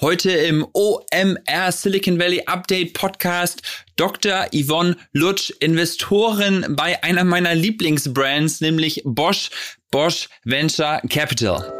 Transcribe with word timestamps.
Heute 0.00 0.30
im 0.30 0.64
OMR 0.74 1.72
Silicon 1.72 2.20
Valley 2.20 2.44
Update 2.46 2.92
Podcast 2.92 3.62
Dr. 3.96 4.46
Yvonne 4.54 4.96
Lutsch, 5.12 5.50
Investorin 5.58 6.64
bei 6.70 7.02
einer 7.02 7.24
meiner 7.24 7.56
Lieblingsbrands, 7.56 8.60
nämlich 8.60 9.02
Bosch, 9.04 9.50
Bosch 9.90 10.28
Venture 10.44 11.00
Capital. 11.10 11.76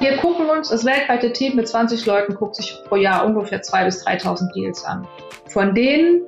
Wir 0.00 0.16
gucken 0.16 0.50
uns, 0.50 0.70
das 0.70 0.84
weltweite 0.84 1.32
Team 1.32 1.54
mit 1.54 1.68
20 1.68 2.04
Leuten 2.04 2.34
guckt 2.34 2.56
sich 2.56 2.76
pro 2.88 2.96
Jahr 2.96 3.24
ungefähr 3.24 3.62
2.000 3.62 3.84
bis 3.84 4.04
3.000 4.04 4.52
Deals 4.52 4.84
an. 4.84 5.06
Von 5.46 5.72
denen 5.72 6.22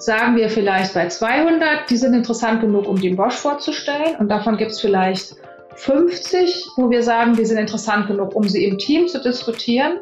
sagen 0.00 0.34
wir 0.34 0.50
vielleicht 0.50 0.92
bei 0.94 1.06
200, 1.06 1.88
die 1.88 1.96
sind 1.98 2.14
interessant 2.14 2.60
genug, 2.60 2.88
um 2.88 3.00
den 3.00 3.14
Bosch 3.14 3.36
vorzustellen. 3.36 4.16
Und 4.18 4.28
davon 4.28 4.56
gibt 4.56 4.72
es 4.72 4.80
vielleicht 4.80 5.36
50, 5.76 6.70
wo 6.76 6.90
wir 6.90 7.02
sagen, 7.02 7.34
die 7.34 7.44
sind 7.44 7.58
interessant 7.58 8.06
genug, 8.06 8.34
um 8.34 8.48
sie 8.48 8.64
im 8.64 8.78
Team 8.78 9.08
zu 9.08 9.20
diskutieren. 9.20 9.98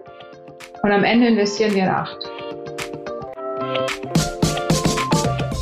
Und 0.82 0.92
am 0.92 1.04
Ende 1.04 1.28
investieren 1.28 1.74
wir 1.74 1.84
in 1.84 1.88
acht. 1.88 2.18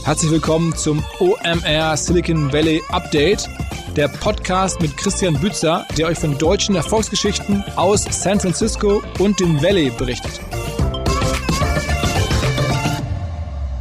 Herzlich 0.04 0.32
willkommen 0.32 0.74
zum 0.74 1.04
OMR 1.20 1.96
Silicon 1.96 2.52
Valley 2.52 2.82
Update, 2.90 3.48
der 3.96 4.08
Podcast 4.08 4.80
mit 4.80 4.96
Christian 4.96 5.34
Bützer, 5.34 5.86
der 5.96 6.08
euch 6.08 6.18
von 6.18 6.36
deutschen 6.38 6.74
Erfolgsgeschichten 6.74 7.62
aus 7.76 8.04
San 8.10 8.40
Francisco 8.40 9.02
und 9.18 9.38
dem 9.38 9.62
Valley 9.62 9.90
berichtet. 9.90 10.40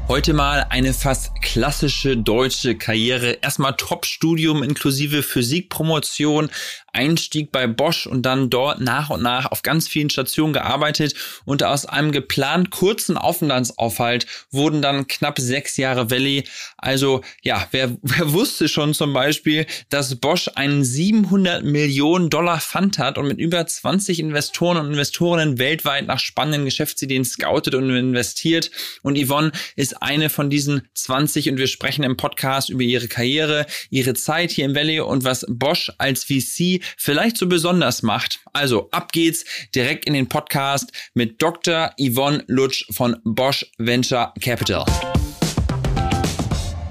Heute 0.09 0.33
mal 0.33 0.65
eine 0.71 0.95
fast 0.95 1.39
klassische 1.39 2.17
deutsche 2.17 2.75
Karriere. 2.75 3.37
Erstmal 3.43 3.75
Top-Studium 3.75 4.63
inklusive 4.63 5.21
Physikpromotion, 5.21 6.49
Einstieg 6.93 7.51
bei 7.51 7.67
Bosch 7.67 8.07
und 8.07 8.23
dann 8.23 8.49
dort 8.49 8.81
nach 8.81 9.09
und 9.09 9.21
nach 9.21 9.51
auf 9.51 9.61
ganz 9.61 9.87
vielen 9.87 10.09
Stationen 10.09 10.53
gearbeitet 10.53 11.15
und 11.45 11.63
aus 11.63 11.85
einem 11.85 12.11
geplant 12.11 12.71
kurzen 12.71 13.17
Aufenthaltsaufhalt 13.17 14.25
wurden 14.51 14.81
dann 14.81 15.07
knapp 15.07 15.39
sechs 15.39 15.77
Jahre 15.77 16.11
Valley. 16.11 16.43
Also 16.77 17.21
ja, 17.43 17.67
wer, 17.71 17.97
wer 18.01 18.33
wusste 18.33 18.67
schon 18.67 18.93
zum 18.93 19.13
Beispiel, 19.13 19.65
dass 19.89 20.15
Bosch 20.15 20.49
einen 20.55 20.83
700 20.83 21.63
Millionen 21.63 22.29
Dollar 22.29 22.59
Fund 22.59 22.99
hat 22.99 23.17
und 23.17 23.27
mit 23.27 23.39
über 23.39 23.65
20 23.65 24.19
Investoren 24.19 24.77
und 24.77 24.87
Investorinnen 24.87 25.59
weltweit 25.59 26.07
nach 26.07 26.19
spannenden 26.19 26.65
Geschäftsideen 26.65 27.25
scoutet 27.25 27.75
und 27.75 27.89
investiert. 27.89 28.71
Und 29.01 29.17
Yvonne 29.17 29.51
ist 29.75 30.01
eine 30.01 30.29
von 30.29 30.49
diesen 30.49 30.87
20 30.93 31.49
und 31.49 31.57
wir 31.57 31.67
sprechen 31.67 32.03
im 32.03 32.17
Podcast 32.17 32.69
über 32.69 32.83
ihre 32.83 33.07
Karriere, 33.07 33.65
ihre 33.89 34.13
Zeit 34.13 34.51
hier 34.51 34.65
im 34.65 34.75
Valley 34.75 34.99
und 34.99 35.23
was 35.23 35.45
Bosch 35.47 35.91
als 35.97 36.25
VC 36.25 36.78
vielleicht 36.97 37.37
so 37.37 37.47
besonders 37.47 38.03
macht. 38.03 38.39
Also 38.53 38.89
ab 38.91 39.11
geht's 39.11 39.45
direkt 39.75 40.05
in 40.05 40.13
den 40.13 40.29
Podcast 40.29 40.91
mit 41.13 41.41
Dr. 41.41 41.91
Yvonne 41.99 42.43
Lutsch 42.47 42.85
von 42.91 43.17
Bosch 43.23 43.65
Venture 43.77 44.33
Capital. 44.41 44.85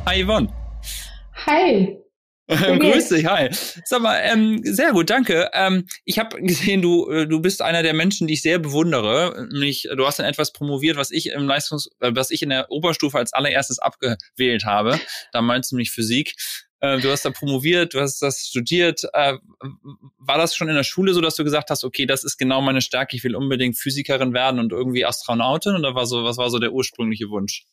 Hi 0.06 0.24
Yvonne. 0.24 0.48
Hi. 1.46 1.98
Grüß 2.48 3.10
dich, 3.10 3.26
hi. 3.26 3.50
Sag 3.84 4.00
mal, 4.00 4.18
ähm, 4.24 4.60
sehr 4.62 4.92
gut, 4.92 5.10
danke. 5.10 5.50
Ähm, 5.52 5.86
ich 6.06 6.18
habe 6.18 6.40
gesehen, 6.40 6.80
du 6.80 7.10
äh, 7.10 7.26
du 7.26 7.40
bist 7.40 7.60
einer 7.60 7.82
der 7.82 7.92
Menschen, 7.92 8.26
die 8.26 8.34
ich 8.34 8.42
sehr 8.42 8.58
bewundere. 8.58 9.48
Nämlich, 9.52 9.86
du 9.94 10.06
hast 10.06 10.18
dann 10.18 10.24
etwas 10.24 10.54
promoviert, 10.54 10.96
was 10.96 11.10
ich 11.10 11.26
im 11.26 11.46
Leistungs, 11.46 11.90
äh, 12.00 12.10
was 12.14 12.30
ich 12.30 12.40
in 12.40 12.48
der 12.48 12.70
Oberstufe 12.70 13.18
als 13.18 13.34
allererstes 13.34 13.78
abgewählt 13.78 14.64
habe. 14.64 14.98
Damals 15.32 15.72
nämlich 15.72 15.90
Physik. 15.90 16.36
Äh, 16.80 17.00
du 17.00 17.10
hast 17.10 17.24
da 17.24 17.30
promoviert, 17.30 17.94
du 17.94 18.00
hast 18.00 18.20
das 18.20 18.46
studiert. 18.46 19.02
Äh, 19.12 19.34
war 20.18 20.38
das 20.38 20.54
schon 20.54 20.68
in 20.68 20.74
der 20.74 20.84
Schule 20.84 21.12
so, 21.12 21.20
dass 21.20 21.36
du 21.36 21.44
gesagt 21.44 21.70
hast, 21.70 21.84
okay, 21.84 22.06
das 22.06 22.24
ist 22.24 22.38
genau 22.38 22.60
meine 22.60 22.80
Stärke, 22.80 23.16
ich 23.16 23.24
will 23.24 23.34
unbedingt 23.34 23.76
Physikerin 23.76 24.32
werden 24.32 24.60
und 24.60 24.72
irgendwie 24.72 25.04
Astronautin? 25.04 25.74
Oder 25.74 25.94
war 25.94 26.06
so, 26.06 26.24
was 26.24 26.38
war 26.38 26.50
so 26.50 26.58
der 26.58 26.72
ursprüngliche 26.72 27.28
Wunsch? 27.30 27.64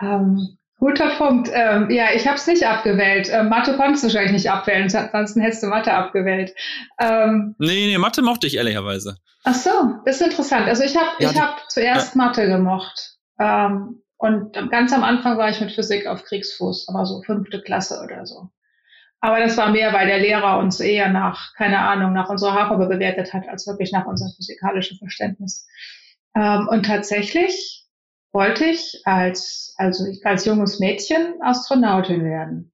Ähm, 0.00 0.58
guter 0.78 1.10
Punkt. 1.10 1.50
Ähm, 1.52 1.90
ja, 1.90 2.14
ich 2.14 2.26
habe 2.26 2.36
es 2.36 2.46
nicht 2.46 2.66
abgewählt. 2.66 3.28
Ähm, 3.30 3.48
Mathe 3.48 3.76
konntest 3.76 4.04
du 4.04 4.08
wahrscheinlich 4.08 4.32
nicht 4.32 4.50
abwählen, 4.50 4.94
ansonsten 4.94 5.40
hättest 5.40 5.62
du 5.62 5.66
Mathe 5.66 5.92
abgewählt. 5.92 6.54
Ähm, 6.98 7.54
nee, 7.58 7.86
nee, 7.86 7.98
Mathe 7.98 8.22
mochte 8.22 8.46
ich 8.46 8.56
ehrlicherweise. 8.56 9.18
Ach 9.44 9.54
so, 9.54 9.70
das 10.06 10.20
ist 10.20 10.26
interessant. 10.26 10.68
Also 10.68 10.82
ich 10.82 10.96
habe 10.96 11.10
ja, 11.18 11.30
ich 11.30 11.40
hab 11.40 11.70
zuerst 11.70 12.14
ja. 12.14 12.18
Mathe 12.22 12.46
gemocht. 12.46 13.18
Ähm, 13.38 14.02
und 14.24 14.70
ganz 14.70 14.90
am 14.94 15.04
Anfang 15.04 15.36
war 15.36 15.50
ich 15.50 15.60
mit 15.60 15.72
Physik 15.72 16.06
auf 16.06 16.24
Kriegsfuß, 16.24 16.88
aber 16.88 17.04
so 17.04 17.20
fünfte 17.20 17.60
Klasse 17.60 18.00
oder 18.02 18.24
so. 18.24 18.48
Aber 19.20 19.38
das 19.38 19.58
war 19.58 19.70
mehr, 19.70 19.92
weil 19.92 20.06
der 20.06 20.18
Lehrer 20.18 20.58
uns 20.60 20.80
eher 20.80 21.10
nach, 21.10 21.54
keine 21.56 21.80
Ahnung, 21.80 22.14
nach 22.14 22.30
unserer 22.30 22.54
Haarfarbe 22.54 22.86
bewertet 22.86 23.34
hat, 23.34 23.46
als 23.46 23.66
wirklich 23.66 23.92
nach 23.92 24.06
unserem 24.06 24.32
physikalischen 24.34 24.96
Verständnis. 24.96 25.66
Ähm, 26.34 26.68
und 26.68 26.86
tatsächlich 26.86 27.86
wollte 28.32 28.64
ich 28.64 29.02
als, 29.04 29.74
also 29.76 30.06
ich 30.06 30.24
als 30.24 30.46
junges 30.46 30.80
Mädchen 30.80 31.34
Astronautin 31.42 32.24
werden. 32.24 32.72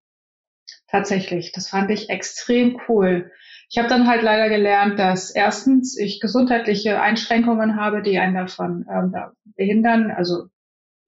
Tatsächlich. 0.87 1.51
Das 1.51 1.69
fand 1.69 1.91
ich 1.91 2.11
extrem 2.11 2.81
cool. 2.87 3.33
Ich 3.69 3.79
habe 3.79 3.89
dann 3.89 4.07
halt 4.07 4.23
leider 4.23 4.49
gelernt, 4.49 5.01
dass 5.01 5.31
erstens 5.33 5.99
ich 5.99 6.21
gesundheitliche 6.21 7.01
Einschränkungen 7.01 7.75
habe, 7.75 8.03
die 8.03 8.21
einen 8.21 8.37
davon 8.37 8.87
ähm, 8.89 9.13
behindern. 9.57 10.13
Also 10.13 10.45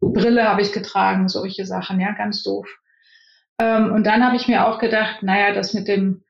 Brille 0.03 0.49
habe 0.49 0.63
ich 0.63 0.73
getragen, 0.73 1.29
solche 1.29 1.65
Sachen, 1.65 2.01
ja, 2.01 2.13
ganz 2.13 2.43
doof. 2.43 2.69
Ähm, 3.59 3.93
und 3.93 4.05
dann 4.05 4.25
habe 4.25 4.37
ich 4.37 4.49
mir 4.49 4.67
auch 4.67 4.79
gedacht, 4.79 5.23
naja, 5.23 5.55
das 5.55 5.75
mit 5.75 5.89
dem 5.89 6.25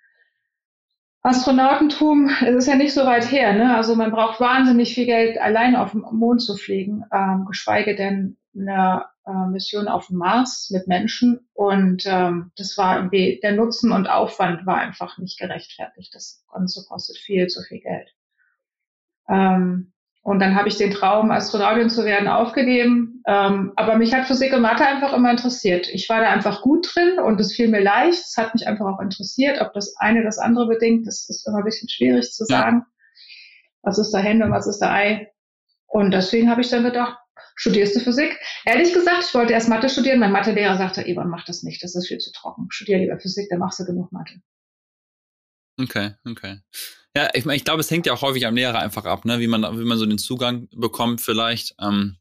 Astronautentum, 1.22 2.28
es 2.40 2.54
ist 2.54 2.66
ja 2.66 2.74
nicht 2.74 2.94
so 2.94 3.06
weit 3.06 3.30
her, 3.30 3.52
ne? 3.52 3.76
Also 3.76 3.94
man 3.94 4.10
braucht 4.10 4.40
wahnsinnig 4.40 4.94
viel 4.94 5.06
Geld, 5.06 5.38
allein 5.38 5.76
auf 5.76 5.92
dem 5.92 6.04
Mond 6.12 6.42
zu 6.42 6.56
fliegen, 6.56 7.04
ähm, 7.12 7.44
geschweige 7.46 7.94
denn 7.94 8.36
eine 8.54 9.06
äh, 9.24 9.46
Mission 9.50 9.88
auf 9.88 10.08
dem 10.08 10.16
Mars 10.18 10.70
mit 10.70 10.88
Menschen. 10.88 11.48
Und 11.54 12.04
ähm, 12.06 12.50
das 12.56 12.76
war 12.76 12.96
irgendwie, 12.96 13.38
der 13.42 13.52
Nutzen 13.52 13.92
und 13.92 14.08
Aufwand 14.08 14.66
war 14.66 14.78
einfach 14.78 15.18
nicht 15.18 15.38
gerechtfertigt. 15.38 16.14
Das 16.14 16.44
Ganze 16.52 16.84
kostet 16.88 17.18
viel 17.18 17.46
zu 17.46 17.62
viel 17.62 17.80
Geld. 17.80 18.12
Ähm, 19.28 19.91
und 20.24 20.38
dann 20.38 20.54
habe 20.54 20.68
ich 20.68 20.76
den 20.76 20.92
Traum, 20.92 21.32
Astronautin 21.32 21.90
zu 21.90 22.04
werden, 22.04 22.28
aufgegeben. 22.28 23.22
Ähm, 23.26 23.72
aber 23.74 23.96
mich 23.96 24.14
hat 24.14 24.26
Physik 24.26 24.52
und 24.52 24.62
Mathe 24.62 24.86
einfach 24.86 25.12
immer 25.12 25.32
interessiert. 25.32 25.88
Ich 25.92 26.08
war 26.08 26.20
da 26.20 26.30
einfach 26.30 26.62
gut 26.62 26.88
drin 26.94 27.18
und 27.18 27.40
es 27.40 27.52
fiel 27.52 27.68
mir 27.68 27.82
leicht. 27.82 28.20
Es 28.20 28.36
hat 28.36 28.54
mich 28.54 28.68
einfach 28.68 28.86
auch 28.86 29.00
interessiert. 29.00 29.60
Ob 29.60 29.72
das 29.72 29.96
eine 29.98 30.22
das 30.22 30.38
andere 30.38 30.68
bedingt, 30.68 31.08
das 31.08 31.28
ist 31.28 31.46
immer 31.48 31.58
ein 31.58 31.64
bisschen 31.64 31.88
schwierig 31.88 32.30
zu 32.32 32.44
sagen. 32.44 32.84
Was 33.82 33.98
ist 33.98 34.12
da 34.12 34.18
Hände 34.18 34.46
und 34.46 34.52
was 34.52 34.68
ist 34.68 34.78
da 34.78 34.92
Ei? 34.92 35.28
Und 35.88 36.12
deswegen 36.12 36.48
habe 36.48 36.60
ich 36.60 36.70
dann 36.70 36.84
gedacht, 36.84 37.18
studierst 37.56 37.96
du 37.96 38.00
Physik? 38.00 38.38
Ehrlich 38.64 38.94
gesagt, 38.94 39.24
ich 39.26 39.34
wollte 39.34 39.54
erst 39.54 39.68
Mathe 39.68 39.88
studieren. 39.88 40.20
Mein 40.20 40.30
Mathelehrer 40.30 40.78
sagte, 40.78 41.04
Evan, 41.04 41.30
mach 41.30 41.44
das 41.44 41.64
nicht, 41.64 41.82
das 41.82 41.96
ist 41.96 42.06
viel 42.06 42.18
zu 42.18 42.30
trocken. 42.30 42.68
Studier 42.70 42.98
lieber 42.98 43.18
Physik, 43.18 43.48
dann 43.50 43.58
machst 43.58 43.80
du 43.80 43.84
genug 43.84 44.12
Mathe. 44.12 44.34
Okay, 45.82 46.14
okay. 46.28 46.60
Ja, 47.14 47.28
ich, 47.34 47.44
ich 47.44 47.64
glaube, 47.64 47.80
es 47.80 47.90
hängt 47.90 48.06
ja 48.06 48.14
auch 48.14 48.22
häufig 48.22 48.46
am 48.46 48.56
Lehrer 48.56 48.78
einfach 48.78 49.04
ab, 49.04 49.24
ne? 49.24 49.38
wie, 49.38 49.46
man, 49.46 49.62
wie 49.78 49.84
man 49.84 49.98
so 49.98 50.06
den 50.06 50.18
Zugang 50.18 50.68
bekommt 50.74 51.20
vielleicht. 51.20 51.74
Ähm, 51.80 52.16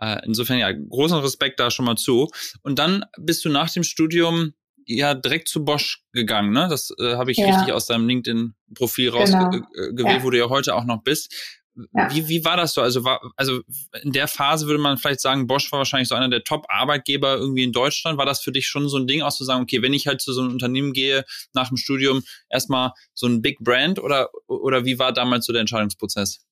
äh, 0.00 0.18
insofern 0.24 0.58
ja, 0.58 0.72
großen 0.72 1.18
Respekt 1.18 1.60
da 1.60 1.70
schon 1.70 1.84
mal 1.84 1.96
zu. 1.96 2.30
Und 2.62 2.78
dann 2.78 3.04
bist 3.18 3.44
du 3.44 3.48
nach 3.48 3.70
dem 3.70 3.84
Studium 3.84 4.54
ja 4.84 5.14
direkt 5.14 5.48
zu 5.48 5.64
Bosch 5.64 6.04
gegangen, 6.12 6.52
ne? 6.52 6.68
Das 6.68 6.92
äh, 7.00 7.16
habe 7.16 7.32
ich 7.32 7.38
ja. 7.38 7.46
richtig 7.46 7.72
aus 7.72 7.86
deinem 7.86 8.06
LinkedIn-Profil 8.06 9.10
rausgewählt, 9.10 9.64
genau. 9.94 10.10
ja. 10.10 10.22
wo 10.22 10.30
du 10.30 10.38
ja 10.38 10.48
heute 10.48 10.74
auch 10.74 10.84
noch 10.84 11.02
bist. 11.02 11.62
Ja. 11.92 12.10
Wie, 12.10 12.28
wie 12.28 12.44
war 12.44 12.56
das 12.56 12.72
so? 12.72 12.80
Also, 12.80 13.04
war, 13.04 13.20
also 13.36 13.60
in 14.02 14.12
der 14.12 14.28
Phase 14.28 14.66
würde 14.66 14.80
man 14.80 14.96
vielleicht 14.96 15.20
sagen, 15.20 15.46
Bosch 15.46 15.70
war 15.72 15.78
wahrscheinlich 15.78 16.08
so 16.08 16.14
einer 16.14 16.30
der 16.30 16.42
Top-Arbeitgeber 16.42 17.36
irgendwie 17.36 17.64
in 17.64 17.72
Deutschland. 17.72 18.18
War 18.18 18.26
das 18.26 18.40
für 18.40 18.52
dich 18.52 18.66
schon 18.66 18.88
so 18.88 18.96
ein 18.96 19.06
Ding, 19.06 19.22
auch 19.22 19.32
zu 19.32 19.44
sagen, 19.44 19.62
okay, 19.62 19.82
wenn 19.82 19.92
ich 19.92 20.06
halt 20.06 20.20
zu 20.20 20.32
so 20.32 20.40
einem 20.40 20.52
Unternehmen 20.52 20.92
gehe 20.92 21.24
nach 21.52 21.68
dem 21.68 21.76
Studium, 21.76 22.22
erstmal 22.48 22.92
so 23.14 23.26
ein 23.26 23.42
Big 23.42 23.58
Brand 23.60 23.98
oder, 23.98 24.30
oder 24.46 24.84
wie 24.84 24.98
war 24.98 25.12
damals 25.12 25.46
so 25.46 25.52
der 25.52 25.60
Entscheidungsprozess? 25.60 26.46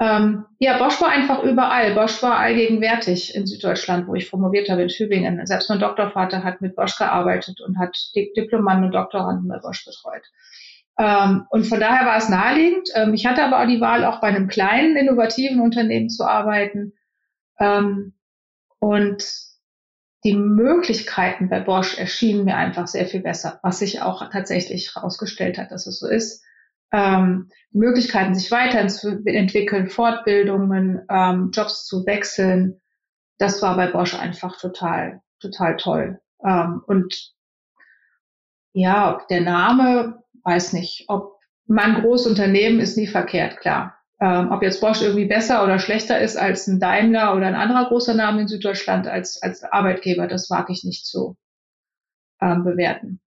Ähm, 0.00 0.46
ja, 0.58 0.78
Bosch 0.78 1.00
war 1.00 1.10
einfach 1.10 1.42
überall. 1.44 1.94
Bosch 1.94 2.22
war 2.22 2.38
allgegenwärtig 2.38 3.34
in 3.34 3.46
Süddeutschland, 3.46 4.08
wo 4.08 4.14
ich 4.14 4.30
promoviert 4.30 4.68
habe, 4.68 4.82
in 4.82 4.88
Tübingen. 4.88 5.44
Selbst 5.46 5.68
mein 5.68 5.78
Doktorvater 5.78 6.42
hat 6.42 6.60
mit 6.60 6.74
Bosch 6.74 6.96
gearbeitet 6.96 7.60
und 7.60 7.78
hat 7.78 7.96
Diplomanden 8.14 8.86
und 8.86 8.92
Doktoranden 8.92 9.48
bei 9.48 9.58
Bosch 9.58 9.84
betreut. 9.84 10.24
Ähm, 10.98 11.46
und 11.50 11.64
von 11.66 11.80
daher 11.80 12.06
war 12.06 12.16
es 12.16 12.28
naheliegend. 12.28 12.88
Ähm, 12.94 13.14
ich 13.14 13.26
hatte 13.26 13.44
aber 13.44 13.62
auch 13.62 13.66
die 13.66 13.80
Wahl, 13.80 14.04
auch 14.04 14.20
bei 14.20 14.28
einem 14.28 14.48
kleinen, 14.48 14.96
innovativen 14.96 15.60
Unternehmen 15.60 16.08
zu 16.08 16.24
arbeiten. 16.24 16.92
Ähm, 17.58 18.14
und 18.78 19.24
die 20.24 20.34
Möglichkeiten 20.34 21.48
bei 21.48 21.60
Bosch 21.60 21.98
erschienen 21.98 22.44
mir 22.44 22.56
einfach 22.56 22.86
sehr 22.86 23.06
viel 23.06 23.20
besser, 23.20 23.58
was 23.62 23.80
sich 23.80 24.02
auch 24.02 24.28
tatsächlich 24.30 24.94
herausgestellt 24.94 25.58
hat, 25.58 25.70
dass 25.72 25.86
es 25.86 25.98
so 25.98 26.08
ist. 26.08 26.44
Ähm, 26.92 27.50
die 27.72 27.78
Möglichkeiten, 27.78 28.34
sich 28.34 28.50
weiterzuentwickeln, 28.50 29.88
Fortbildungen, 29.88 31.06
ähm, 31.08 31.50
Jobs 31.52 31.86
zu 31.86 32.06
wechseln, 32.06 32.80
das 33.38 33.62
war 33.62 33.76
bei 33.76 33.88
Bosch 33.88 34.14
einfach 34.14 34.58
total, 34.58 35.22
total 35.40 35.76
toll. 35.76 36.20
Ähm, 36.44 36.82
und 36.86 37.32
ja, 38.72 39.20
der 39.28 39.40
Name 39.40 40.21
weiß 40.44 40.72
nicht, 40.72 41.04
ob 41.08 41.38
man 41.66 42.02
Großunternehmen 42.02 42.80
ist 42.80 42.96
nie 42.96 43.06
verkehrt, 43.06 43.58
klar. 43.58 43.98
Ähm, 44.20 44.52
ob 44.52 44.62
jetzt 44.62 44.80
Bosch 44.80 45.02
irgendwie 45.02 45.24
besser 45.24 45.64
oder 45.64 45.78
schlechter 45.78 46.20
ist 46.20 46.36
als 46.36 46.68
ein 46.68 46.78
Daimler 46.78 47.34
oder 47.34 47.46
ein 47.46 47.54
anderer 47.54 47.88
großer 47.88 48.14
Name 48.14 48.42
in 48.42 48.48
Süddeutschland 48.48 49.08
als, 49.08 49.42
als 49.42 49.64
Arbeitgeber, 49.64 50.28
das 50.28 50.48
wage 50.48 50.72
ich 50.72 50.84
nicht 50.84 51.06
zu 51.06 51.36
ähm, 52.40 52.64
bewerten. 52.64 53.20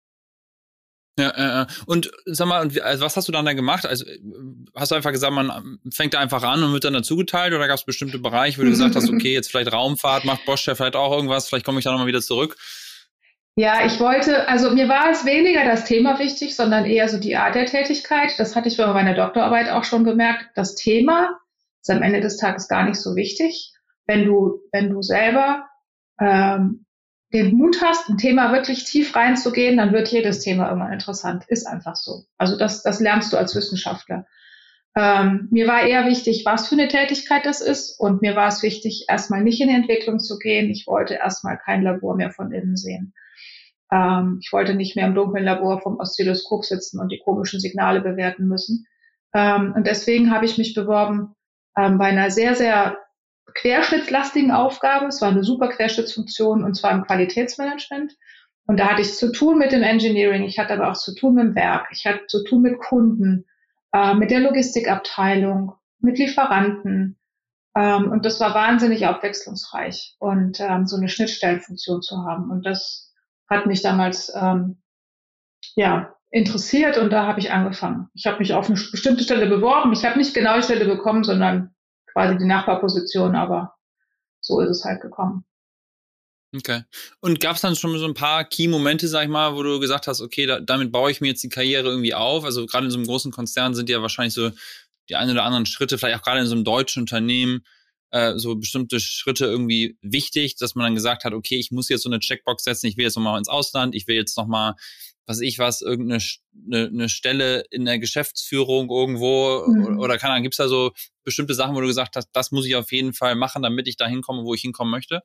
Ja, 1.17 1.62
äh, 1.62 1.65
und 1.85 2.12
sag 2.25 2.47
mal, 2.47 2.69
also 2.81 3.06
was 3.06 3.15
hast 3.15 3.27
du 3.27 3.31
dann 3.31 3.45
da 3.45 3.53
gemacht? 3.53 3.85
Also 3.85 4.06
hast 4.75 4.91
du 4.91 4.95
einfach 4.95 5.11
gesagt, 5.11 5.33
man 5.33 5.79
fängt 5.89 6.13
da 6.13 6.19
einfach 6.19 6.44
an 6.44 6.61
und 6.61 6.73
wird 6.73 6.83
dann 6.83 6.94
dazu 6.94 7.15
geteilt 7.15 7.53
oder 7.53 7.68
gab 7.68 7.77
es 7.77 7.85
bestimmte 7.85 8.19
Bereiche, 8.19 8.57
wo 8.57 8.63
du 8.63 8.69
gesagt 8.69 8.95
hast, 8.95 9.09
okay, 9.09 9.33
jetzt 9.33 9.50
vielleicht 9.50 9.71
Raumfahrt, 9.71 10.25
macht 10.25 10.45
Bosch 10.45 10.68
ja 10.68 10.75
vielleicht 10.75 10.97
auch 10.97 11.13
irgendwas, 11.13 11.47
vielleicht 11.47 11.65
komme 11.65 11.79
ich 11.79 11.85
da 11.85 11.91
nochmal 11.91 12.07
wieder 12.07 12.21
zurück? 12.21 12.57
Ja, 13.57 13.86
ich 13.86 14.02
wollte, 14.02 14.50
also 14.50 14.72
mir 14.72 14.90
war 14.90 15.10
es 15.10 15.25
weniger 15.25 15.63
das 15.63 15.86
Thema 15.86 16.19
wichtig, 16.19 16.57
sondern 16.57 16.86
eher 16.86 17.07
so 17.07 17.18
die 17.18 17.38
Art 17.38 17.56
der 17.56 17.66
Tätigkeit. 17.66 18.38
Das 18.38 18.54
hatte 18.54 18.68
ich 18.68 18.75
bei 18.75 18.86
meiner 18.88 19.13
Doktorarbeit 19.13 19.69
auch 19.69 19.86
schon 19.86 20.04
gemerkt. 20.04 20.50
Das 20.56 20.75
Thema 20.75 21.40
ist 21.81 21.90
am 21.90 22.02
Ende 22.04 22.19
des 22.19 22.36
Tages 22.36 22.68
gar 22.68 22.84
nicht 22.84 23.00
so 23.00 23.16
wichtig. 23.16 23.74
Wenn 24.07 24.25
du, 24.25 24.60
wenn 24.74 24.90
du 24.90 25.02
selber 25.02 25.69
ähm, 26.19 26.86
den 27.31 27.56
Mut 27.56 27.81
hast, 27.81 28.10
ein 28.10 28.18
Thema 28.18 28.52
wirklich 28.52 28.84
tief 28.84 29.16
reinzugehen, 29.16 29.78
dann 29.78 29.94
wird 29.94 30.10
jedes 30.10 30.42
Thema 30.42 30.69
immer 30.69 30.92
interessant. 30.92 31.46
Ist 31.48 31.66
einfach 31.66 31.96
so. 31.96 32.25
Also 32.38 32.57
das, 32.57 32.84
das 32.84 33.00
lernst 33.00 33.31
du 33.31 33.38
als 33.38 33.56
Wissenschaftler. 33.56 34.25
Ähm, 34.98 35.48
mir 35.50 35.66
war 35.66 35.84
eher 35.84 36.06
wichtig, 36.07 36.44
was 36.46 36.68
für 36.68 36.75
eine 36.75 36.90
Tätigkeit 36.90 37.46
das 37.46 37.62
ist. 37.62 37.98
Und 38.00 38.22
mir 38.22 38.36
war 38.36 38.50
es 38.50 38.63
wichtig, 38.63 39.06
erstmal 39.07 39.44
nicht 39.44 39.62
in 39.62 39.69
die 39.69 39.75
Entwicklung 39.75 40.19
zu 40.19 40.40
gehen. 40.40 40.69
Ich 40.69 40.88
wollte 40.88 41.13
erstmal 41.13 41.57
kein 41.57 41.84
Labor 41.84 42.18
mehr 42.18 42.31
von 42.31 42.52
innen 42.52 42.75
sehen. 42.75 43.13
Ähm, 43.91 44.39
ich 44.41 44.51
wollte 44.51 44.75
nicht 44.75 44.95
mehr 44.95 45.07
im 45.07 45.15
dunklen 45.15 45.43
Labor 45.43 45.81
vom 45.81 45.97
Oszilloskop 45.97 46.65
sitzen 46.65 46.99
und 46.99 47.11
die 47.11 47.19
komischen 47.19 47.59
Signale 47.59 48.01
bewerten 48.01 48.47
müssen. 48.47 48.85
Ähm, 49.33 49.73
und 49.75 49.85
deswegen 49.87 50.31
habe 50.31 50.45
ich 50.45 50.57
mich 50.57 50.73
beworben 50.73 51.35
ähm, 51.77 51.97
bei 51.97 52.05
einer 52.05 52.31
sehr, 52.31 52.55
sehr 52.55 52.97
querschnittslastigen 53.53 54.51
Aufgabe. 54.51 55.07
Es 55.07 55.21
war 55.21 55.29
eine 55.29 55.43
super 55.43 55.69
Querschnittsfunktion 55.69 56.63
und 56.63 56.75
zwar 56.75 56.91
im 56.91 57.03
Qualitätsmanagement. 57.03 58.13
Und 58.67 58.79
da 58.79 58.89
hatte 58.89 59.01
ich 59.01 59.13
zu 59.13 59.31
tun 59.31 59.59
mit 59.59 59.71
dem 59.71 59.83
Engineering, 59.83 60.43
ich 60.43 60.57
hatte 60.57 60.73
aber 60.73 60.89
auch 60.89 60.97
zu 60.97 61.13
tun 61.13 61.35
mit 61.35 61.43
dem 61.43 61.55
Werk, 61.55 61.87
ich 61.91 62.05
hatte 62.05 62.25
zu 62.27 62.43
tun 62.43 62.63
mit 62.63 62.79
Kunden, 62.79 63.45
äh, 63.93 64.15
mit 64.15 64.31
der 64.31 64.39
Logistikabteilung, 64.39 65.73
mit 65.99 66.17
Lieferanten. 66.17 67.17
Ähm, 67.75 68.11
und 68.11 68.25
das 68.25 68.39
war 68.39 68.55
wahnsinnig 68.55 69.05
abwechslungsreich 69.05 70.15
und 70.19 70.59
ähm, 70.59 70.87
so 70.87 70.97
eine 70.97 71.09
Schnittstellenfunktion 71.09 72.01
zu 72.01 72.23
haben. 72.23 72.49
Und 72.49 72.65
das 72.65 73.05
hat 73.47 73.65
mich 73.65 73.81
damals 73.81 74.31
ähm, 74.36 74.81
ja 75.75 76.15
interessiert 76.31 76.97
und 76.97 77.12
da 77.12 77.27
habe 77.27 77.39
ich 77.39 77.51
angefangen. 77.51 78.09
Ich 78.13 78.25
habe 78.25 78.39
mich 78.39 78.53
auf 78.53 78.69
eine 78.69 78.80
bestimmte 78.92 79.24
Stelle 79.24 79.47
beworben. 79.47 79.94
Ich 79.94 80.03
habe 80.03 80.18
nicht 80.18 80.33
genau 80.33 80.57
die 80.57 80.63
Stelle 80.63 80.86
bekommen, 80.86 81.24
sondern 81.24 81.74
quasi 82.12 82.38
die 82.38 82.45
Nachbarposition, 82.45 83.36
aber 83.36 83.75
so 84.42 84.59
ist 84.59 84.69
es 84.69 84.83
halt 84.83 85.01
gekommen. 85.01 85.45
Okay. 86.56 86.83
Und 87.19 87.39
gab 87.39 87.56
es 87.56 87.62
dann 87.62 87.75
schon 87.75 87.97
so 87.97 88.06
ein 88.06 88.13
paar 88.13 88.45
Key-Momente, 88.45 89.07
sag 89.07 89.24
ich 89.24 89.30
mal, 89.30 89.56
wo 89.56 89.63
du 89.63 89.80
gesagt 89.80 90.07
hast, 90.07 90.21
okay, 90.21 90.45
da, 90.45 90.59
damit 90.59 90.92
baue 90.92 91.12
ich 91.12 91.21
mir 91.21 91.27
jetzt 91.27 91.44
die 91.44 91.50
Karriere 91.50 91.89
irgendwie 91.89 92.13
auf? 92.13 92.45
Also 92.45 92.65
gerade 92.65 92.86
in 92.86 92.92
so 92.92 92.97
einem 92.97 93.07
großen 93.07 93.31
Konzern 93.31 93.75
sind 93.75 93.89
ja 93.89 94.01
wahrscheinlich 94.01 94.33
so 94.33 94.51
die 95.09 95.15
ein 95.15 95.30
oder 95.30 95.44
anderen 95.44 95.65
Schritte, 95.65 95.97
vielleicht 95.97 96.19
auch 96.19 96.24
gerade 96.24 96.42
in 96.42 96.47
so 96.47 96.56
einem 96.56 96.63
deutschen 96.63 97.01
Unternehmen, 97.01 97.65
äh, 98.12 98.38
so 98.38 98.56
bestimmte 98.56 99.00
Schritte 99.00 99.46
irgendwie 99.46 99.98
wichtig, 100.02 100.56
dass 100.57 100.75
man 100.75 100.86
dann 100.86 100.96
gesagt 100.96 101.24
hat, 101.24 101.34
okay, 101.34 101.56
ich 101.57 101.72
muss 101.72 101.90
jetzt 101.90 102.04
so 102.04 102.10
eine 102.10 102.19
Checkbox 102.19 102.63
setzen, 102.63 102.88
ich 102.88 102.98
will 102.98 103.06
jetzt 103.06 103.16
nochmal 103.16 103.38
ins 103.38 103.50
Ausland, 103.50 103.96
ich 103.96 104.07
will 104.07 104.16
jetzt 104.16 104.38
nochmal, 104.38 104.75
was 105.25 105.42
ich 105.42 105.60
was, 105.60 105.81
irgendeine 105.81 106.24
eine, 106.66 106.88
eine 106.88 107.10
Stelle 107.10 107.66
in 107.72 107.86
der 107.86 108.00
Geschäftsführung 108.00 108.90
irgendwo 108.90 109.66
mhm. 109.68 110.00
oder 110.00 110.18
keine 110.18 110.34
Ahnung, 110.34 110.44
gibt 110.44 110.54
es 110.54 110.57
da 110.57 110.68
so 110.68 110.92
bestimmte 111.24 111.54
Sachen, 111.54 111.75
wo 111.75 111.81
du 111.81 111.88
gesagt 111.88 112.16
hast, 112.16 112.30
das 112.34 112.52
muss 112.52 112.66
ich 112.66 112.75
auf 112.75 112.92
jeden 112.92 113.13
Fall 113.13 113.36
machen, 113.36 113.63
damit 113.63 113.88
ich 113.88 113.98
da 113.98 114.07
hinkomme, 114.07 114.44
wo 114.44 114.54
ich 114.54 114.62
hinkommen 114.62 114.92
möchte? 114.92 115.22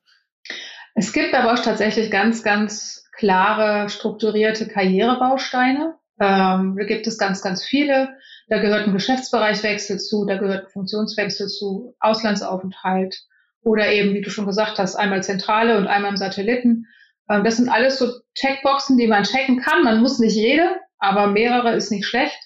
Es 0.95 1.13
gibt 1.13 1.35
aber 1.35 1.53
auch 1.53 1.63
tatsächlich 1.63 2.11
ganz, 2.11 2.43
ganz 2.43 3.05
klare, 3.13 3.89
strukturierte 3.89 4.67
Karrierebausteine. 4.67 5.95
Ähm, 6.21 6.77
da 6.77 6.85
gibt 6.85 7.07
es 7.07 7.19
ganz, 7.19 7.43
ganz 7.43 7.65
viele. 7.65 8.17
Da 8.51 8.59
gehört 8.59 8.89
ein 8.89 8.93
Geschäftsbereichwechsel 8.93 10.01
zu, 10.01 10.27
da 10.27 10.37
gehört 10.37 10.65
ein 10.65 10.71
Funktionswechsel 10.71 11.47
zu, 11.47 11.95
Auslandsaufenthalt 12.01 13.23
oder 13.63 13.93
eben, 13.93 14.13
wie 14.13 14.23
du 14.23 14.31
schon 14.31 14.47
gesagt 14.47 14.81
hast, 14.81 14.97
einmal 14.97 15.23
Zentrale 15.23 15.79
und 15.79 15.87
einmal 15.87 16.11
im 16.11 16.17
Satelliten. 16.17 16.87
Ähm, 17.29 17.45
das 17.45 17.59
sind 17.59 17.69
alles 17.69 17.99
so 17.99 18.11
Checkboxen, 18.35 18.99
die 18.99 19.07
man 19.07 19.23
checken 19.23 19.61
kann. 19.61 19.85
Man 19.85 20.01
muss 20.01 20.19
nicht 20.19 20.35
jede, 20.35 20.81
aber 20.99 21.29
mehrere 21.29 21.77
ist 21.77 21.93
nicht 21.93 22.05
schlecht. 22.05 22.41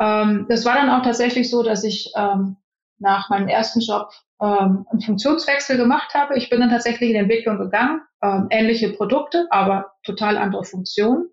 Ähm, 0.00 0.46
das 0.48 0.64
war 0.64 0.74
dann 0.74 0.90
auch 0.90 1.02
tatsächlich 1.02 1.48
so, 1.48 1.62
dass 1.62 1.84
ich 1.84 2.10
ähm, 2.16 2.56
nach 2.98 3.30
meinem 3.30 3.46
ersten 3.46 3.80
Job 3.80 4.10
einen 4.38 5.00
Funktionswechsel 5.02 5.78
gemacht 5.78 6.12
habe. 6.12 6.36
Ich 6.36 6.50
bin 6.50 6.60
dann 6.60 6.68
tatsächlich 6.68 7.08
in 7.08 7.14
die 7.14 7.20
Entwicklung 7.20 7.56
gegangen, 7.56 8.02
ähnliche 8.50 8.92
Produkte, 8.92 9.46
aber 9.48 9.94
total 10.02 10.36
andere 10.36 10.62
Funktionen. 10.62 11.30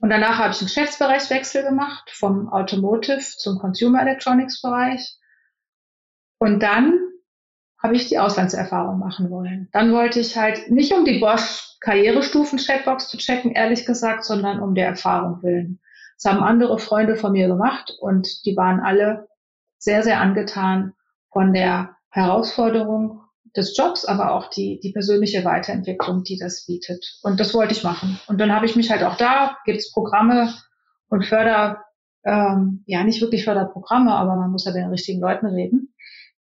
Und 0.00 0.08
danach 0.10 0.38
habe 0.38 0.52
ich 0.52 0.60
einen 0.60 0.68
Geschäftsbereichswechsel 0.68 1.62
gemacht 1.62 2.10
vom 2.10 2.48
Automotive 2.48 3.20
zum 3.20 3.58
Consumer 3.58 4.00
Electronics 4.00 4.62
Bereich. 4.62 5.18
Und 6.38 6.62
dann 6.62 6.98
habe 7.82 7.94
ich 7.94 8.08
die 8.08 8.18
Auslandserfahrung 8.18 8.98
machen 8.98 9.30
wollen. 9.30 9.68
Dann 9.72 9.92
wollte 9.92 10.20
ich 10.20 10.36
halt 10.36 10.70
nicht 10.70 10.92
um 10.92 11.04
die 11.04 11.18
Bosch 11.18 11.76
Karrierestufen 11.80 12.58
Checkbox 12.58 13.08
zu 13.08 13.16
checken, 13.16 13.52
ehrlich 13.52 13.86
gesagt, 13.86 14.24
sondern 14.24 14.60
um 14.60 14.74
der 14.74 14.86
Erfahrung 14.86 15.42
willen. 15.42 15.80
Das 16.16 16.30
haben 16.30 16.42
andere 16.42 16.78
Freunde 16.78 17.16
von 17.16 17.32
mir 17.32 17.48
gemacht 17.48 17.94
und 18.00 18.44
die 18.44 18.56
waren 18.56 18.80
alle 18.80 19.28
sehr, 19.78 20.02
sehr 20.02 20.20
angetan 20.20 20.94
von 21.32 21.54
der 21.54 21.96
Herausforderung 22.10 23.22
des 23.56 23.76
Jobs, 23.76 24.04
aber 24.04 24.32
auch 24.32 24.48
die, 24.50 24.80
die 24.80 24.92
persönliche 24.92 25.44
Weiterentwicklung, 25.44 26.24
die 26.24 26.38
das 26.38 26.66
bietet. 26.66 27.18
Und 27.22 27.40
das 27.40 27.54
wollte 27.54 27.72
ich 27.72 27.84
machen. 27.84 28.18
Und 28.26 28.40
dann 28.40 28.52
habe 28.52 28.66
ich 28.66 28.76
mich 28.76 28.90
halt 28.90 29.02
auch 29.02 29.16
da, 29.16 29.56
gibt 29.64 29.78
es 29.78 29.92
Programme 29.92 30.54
und 31.08 31.24
Förder, 31.24 31.84
ähm, 32.24 32.84
ja 32.86 33.02
nicht 33.04 33.20
wirklich 33.20 33.44
Förderprogramme, 33.44 34.12
aber 34.12 34.36
man 34.36 34.50
muss 34.50 34.64
ja 34.64 34.72
mit 34.72 34.82
den 34.82 34.90
richtigen 34.90 35.20
Leuten 35.20 35.46
reden. 35.46 35.94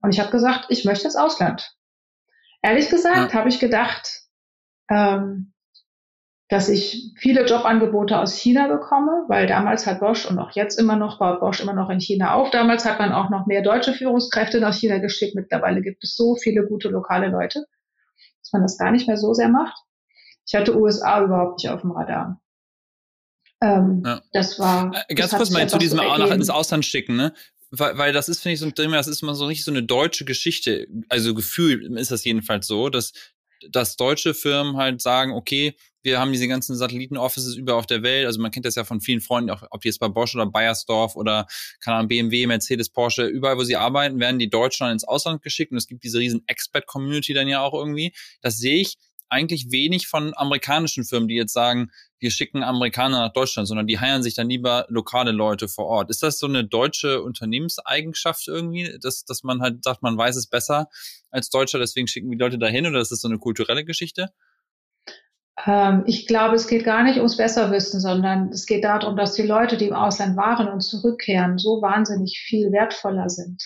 Und 0.01 0.13
ich 0.13 0.19
habe 0.19 0.31
gesagt, 0.31 0.67
ich 0.69 0.85
möchte 0.85 1.05
ins 1.05 1.15
Ausland. 1.15 1.75
Ehrlich 2.61 2.89
gesagt 2.89 3.33
ja. 3.33 3.39
habe 3.39 3.49
ich 3.49 3.59
gedacht, 3.59 4.21
ähm, 4.89 5.53
dass 6.47 6.69
ich 6.69 7.11
viele 7.17 7.45
Jobangebote 7.45 8.19
aus 8.19 8.37
China 8.37 8.67
bekomme, 8.67 9.23
weil 9.27 9.47
damals 9.47 9.87
hat 9.87 9.99
Bosch 9.99 10.25
und 10.29 10.37
auch 10.37 10.51
jetzt 10.51 10.79
immer 10.79 10.95
noch 10.95 11.17
baut 11.17 11.39
Bosch 11.39 11.59
immer 11.59 11.73
noch 11.73 11.89
in 11.89 11.99
China 11.99 12.35
auf. 12.35 12.51
Damals 12.51 12.85
hat 12.85 12.99
man 12.99 13.11
auch 13.11 13.31
noch 13.31 13.47
mehr 13.47 13.63
deutsche 13.63 13.93
Führungskräfte 13.93 14.59
nach 14.59 14.75
China 14.75 14.99
geschickt. 14.99 15.33
Mittlerweile 15.35 15.81
gibt 15.81 16.03
es 16.03 16.15
so 16.15 16.35
viele 16.35 16.67
gute 16.67 16.89
lokale 16.89 17.29
Leute, 17.29 17.65
dass 18.41 18.53
man 18.53 18.61
das 18.61 18.77
gar 18.77 18.91
nicht 18.91 19.07
mehr 19.07 19.17
so 19.17 19.33
sehr 19.33 19.49
macht. 19.49 19.75
Ich 20.45 20.53
hatte 20.53 20.77
USA 20.77 21.23
überhaupt 21.23 21.57
nicht 21.57 21.71
auf 21.71 21.81
dem 21.81 21.91
Radar. 21.91 22.39
Ähm, 23.61 24.03
ja. 24.05 24.21
Das 24.31 24.59
war. 24.59 24.91
Äh, 25.07 25.15
ganz 25.15 25.31
kurz 25.31 25.49
mal 25.49 25.67
zu 25.67 25.79
diesem 25.79 25.97
so 25.97 26.03
nach 26.03 26.29
ins 26.29 26.51
Ausland 26.51 26.85
schicken, 26.85 27.15
ne? 27.15 27.33
Weil, 27.71 27.97
weil 27.97 28.13
das 28.13 28.29
ist, 28.29 28.41
finde 28.41 28.53
ich, 28.53 28.59
so 28.59 28.67
ein 28.67 28.75
Thema, 28.75 28.97
das 28.97 29.07
ist 29.07 29.23
immer 29.23 29.33
so 29.33 29.47
richtig 29.47 29.65
so 29.65 29.71
eine 29.71 29.81
deutsche 29.81 30.25
Geschichte. 30.25 30.87
Also 31.09 31.33
Gefühl 31.33 31.97
ist 31.97 32.11
das 32.11 32.23
jedenfalls 32.23 32.67
so, 32.67 32.89
dass, 32.89 33.13
dass 33.71 33.95
deutsche 33.95 34.35
Firmen 34.35 34.77
halt 34.77 35.01
sagen, 35.01 35.31
okay, 35.31 35.75
wir 36.05 36.19
haben 36.19 36.31
diese 36.31 36.47
ganzen 36.47 36.75
Satelliten-Offices 36.75 37.55
überall 37.55 37.79
auf 37.79 37.87
der 37.87 38.03
Welt. 38.03 38.25
Also 38.27 38.39
man 38.39 38.51
kennt 38.51 38.65
das 38.65 38.75
ja 38.75 38.83
von 38.83 39.01
vielen 39.01 39.21
Freunden, 39.21 39.49
auch 39.49 39.63
ob 39.71 39.81
die 39.81 39.87
jetzt 39.89 39.99
bei 39.99 40.07
Bosch 40.07 40.35
oder 40.35 40.45
Bayersdorf 40.45 41.15
oder 41.15 41.47
keine 41.81 41.97
Ahnung, 41.97 42.07
BMW, 42.07 42.45
Mercedes, 42.47 42.89
Porsche, 42.89 43.25
überall, 43.25 43.57
wo 43.57 43.63
sie 43.63 43.75
arbeiten, 43.75 44.19
werden 44.19 44.39
die 44.39 44.49
Deutschen 44.49 44.85
dann 44.85 44.93
ins 44.93 45.03
Ausland 45.03 45.41
geschickt 45.41 45.71
und 45.71 45.77
es 45.77 45.87
gibt 45.87 46.03
diese 46.03 46.19
riesen 46.19 46.43
Expert-Community 46.47 47.33
dann 47.33 47.47
ja 47.47 47.61
auch 47.61 47.73
irgendwie. 47.73 48.13
Das 48.41 48.57
sehe 48.57 48.79
ich 48.79 48.95
eigentlich 49.29 49.71
wenig 49.71 50.07
von 50.07 50.33
amerikanischen 50.35 51.03
Firmen, 51.03 51.27
die 51.27 51.35
jetzt 51.35 51.53
sagen, 51.53 51.91
wir 52.19 52.31
schicken 52.31 52.63
Amerikaner 52.63 53.19
nach 53.19 53.33
Deutschland, 53.33 53.67
sondern 53.67 53.87
die 53.87 53.99
heiern 53.99 54.23
sich 54.23 54.35
dann 54.35 54.49
lieber 54.49 54.85
lokale 54.89 55.31
Leute 55.31 55.67
vor 55.67 55.85
Ort. 55.85 56.09
Ist 56.09 56.23
das 56.23 56.39
so 56.39 56.47
eine 56.47 56.63
deutsche 56.63 57.21
Unternehmenseigenschaft 57.21 58.47
irgendwie, 58.47 58.97
dass, 59.01 59.25
dass 59.25 59.43
man 59.43 59.61
halt 59.61 59.83
sagt, 59.83 60.03
man 60.03 60.17
weiß 60.17 60.35
es 60.35 60.47
besser 60.47 60.87
als 61.31 61.49
Deutscher, 61.49 61.79
deswegen 61.79 62.07
schicken 62.07 62.31
die 62.31 62.37
Leute 62.37 62.57
dahin 62.57 62.85
oder 62.85 63.01
ist 63.01 63.11
das 63.11 63.21
so 63.21 63.27
eine 63.27 63.39
kulturelle 63.39 63.83
Geschichte? 63.83 64.29
Ähm, 65.65 66.03
ich 66.05 66.27
glaube, 66.27 66.55
es 66.55 66.67
geht 66.67 66.83
gar 66.83 67.03
nicht 67.03 67.17
ums 67.17 67.37
Besserwissen, 67.37 67.99
sondern 67.99 68.49
es 68.49 68.65
geht 68.65 68.83
darum, 68.83 69.15
dass 69.15 69.33
die 69.33 69.43
Leute, 69.43 69.77
die 69.77 69.87
im 69.87 69.93
Ausland 69.95 70.35
waren 70.37 70.67
und 70.67 70.81
zurückkehren, 70.81 71.57
so 71.57 71.81
wahnsinnig 71.81 72.39
viel 72.39 72.71
wertvoller 72.71 73.29
sind. 73.29 73.63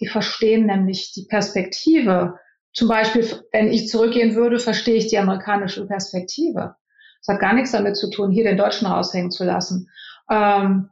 Die 0.00 0.06
verstehen 0.06 0.66
nämlich 0.66 1.12
die 1.12 1.26
Perspektive. 1.28 2.38
Zum 2.74 2.88
Beispiel, 2.88 3.26
wenn 3.52 3.68
ich 3.68 3.88
zurückgehen 3.88 4.34
würde, 4.34 4.58
verstehe 4.58 4.96
ich 4.96 5.06
die 5.06 5.18
amerikanische 5.18 5.86
Perspektive. 5.86 6.76
Das 7.20 7.34
hat 7.34 7.40
gar 7.40 7.54
nichts 7.54 7.72
damit 7.72 7.96
zu 7.96 8.10
tun, 8.10 8.30
hier 8.30 8.44
den 8.44 8.56
Deutschen 8.56 8.86
raushängen 8.86 9.30
zu 9.30 9.44
lassen. 9.44 9.88
Ähm, 10.28 10.90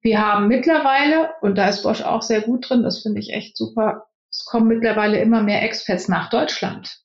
wir 0.00 0.24
haben 0.24 0.48
mittlerweile, 0.48 1.30
und 1.40 1.56
da 1.56 1.68
ist 1.68 1.82
Bosch 1.82 2.02
auch 2.02 2.22
sehr 2.22 2.40
gut 2.40 2.68
drin, 2.68 2.82
das 2.82 3.02
finde 3.02 3.20
ich 3.20 3.32
echt 3.32 3.56
super, 3.56 4.06
es 4.30 4.44
kommen 4.44 4.68
mittlerweile 4.68 5.20
immer 5.20 5.42
mehr 5.42 5.62
Expats 5.62 6.08
nach 6.08 6.30
Deutschland. 6.30 7.00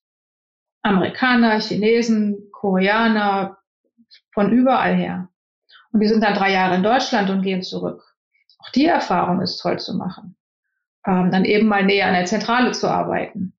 Amerikaner, 0.84 1.60
Chinesen, 1.60 2.50
Koreaner, 2.52 3.58
von 4.34 4.52
überall 4.52 4.96
her. 4.96 5.30
Und 5.92 6.02
die 6.02 6.08
sind 6.08 6.24
dann 6.24 6.36
drei 6.36 6.52
Jahre 6.52 6.76
in 6.76 6.84
Deutschland 6.84 7.30
und 7.30 7.42
gehen 7.42 7.62
zurück. 7.62 8.04
Auch 8.60 8.70
die 8.72 8.86
Erfahrung 8.86 9.42
ist 9.42 9.58
toll 9.58 9.80
zu 9.80 9.96
machen. 9.96 10.36
Ähm, 11.06 11.32
dann 11.32 11.46
eben 11.46 11.68
mal 11.68 11.84
näher 11.84 12.08
an 12.08 12.14
der 12.14 12.26
Zentrale 12.26 12.72
zu 12.72 12.88
arbeiten. 12.88 13.54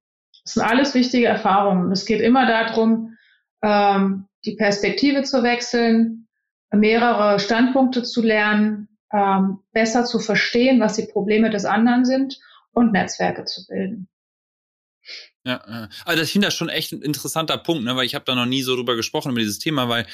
Das 0.45 0.55
sind 0.55 0.63
alles 0.63 0.95
wichtige 0.95 1.27
Erfahrungen. 1.27 1.91
Es 1.93 2.07
geht 2.07 2.21
immer 2.21 2.47
darum, 2.47 3.17
ähm, 3.63 4.27
die 4.45 4.57
Perspektive 4.57 5.23
zu 5.23 5.43
wechseln, 5.43 6.29
mehrere 6.71 7.39
Standpunkte 7.39 8.03
zu 8.03 8.23
lernen, 8.23 8.89
ähm, 9.13 9.61
besser 9.73 10.05
zu 10.05 10.19
verstehen, 10.19 10.81
was 10.81 10.95
die 10.95 11.07
Probleme 11.07 11.51
des 11.51 11.65
anderen 11.65 12.05
sind 12.05 12.39
und 12.73 12.93
Netzwerke 12.93 13.45
zu 13.45 13.67
bilden. 13.67 14.09
Ja, 15.45 15.89
also 16.05 16.23
ich 16.23 16.33
finde 16.33 16.49
das 16.49 16.55
schon 16.55 16.69
echt 16.69 16.93
ein 16.93 17.03
interessanter 17.03 17.59
Punkt, 17.59 17.85
ne, 17.85 17.97
weil 17.97 18.07
ich 18.07 18.15
habe 18.15 18.25
da 18.25 18.35
noch 18.35 18.47
nie 18.47 18.63
so 18.63 18.75
drüber 18.77 18.97
gesprochen 18.97 19.31
über 19.31 19.41
dieses 19.41 19.59
Thema, 19.59 19.89
weil 19.89 20.07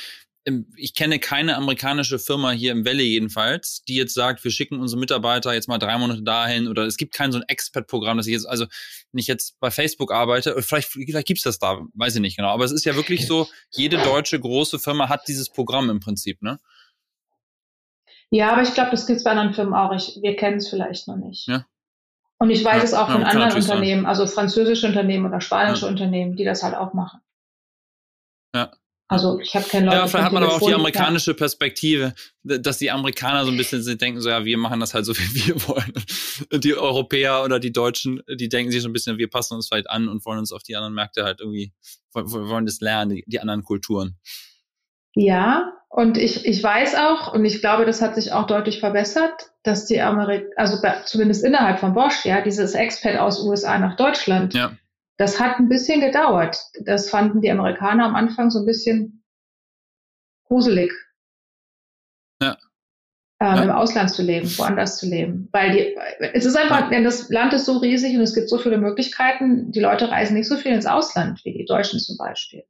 ich 0.76 0.94
kenne 0.94 1.18
keine 1.18 1.56
amerikanische 1.56 2.18
Firma 2.18 2.50
hier 2.50 2.72
im 2.72 2.86
Valley 2.86 3.04
jedenfalls, 3.04 3.84
die 3.84 3.94
jetzt 3.94 4.14
sagt, 4.14 4.42
wir 4.42 4.50
schicken 4.50 4.80
unsere 4.80 4.98
Mitarbeiter 4.98 5.52
jetzt 5.52 5.68
mal 5.68 5.78
drei 5.78 5.98
Monate 5.98 6.22
dahin 6.22 6.66
oder 6.66 6.86
es 6.86 6.96
gibt 6.96 7.12
kein 7.12 7.30
so 7.30 7.38
ein 7.38 7.44
Expert-Programm, 7.46 8.16
dass 8.16 8.26
ich 8.26 8.32
jetzt, 8.32 8.48
also 8.48 8.64
wenn 9.12 9.18
ich 9.18 9.26
jetzt 9.26 9.60
bei 9.60 9.70
Facebook 9.70 10.12
arbeite, 10.12 10.60
vielleicht, 10.62 10.88
vielleicht 10.88 11.26
gibt's 11.26 11.42
das 11.42 11.58
da, 11.58 11.82
weiß 11.94 12.14
ich 12.14 12.20
nicht 12.22 12.36
genau, 12.36 12.48
aber 12.48 12.64
es 12.64 12.72
ist 12.72 12.84
ja 12.84 12.96
wirklich 12.96 13.26
so, 13.26 13.48
jede 13.70 13.98
deutsche 13.98 14.40
große 14.40 14.78
Firma 14.78 15.10
hat 15.10 15.28
dieses 15.28 15.50
Programm 15.50 15.90
im 15.90 16.00
Prinzip, 16.00 16.40
ne? 16.40 16.58
Ja, 18.30 18.52
aber 18.52 18.62
ich 18.62 18.72
glaube, 18.72 18.92
das 18.92 19.06
gibt's 19.06 19.24
bei 19.24 19.32
anderen 19.32 19.54
Firmen 19.54 19.74
auch. 19.74 19.92
Ich, 19.92 20.18
wir 20.22 20.36
kennen 20.36 20.58
es 20.58 20.68
vielleicht 20.68 21.08
noch 21.08 21.16
nicht. 21.16 21.48
Ja. 21.48 21.66
Und 22.42 22.48
ich 22.48 22.64
weiß 22.64 22.82
es 22.82 22.94
auch 22.94 23.10
von 23.10 23.22
anderen 23.22 23.52
Unternehmen, 23.52 24.06
also 24.06 24.26
französische 24.26 24.86
Unternehmen 24.86 25.26
oder 25.26 25.42
spanische. 25.42 25.86
Unternehmen, 25.86 26.36
die 26.36 26.44
das 26.44 26.62
halt 26.62 26.74
auch 26.74 26.94
machen. 26.94 27.20
Ja. 28.54 28.72
Also 29.08 29.38
ich 29.40 29.54
habe 29.54 29.68
keine 29.68 29.86
Leute. 29.86 29.98
Ja, 29.98 30.06
vielleicht 30.06 30.24
hat 30.24 30.32
man 30.32 30.44
aber 30.44 30.54
auch 30.54 30.66
die 30.66 30.72
amerikanische 30.72 31.34
Perspektive, 31.34 32.14
dass 32.42 32.78
die 32.78 32.90
Amerikaner 32.90 33.44
so 33.44 33.50
ein 33.50 33.56
bisschen 33.58 33.82
sind, 33.82 34.00
denken 34.00 34.22
so, 34.22 34.30
ja, 34.30 34.44
wir 34.44 34.56
machen 34.56 34.80
das 34.80 34.94
halt 34.94 35.04
so, 35.04 35.14
wie 35.18 35.48
wir 35.48 35.68
wollen. 35.68 35.92
Und 36.50 36.64
die 36.64 36.74
Europäer 36.74 37.44
oder 37.44 37.60
die 37.60 37.72
Deutschen, 37.72 38.22
die 38.28 38.48
denken 38.48 38.72
sich 38.72 38.80
so 38.80 38.88
ein 38.88 38.94
bisschen, 38.94 39.18
wir 39.18 39.28
passen 39.28 39.54
uns 39.54 39.68
vielleicht 39.68 39.90
an 39.90 40.08
und 40.08 40.24
wollen 40.24 40.38
uns 40.38 40.52
auf 40.52 40.62
die 40.62 40.76
anderen 40.76 40.94
Märkte 40.94 41.24
halt 41.24 41.40
irgendwie, 41.40 41.74
wollen 42.14 42.64
das 42.64 42.80
lernen, 42.80 43.20
die 43.26 43.40
anderen 43.40 43.64
Kulturen. 43.64 44.16
Ja, 45.14 45.72
und 45.88 46.16
ich, 46.16 46.46
ich 46.46 46.62
weiß 46.62 46.94
auch, 46.94 47.34
und 47.34 47.44
ich 47.44 47.60
glaube, 47.60 47.84
das 47.84 48.00
hat 48.00 48.14
sich 48.14 48.32
auch 48.32 48.46
deutlich 48.46 48.78
verbessert, 48.78 49.50
dass 49.64 49.86
die 49.86 50.00
Amerik 50.00 50.46
also 50.56 50.78
zumindest 51.04 51.44
innerhalb 51.44 51.80
von 51.80 51.94
Bosch, 51.94 52.24
ja, 52.24 52.40
dieses 52.42 52.74
Expat 52.74 53.16
aus 53.16 53.42
USA 53.42 53.76
nach 53.76 53.96
Deutschland, 53.96 54.54
ja. 54.54 54.70
das 55.16 55.40
hat 55.40 55.58
ein 55.58 55.68
bisschen 55.68 56.00
gedauert. 56.00 56.64
Das 56.84 57.10
fanden 57.10 57.40
die 57.40 57.50
Amerikaner 57.50 58.04
am 58.04 58.14
Anfang 58.14 58.50
so 58.50 58.60
ein 58.60 58.66
bisschen 58.66 59.24
gruselig. 60.44 60.92
Ja. 62.40 62.56
Ähm, 63.40 63.56
ja. 63.56 63.62
im 63.62 63.70
Ausland 63.70 64.10
zu 64.10 64.22
leben, 64.22 64.46
woanders 64.58 64.96
zu 64.96 65.06
leben. 65.06 65.48
Weil 65.50 65.72
die, 65.72 65.96
es 66.34 66.44
ist 66.44 66.56
einfach, 66.56 66.92
ja. 66.92 67.02
das 67.02 67.30
Land 67.30 67.52
ist 67.52 67.66
so 67.66 67.78
riesig 67.78 68.14
und 68.14 68.22
es 68.22 68.34
gibt 68.34 68.48
so 68.48 68.58
viele 68.58 68.78
Möglichkeiten. 68.78 69.72
Die 69.72 69.80
Leute 69.80 70.08
reisen 70.08 70.34
nicht 70.34 70.48
so 70.48 70.56
viel 70.56 70.72
ins 70.72 70.86
Ausland, 70.86 71.44
wie 71.44 71.52
die 71.52 71.64
Deutschen 71.64 71.98
zum 71.98 72.16
Beispiel. 72.16 72.62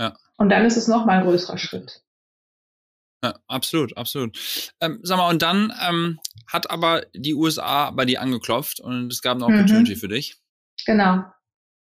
Ja. 0.00 0.16
Und 0.36 0.48
dann 0.50 0.64
ist 0.64 0.76
es 0.76 0.88
nochmal 0.88 1.18
ein 1.18 1.24
größerer 1.24 1.58
Schritt. 1.58 2.02
Ja, 3.24 3.38
absolut, 3.46 3.96
absolut. 3.96 4.38
Ähm, 4.80 5.00
sag 5.02 5.16
mal, 5.16 5.30
und 5.30 5.40
dann 5.40 5.72
ähm, 5.88 6.20
hat 6.46 6.70
aber 6.70 7.06
die 7.14 7.34
USA 7.34 7.90
bei 7.90 8.04
dir 8.04 8.20
angeklopft 8.20 8.80
und 8.80 9.10
es 9.10 9.22
gab 9.22 9.36
eine 9.36 9.48
mhm. 9.48 9.54
Opportunity 9.54 9.94
mhm. 9.94 9.98
für 9.98 10.08
dich. 10.08 10.36
Genau. 10.84 11.24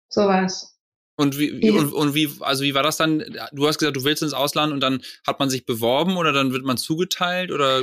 So 0.08 0.22
war 0.22 0.44
es. 0.44 0.75
Und 1.18 1.38
wie, 1.38 1.70
und, 1.70 1.94
und, 1.94 2.14
wie, 2.14 2.28
also 2.40 2.62
wie 2.62 2.75
war 2.75 2.82
das 2.82 2.99
dann? 2.99 3.25
Du 3.52 3.66
hast 3.66 3.78
gesagt, 3.78 3.96
du 3.96 4.04
willst 4.04 4.23
ins 4.23 4.35
Ausland 4.35 4.75
und 4.75 4.80
dann 4.80 5.00
hat 5.26 5.38
man 5.38 5.49
sich 5.49 5.64
beworben 5.64 6.18
oder 6.18 6.35
dann 6.35 6.52
wird 6.52 6.62
man 6.62 6.76
zugeteilt 6.76 7.50
oder 7.50 7.80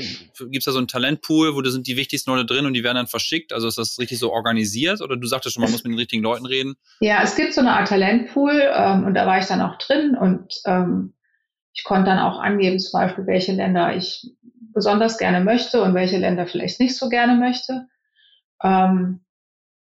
gibt's 0.52 0.66
da 0.66 0.72
so 0.72 0.78
einen 0.78 0.88
Talentpool, 0.88 1.56
wo 1.56 1.62
da 1.62 1.72
sind 1.72 1.88
die 1.88 1.98
wichtigsten 1.98 2.30
Leute 2.30 2.46
drin 2.46 2.68
und 2.68 2.74
die 2.74 2.84
werden 2.84 2.98
dann 2.98 3.08
verschickt? 3.08 3.52
Also 3.52 3.68
ist 3.68 3.80
das 3.80 3.98
richtig 3.98 4.20
so 4.20 4.32
organisiert 4.32 5.02
oder 5.02 5.18
du 5.18 5.25
sagtest 5.25 5.56
schon, 5.56 5.63
man 5.63 5.72
muss 5.72 5.84
mit 5.84 5.92
den 5.92 5.98
richtigen 5.98 6.22
Leuten 6.22 6.46
reden? 6.46 6.75
Ja, 7.00 7.24
es 7.24 7.36
gibt 7.36 7.56
so 7.56 7.62
eine 7.62 7.74
Art 7.74 7.88
Talentpool 7.88 8.72
ähm, 8.72 9.06
und 9.06 9.16
da 9.16 9.25
war 9.25 9.40
ich 9.40 9.48
dann 9.48 9.62
auch 9.62 9.80
drin 9.80 10.16
und 10.16 10.62
ähm, 10.66 11.13
ich 11.74 11.84
konnte 11.84 12.12
dann 12.12 12.20
auch 12.20 12.40
angeben, 12.40 12.80
zum 12.80 13.00
Beispiel, 13.00 13.25
welche 13.25 13.54
Länder 13.54 13.96
ich 13.96 14.28
besonders 14.74 15.18
gerne 15.18 15.44
möchte 15.44 15.82
und 15.82 15.96
welche 15.96 16.18
Länder 16.18 16.46
vielleicht 16.46 16.80
nicht 16.80 16.96
so 16.96 17.10
gerne 17.10 17.34
möchte. 17.36 17.88
Ähm, 18.63 19.22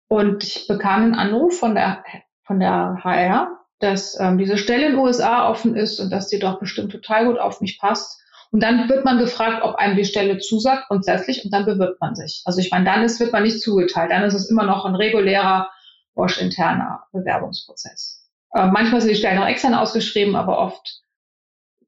und 0.08 0.44
ich 0.44 0.68
bekam 0.68 1.04
einen 1.04 1.16
Anruf 1.16 1.58
von 1.58 1.74
der 1.74 2.04
von 2.44 2.60
der 2.60 3.00
HR, 3.04 3.60
dass 3.80 4.20
ähm, 4.20 4.38
diese 4.38 4.58
Stelle 4.58 4.88
in 4.88 4.92
den 4.94 5.02
USA 5.02 5.50
offen 5.50 5.76
ist 5.76 6.00
und 6.00 6.10
dass 6.10 6.28
die 6.28 6.40
doch 6.40 6.60
bestimmt 6.60 6.92
total 6.92 7.26
gut 7.26 7.40
auf 7.40 7.62
mich 7.62 7.80
passt. 7.80 8.22
Und 8.52 8.62
dann 8.62 8.88
wird 8.88 9.04
man 9.04 9.18
gefragt, 9.18 9.64
ob 9.64 9.76
einem 9.76 9.96
die 9.96 10.06
Stelle 10.06 10.38
zusagt 10.38 10.88
grundsätzlich 10.88 11.44
und 11.44 11.52
dann 11.52 11.66
bewirbt 11.66 12.00
man 12.00 12.16
sich. 12.16 12.44
Also 12.46 12.60
ich 12.60 12.70
meine, 12.70 12.86
dann 12.86 13.04
ist, 13.04 13.20
wird 13.20 13.34
man 13.34 13.44
nicht 13.44 13.62
zugeteilt, 13.62 14.12
dann 14.12 14.24
ist 14.24 14.36
es 14.36 14.50
immer 14.50 14.64
noch 14.64 14.86
ein 14.86 14.96
regulärer 14.96 15.70
Bosch-interner 16.14 17.04
Bewerbungsprozess. 17.12 18.30
Äh, 18.54 18.68
manchmal 18.68 19.02
sind 19.02 19.10
die 19.10 19.16
Stellen 19.16 19.40
auch 19.40 19.48
extern 19.48 19.74
ausgeschrieben, 19.74 20.36
aber 20.36 20.60
oft 20.60 21.02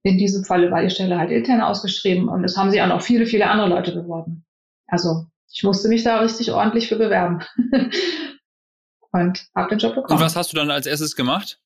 in 0.01 0.17
diesem 0.17 0.43
Falle 0.43 0.71
war 0.71 0.81
die 0.81 0.89
Stelle 0.89 1.17
halt 1.17 1.31
intern 1.31 1.61
ausgeschrieben 1.61 2.29
und 2.29 2.43
es 2.43 2.57
haben 2.57 2.71
sich 2.71 2.81
auch 2.81 2.87
noch 2.87 3.01
viele, 3.01 3.25
viele 3.25 3.47
andere 3.47 3.69
Leute 3.69 3.91
beworben. 3.91 4.45
Also 4.87 5.25
ich 5.51 5.63
musste 5.63 5.87
mich 5.87 6.03
da 6.03 6.19
richtig 6.19 6.51
ordentlich 6.51 6.89
für 6.89 6.97
bewerben. 6.97 7.41
und 9.15 9.47
habe 9.55 9.69
den 9.69 9.79
Job 9.79 9.95
bekommen. 9.95 10.19
Und 10.19 10.25
was 10.25 10.35
hast 10.35 10.51
du 10.51 10.57
dann 10.57 10.69
als 10.69 10.85
erstes 10.85 11.15
gemacht? 11.15 11.59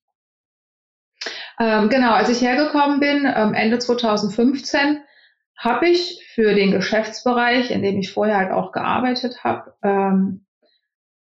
Ähm, 1.59 1.89
genau, 1.89 2.13
als 2.13 2.29
ich 2.29 2.41
hergekommen 2.41 2.99
bin, 2.99 3.25
ähm, 3.25 3.53
Ende 3.53 3.79
2015, 3.79 5.01
habe 5.57 5.89
ich 5.89 6.25
für 6.33 6.53
den 6.53 6.71
Geschäftsbereich, 6.71 7.71
in 7.71 7.81
dem 7.81 7.99
ich 7.99 8.13
vorher 8.13 8.37
halt 8.37 8.51
auch 8.51 8.71
gearbeitet 8.71 9.43
habe, 9.43 9.73
ähm, 9.83 10.45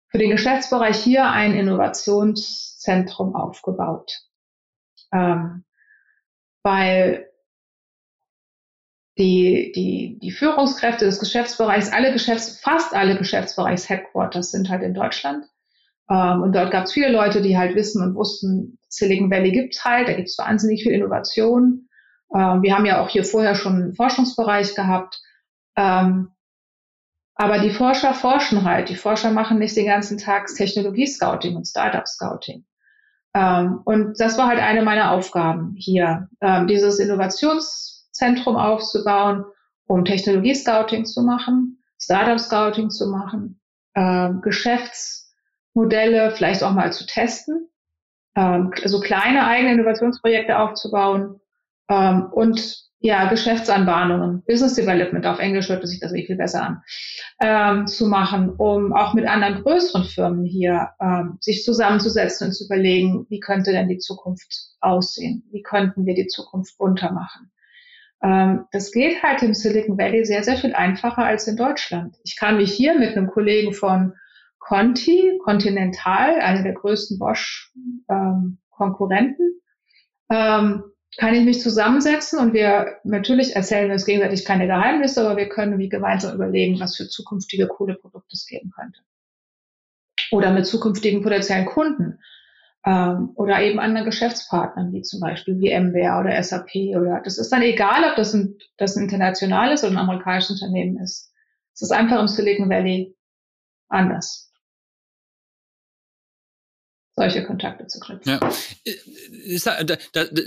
für 0.09 0.19
den 0.19 0.31
Geschäftsbereich 0.31 0.99
hier 0.99 1.31
ein 1.31 1.55
Innovationszentrum 1.55 3.35
aufgebaut. 3.35 4.13
Ähm, 5.13 5.65
weil 6.63 7.31
die, 9.17 9.73
die, 9.75 10.19
die 10.21 10.31
Führungskräfte 10.33 11.07
des 11.07 11.21
Geschäftsbereichs, 11.21 11.93
alle 11.93 12.13
Geschäfts-, 12.13 12.61
fast 12.61 12.95
alle 12.95 13.17
Geschäftsbereichs-Headquarters 13.17 14.51
sind 14.51 14.69
halt 14.69 14.83
in 14.83 14.93
Deutschland. 14.93 15.47
Ähm, 16.09 16.43
und 16.43 16.55
dort 16.55 16.71
gab 16.71 16.85
es 16.85 16.93
viele 16.93 17.11
Leute, 17.11 17.43
die 17.43 17.59
halt 17.59 17.75
wissen 17.75 18.03
und 18.03 18.15
wussten, 18.15 18.79
Silicon 18.89 19.31
Valley 19.31 19.53
gibt's 19.53 19.85
halt, 19.85 20.09
da 20.09 20.13
gibt's 20.13 20.39
wahnsinnig 20.39 20.83
viel 20.83 20.93
Innovation. 20.93 21.89
Ähm, 22.35 22.63
wir 22.63 22.75
haben 22.75 22.87
ja 22.87 23.01
auch 23.01 23.09
hier 23.09 23.25
vorher 23.25 23.55
schon 23.55 23.75
einen 23.75 23.95
Forschungsbereich 23.95 24.75
gehabt. 24.75 25.21
Ähm, 25.77 26.31
aber 27.35 27.59
die 27.59 27.71
Forscher 27.71 28.15
forschen 28.15 28.65
halt. 28.65 28.89
Die 28.89 28.97
Forscher 28.97 29.31
machen 29.31 29.59
nicht 29.59 29.77
den 29.77 29.87
ganzen 29.87 30.17
Tag 30.17 30.47
Technologie-Scouting 30.47 31.55
und 31.55 31.67
Startup-Scouting. 31.67 32.65
Ähm, 33.35 33.81
und 33.85 34.19
das 34.19 34.39
war 34.39 34.47
halt 34.47 34.61
eine 34.61 34.83
meiner 34.83 35.11
Aufgaben 35.11 35.75
hier, 35.77 36.29
ähm, 36.41 36.67
dieses 36.67 36.99
Innovationszentrum 36.99 38.57
aufzubauen, 38.57 39.45
um 39.87 40.05
Technologie-Scouting 40.05 41.05
zu 41.05 41.23
machen, 41.23 41.83
Startup-Scouting 42.01 42.89
zu 42.89 43.09
machen, 43.09 43.61
ähm, 43.95 44.41
Geschäfts- 44.41 45.26
Modelle 45.77 46.33
vielleicht 46.33 46.63
auch 46.63 46.73
mal 46.73 46.93
zu 46.93 47.07
testen, 47.07 47.69
ähm, 48.35 48.73
also 48.83 48.99
kleine 48.99 49.47
eigene 49.47 49.75
Innovationsprojekte 49.75 50.59
aufzubauen 50.59 51.41
ähm, 51.89 52.29
und 52.33 52.87
ja, 52.99 53.29
Geschäftsanbahnungen, 53.29 54.43
Business 54.47 54.75
Development, 54.75 55.27
auf 55.27 55.39
Englisch 55.39 55.69
hört 55.69 55.87
sich 55.87 56.01
das 56.01 56.13
wirklich 56.13 56.29
viel 56.29 56.37
besser 56.37 56.63
an, 56.63 56.83
ähm, 57.41 57.87
zu 57.87 58.07
machen, 58.07 58.51
um 58.57 58.95
auch 58.95 59.13
mit 59.13 59.27
anderen 59.27 59.63
größeren 59.63 60.05
Firmen 60.05 60.47
hier 60.47 60.89
ähm, 60.99 61.37
sich 61.41 61.63
zusammenzusetzen 61.63 62.49
und 62.49 62.53
zu 62.55 62.65
überlegen, 62.65 63.27
wie 63.29 63.39
könnte 63.39 63.71
denn 63.73 63.89
die 63.89 63.99
Zukunft 63.99 64.49
aussehen? 64.81 65.45
Wie 65.53 65.63
könnten 65.63 66.07
wir 66.07 66.15
die 66.15 66.27
Zukunft 66.27 66.79
bunter 66.79 67.13
machen? 67.13 67.53
Ähm, 68.23 68.65
das 68.73 68.91
geht 68.91 69.23
halt 69.23 69.43
im 69.43 69.53
Silicon 69.53 69.99
Valley 69.99 70.25
sehr, 70.25 70.43
sehr 70.43 70.57
viel 70.57 70.75
einfacher 70.75 71.25
als 71.25 71.47
in 71.47 71.57
Deutschland. 71.57 72.17
Ich 72.25 72.37
kann 72.37 72.57
mich 72.57 72.73
hier 72.73 72.99
mit 72.99 73.15
einem 73.15 73.29
Kollegen 73.29 73.75
von 73.75 74.15
Conti, 74.67 75.39
Continental, 75.45 76.41
eine 76.41 76.65
der 76.65 76.73
größten 76.73 77.21
Bosch-Konkurrenten, 77.21 79.61
ähm, 80.29 80.83
kann 81.17 81.35
ich 81.35 81.45
mich 81.45 81.61
zusammensetzen 81.61 82.41
und 82.41 82.53
wir 82.53 82.97
natürlich 83.05 83.55
erzählen 83.55 83.93
uns 83.93 84.05
gegenseitig 84.05 84.45
keine 84.45 84.67
Geheimnisse, 84.67 85.25
aber 85.25 85.37
wir 85.37 85.49
können 85.49 85.79
wie 85.79 85.89
gemeinsam 85.89 86.35
überlegen, 86.35 86.81
was 86.81 86.97
für 86.97 87.07
zukünftige 87.07 87.69
coole 87.69 87.95
Produkte 87.95 88.33
es 88.33 88.45
geben 88.45 88.73
könnte. 88.73 88.99
Oder 90.33 90.51
mit 90.51 90.67
zukünftigen 90.67 91.23
potenziellen 91.23 91.67
Kunden 91.67 92.19
ähm, 92.85 93.31
oder 93.37 93.63
eben 93.63 93.79
anderen 93.79 94.07
Geschäftspartnern, 94.07 94.93
wie 94.93 95.03
zum 95.03 95.21
Beispiel 95.21 95.61
VMware 95.61 96.19
oder 96.19 96.43
SAP 96.43 96.75
oder 96.97 97.21
das 97.23 97.39
ist 97.39 97.53
dann 97.53 97.63
egal, 97.63 98.03
ob 98.11 98.17
das 98.17 98.35
ein, 98.35 98.59
das 98.79 98.97
ein 98.97 99.05
internationales 99.05 99.85
oder 99.85 99.93
ein 99.93 99.99
amerikanisches 99.99 100.61
Unternehmen 100.61 100.99
ist. 100.99 101.33
Es 101.73 101.83
ist 101.83 101.93
einfach 101.93 102.21
im 102.21 102.27
Silicon 102.27 102.69
Valley 102.69 103.15
anders 103.89 104.46
solche 107.17 107.45
Kontakte 107.45 107.87
zu 107.87 107.99
knüpfen. 107.99 108.33
Ja. 108.33 108.41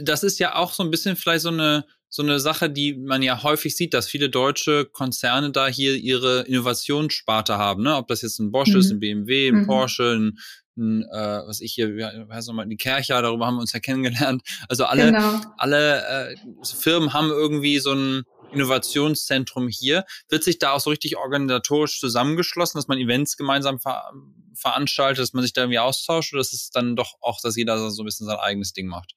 Das 0.02 0.24
ist 0.24 0.40
ja 0.40 0.56
auch 0.56 0.74
so 0.74 0.84
ein 0.84 0.92
bisschen 0.92 1.16
vielleicht 1.16 1.42
so 1.42 1.50
eine, 1.50 1.86
so 2.10 2.22
eine 2.24 2.40
Sache, 2.40 2.70
die 2.70 2.94
man 2.94 3.22
ja 3.22 3.44
häufig 3.44 3.76
sieht, 3.76 3.94
dass 3.94 4.08
viele 4.08 4.30
deutsche 4.30 4.86
Konzerne 4.86 5.52
da 5.52 5.68
hier 5.68 5.96
ihre 5.96 6.42
Innovationssparte 6.42 7.58
haben, 7.58 7.84
ne? 7.84 7.96
Ob 7.96 8.08
das 8.08 8.22
jetzt 8.22 8.40
ein 8.40 8.52
Bosch 8.52 8.70
mhm. 8.70 8.80
ist, 8.80 8.92
ein 8.92 9.00
BMW, 9.00 9.50
ein 9.50 9.62
mhm. 9.62 9.68
Porsche, 9.68 10.16
ein, 10.16 10.40
ein 10.78 11.04
äh, 11.12 11.42
was 11.48 11.62
ich 11.62 11.74
hier, 11.74 11.96
wie 11.96 12.06
heißt 12.06 12.48
nochmal, 12.48 12.68
die 12.68 12.78
Kercher, 12.78 13.22
darüber 13.22 13.48
haben 13.48 13.56
wir 13.56 13.62
uns 13.62 13.74
ja 13.74 13.80
kennengelernt. 13.80 14.44
Also 14.70 14.86
alle, 14.86 15.06
genau. 15.06 15.42
alle 15.58 16.32
äh, 16.32 16.36
Firmen 16.64 17.14
haben 17.14 17.30
irgendwie 17.30 17.80
so 17.80 17.94
ein 17.94 18.24
Innovationszentrum 18.52 19.68
hier. 19.68 20.06
Wird 20.30 20.44
sich 20.44 20.60
da 20.60 20.74
auch 20.74 20.80
so 20.80 20.90
richtig 20.90 21.18
organisatorisch 21.18 22.00
zusammengeschlossen, 22.00 22.78
dass 22.78 22.88
man 22.88 22.98
Events 22.98 23.38
gemeinsam 23.38 23.80
ver 23.80 24.12
veranstaltet, 24.56 25.24
dass 25.24 25.34
man 25.34 25.44
sich 25.44 25.54
da 25.54 25.62
irgendwie 25.62 25.80
austauscht 25.80 26.34
oder 26.34 26.42
ist 26.42 26.54
es 26.54 26.70
dann 26.70 26.98
doch 26.98 27.16
auch, 27.22 27.40
dass 27.42 27.56
jeder 27.56 27.78
so 27.90 28.04
ein 28.04 28.06
bisschen 28.06 28.28
sein 28.28 28.38
eigenes 28.38 28.74
Ding 28.74 28.88
macht? 28.88 29.16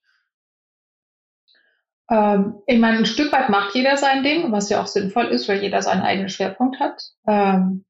Ähm, 2.11 2.63
ich 2.67 2.79
meine, 2.79 2.99
ein 2.99 3.07
Stück 3.07 3.33
weit 3.33 3.49
macht 3.49 3.75
jeder 3.75 3.97
sein 3.97 4.23
Ding, 4.23 4.53
was 4.53 4.69
ja 4.69 4.83
auch 4.83 4.87
sinnvoll 4.87 5.27
ist, 5.27 5.49
weil 5.49 5.63
jeder 5.63 5.83
seinen 5.83 6.03
eigenen 6.03 6.29
Schwerpunkt 6.29 6.79
hat. 6.79 7.03
Ähm, 7.27 7.85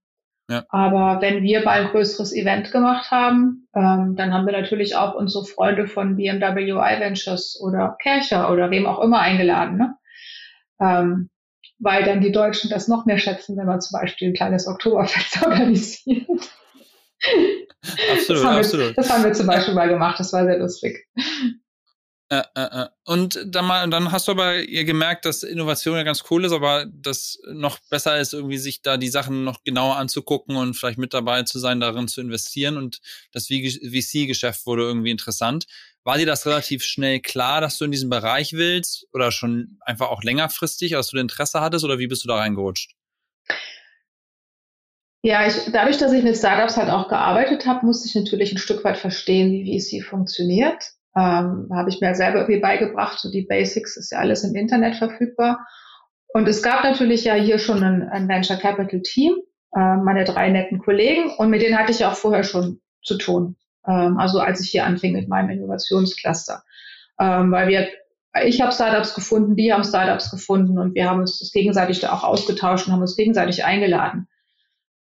ja. 0.49 0.65
Aber 0.69 1.21
wenn 1.21 1.43
wir 1.43 1.65
mal 1.65 1.81
ein 1.81 1.91
größeres 1.91 2.33
Event 2.33 2.73
gemacht 2.73 3.11
haben, 3.11 3.69
ähm, 3.75 4.15
dann 4.17 4.33
haben 4.33 4.47
wir 4.47 4.53
natürlich 4.53 4.97
auch 4.97 5.15
unsere 5.15 5.45
Freunde 5.45 5.87
von 5.87 6.17
BMW 6.17 6.71
iVentures 6.71 7.59
oder 7.61 7.97
Kercher 8.01 8.51
oder 8.51 8.71
wem 8.71 8.87
auch 8.87 9.01
immer 9.01 9.21
eingeladen, 9.21 9.79
ne? 9.79 9.97
Ähm, 10.83 11.31
weil 11.79 12.05
dann 12.05 12.21
die 12.21 12.33
Deutschen 12.33 12.71
das 12.71 12.89
noch 12.89 13.07
mehr 13.07 13.19
schätzen, 13.19 13.57
wenn 13.57 13.67
man 13.67 13.81
zum 13.81 13.99
Beispiel 13.99 14.29
ein 14.29 14.35
kleines 14.35 14.67
Oktoberfest 14.67 15.43
organisiert. 15.47 16.27
Absolut, 18.13 18.45
das 18.45 18.57
absolut. 18.57 18.87
Wir, 18.87 18.95
das 18.95 19.11
haben 19.11 19.25
wir 19.25 19.33
zum 19.33 19.47
Beispiel 19.47 19.75
mal 19.75 19.89
gemacht, 19.89 20.19
das 20.19 20.33
war 20.33 20.45
sehr 20.45 20.59
lustig. 20.59 21.07
Äh, 22.33 22.45
äh, 22.55 22.85
äh. 22.85 22.89
Und 23.05 23.39
dann, 23.45 23.67
mal, 23.67 23.91
dann 23.91 24.11
hast 24.11 24.27
du 24.27 24.33
aber 24.33 24.63
gemerkt, 24.65 25.27
dass 25.27 25.43
Innovation 25.43 25.97
ja 25.97 26.03
ganz 26.03 26.25
cool 26.31 26.47
ist, 26.47 26.53
aber 26.53 26.87
das 26.87 27.39
noch 27.53 27.79
besser 27.91 28.19
ist, 28.19 28.33
irgendwie 28.33 28.57
sich 28.57 28.81
da 28.81 28.97
die 28.97 29.11
Sachen 29.11 29.45
noch 29.45 29.65
genauer 29.65 29.97
anzugucken 29.97 30.57
und 30.57 30.75
vielleicht 30.75 30.97
mit 30.97 31.13
dabei 31.13 31.43
zu 31.43 31.59
sein, 31.59 31.79
darin 31.79 32.09
zu 32.09 32.23
investieren. 32.23 32.79
Und 32.79 33.01
das 33.33 33.49
VC-Geschäft 33.49 34.65
wurde 34.65 34.85
irgendwie 34.85 35.11
interessant. 35.11 35.67
War 36.05 36.19
dir 36.19 36.27
das 36.27 36.47
relativ 36.47 36.83
schnell 36.83 37.21
klar, 37.21 37.61
dass 37.61 37.79
du 37.79 37.85
in 37.85 37.93
diesem 37.93 38.11
Bereich 38.11 38.55
willst 38.55 39.07
oder 39.13 39.31
schon 39.31 39.79
einfach 39.83 40.11
auch 40.11 40.23
längerfristig, 40.23 40.93
dass 40.93 41.11
du 41.11 41.19
Interesse 41.19 41.61
hattest 41.61 41.85
oder 41.85 41.99
wie 41.99 42.09
bist 42.09 42.25
du 42.25 42.29
da 42.29 42.37
reingerutscht? 42.37 42.93
Ja, 45.25 45.47
ich, 45.47 45.55
dadurch, 45.73 45.99
dass 45.99 46.13
ich 46.13 46.25
mit 46.25 46.37
Startups 46.37 46.77
halt 46.77 46.91
auch 46.91 47.09
gearbeitet 47.09 47.67
habe, 47.67 47.87
musste 47.87 48.09
ich 48.09 48.15
natürlich 48.17 48.51
ein 48.51 48.59
Stück 48.59 48.83
weit 48.83 48.99
verstehen, 48.99 49.53
wie 49.53 49.79
VC 49.79 50.05
funktioniert. 50.05 50.83
Ähm, 51.17 51.69
habe 51.73 51.91
ich 51.91 52.01
mir 52.01 52.15
selber 52.17 52.41
irgendwie 52.41 52.61
beigebracht, 52.61 53.21
so 53.21 53.31
die 53.31 53.43
Basics 53.43 53.97
ist 53.97 54.11
ja 54.11 54.19
alles 54.19 54.43
im 54.43 54.57
Internet 54.57 54.97
verfügbar. 54.97 55.65
Und 56.35 56.49
es 56.49 56.63
gab 56.63 56.83
natürlich 56.83 57.23
ja 57.25 57.35
hier 57.35 57.61
schon 57.61 57.85
ein, 57.85 58.09
ein 58.09 58.29
Venture 58.29 58.57
Capital 58.57 59.03
Team, 59.03 59.35
äh, 59.77 59.97
meine 59.97 60.25
drei 60.25 60.49
netten 60.49 60.79
Kollegen, 60.81 61.31
und 61.37 61.51
mit 61.51 61.63
denen 61.63 61.79
hatte 61.79 61.93
ich 61.93 62.05
auch 62.05 62.17
vorher 62.17 62.43
schon 62.43 62.81
zu 63.05 63.17
tun. 63.17 63.57
Ähm, 63.87 64.19
also 64.19 64.41
als 64.41 64.61
ich 64.61 64.71
hier 64.71 64.87
anfing 64.87 65.13
mit 65.13 65.29
meinem 65.29 65.51
Innovationscluster. 65.51 66.63
Ähm, 67.19 67.51
weil 67.53 67.69
wir, 67.69 67.89
ich 68.45 68.61
habe 68.61 68.73
Startups 68.73 69.15
gefunden, 69.15 69.57
die 69.57 69.73
haben 69.73 69.85
Startups 69.85 70.31
gefunden 70.31 70.79
und 70.79 70.95
wir 70.95 71.09
haben 71.09 71.21
uns 71.21 71.39
das 71.39 71.53
gegenseitig 71.53 72.01
da 72.01 72.13
auch 72.13 72.25
ausgetauscht 72.25 72.87
und 72.87 72.93
haben 72.93 73.03
uns 73.03 73.17
gegenseitig 73.17 73.65
eingeladen. 73.65 74.29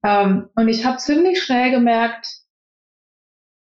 Ähm, 0.04 0.48
und 0.54 0.68
ich 0.68 0.84
habe 0.84 0.98
ziemlich 0.98 1.42
schnell 1.42 1.70
gemerkt, 1.70 2.26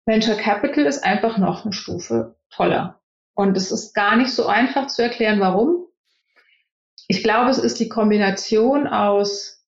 Venture 0.05 0.37
Capital 0.37 0.85
ist 0.85 1.03
einfach 1.03 1.37
noch 1.37 1.65
eine 1.65 1.73
Stufe 1.73 2.35
toller. 2.49 3.01
Und 3.35 3.55
es 3.57 3.71
ist 3.71 3.93
gar 3.93 4.15
nicht 4.15 4.31
so 4.31 4.47
einfach 4.47 4.87
zu 4.87 5.03
erklären, 5.03 5.39
warum. 5.39 5.85
Ich 7.07 7.23
glaube, 7.23 7.51
es 7.51 7.57
ist 7.57 7.79
die 7.79 7.89
Kombination 7.89 8.87
aus 8.87 9.63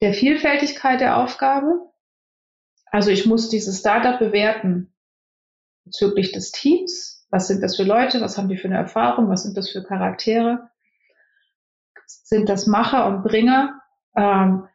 der 0.00 0.14
Vielfältigkeit 0.14 1.00
der 1.00 1.16
Aufgabe. 1.16 1.91
Also 2.92 3.10
ich 3.10 3.24
muss 3.26 3.48
dieses 3.48 3.80
Startup 3.80 4.18
bewerten 4.18 4.92
bezüglich 5.84 6.30
des 6.30 6.52
Teams. 6.52 7.26
Was 7.30 7.48
sind 7.48 7.62
das 7.62 7.76
für 7.76 7.84
Leute? 7.84 8.20
Was 8.20 8.36
haben 8.36 8.50
die 8.50 8.58
für 8.58 8.68
eine 8.68 8.76
Erfahrung? 8.76 9.30
Was 9.30 9.42
sind 9.42 9.56
das 9.56 9.70
für 9.70 9.82
Charaktere? 9.82 10.68
Sind 12.06 12.50
das 12.50 12.66
Macher 12.66 13.06
und 13.06 13.22
Bringer? 13.22 13.80
Ähm, 14.14 14.68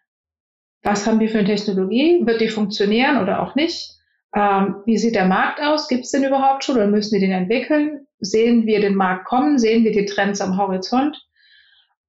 was 0.81 1.05
haben 1.05 1.19
die 1.19 1.27
für 1.27 1.37
eine 1.37 1.47
Technologie? 1.47 2.25
Wird 2.25 2.41
die 2.41 2.49
funktionieren 2.49 3.21
oder 3.21 3.43
auch 3.43 3.53
nicht? 3.53 3.93
Ähm, 4.35 4.77
wie 4.85 4.97
sieht 4.97 5.13
der 5.13 5.27
Markt 5.27 5.61
aus? 5.61 5.87
Gibt 5.87 6.05
es 6.05 6.11
den 6.11 6.23
überhaupt 6.23 6.63
schon 6.63 6.75
oder 6.75 6.87
müssen 6.87 7.13
wir 7.13 7.19
den 7.19 7.31
entwickeln? 7.31 8.07
Sehen 8.19 8.65
wir 8.65 8.81
den 8.81 8.95
Markt 8.95 9.25
kommen? 9.25 9.59
Sehen 9.59 9.83
wir 9.83 9.91
die 9.91 10.05
Trends 10.05 10.41
am 10.41 10.57
Horizont? 10.57 11.23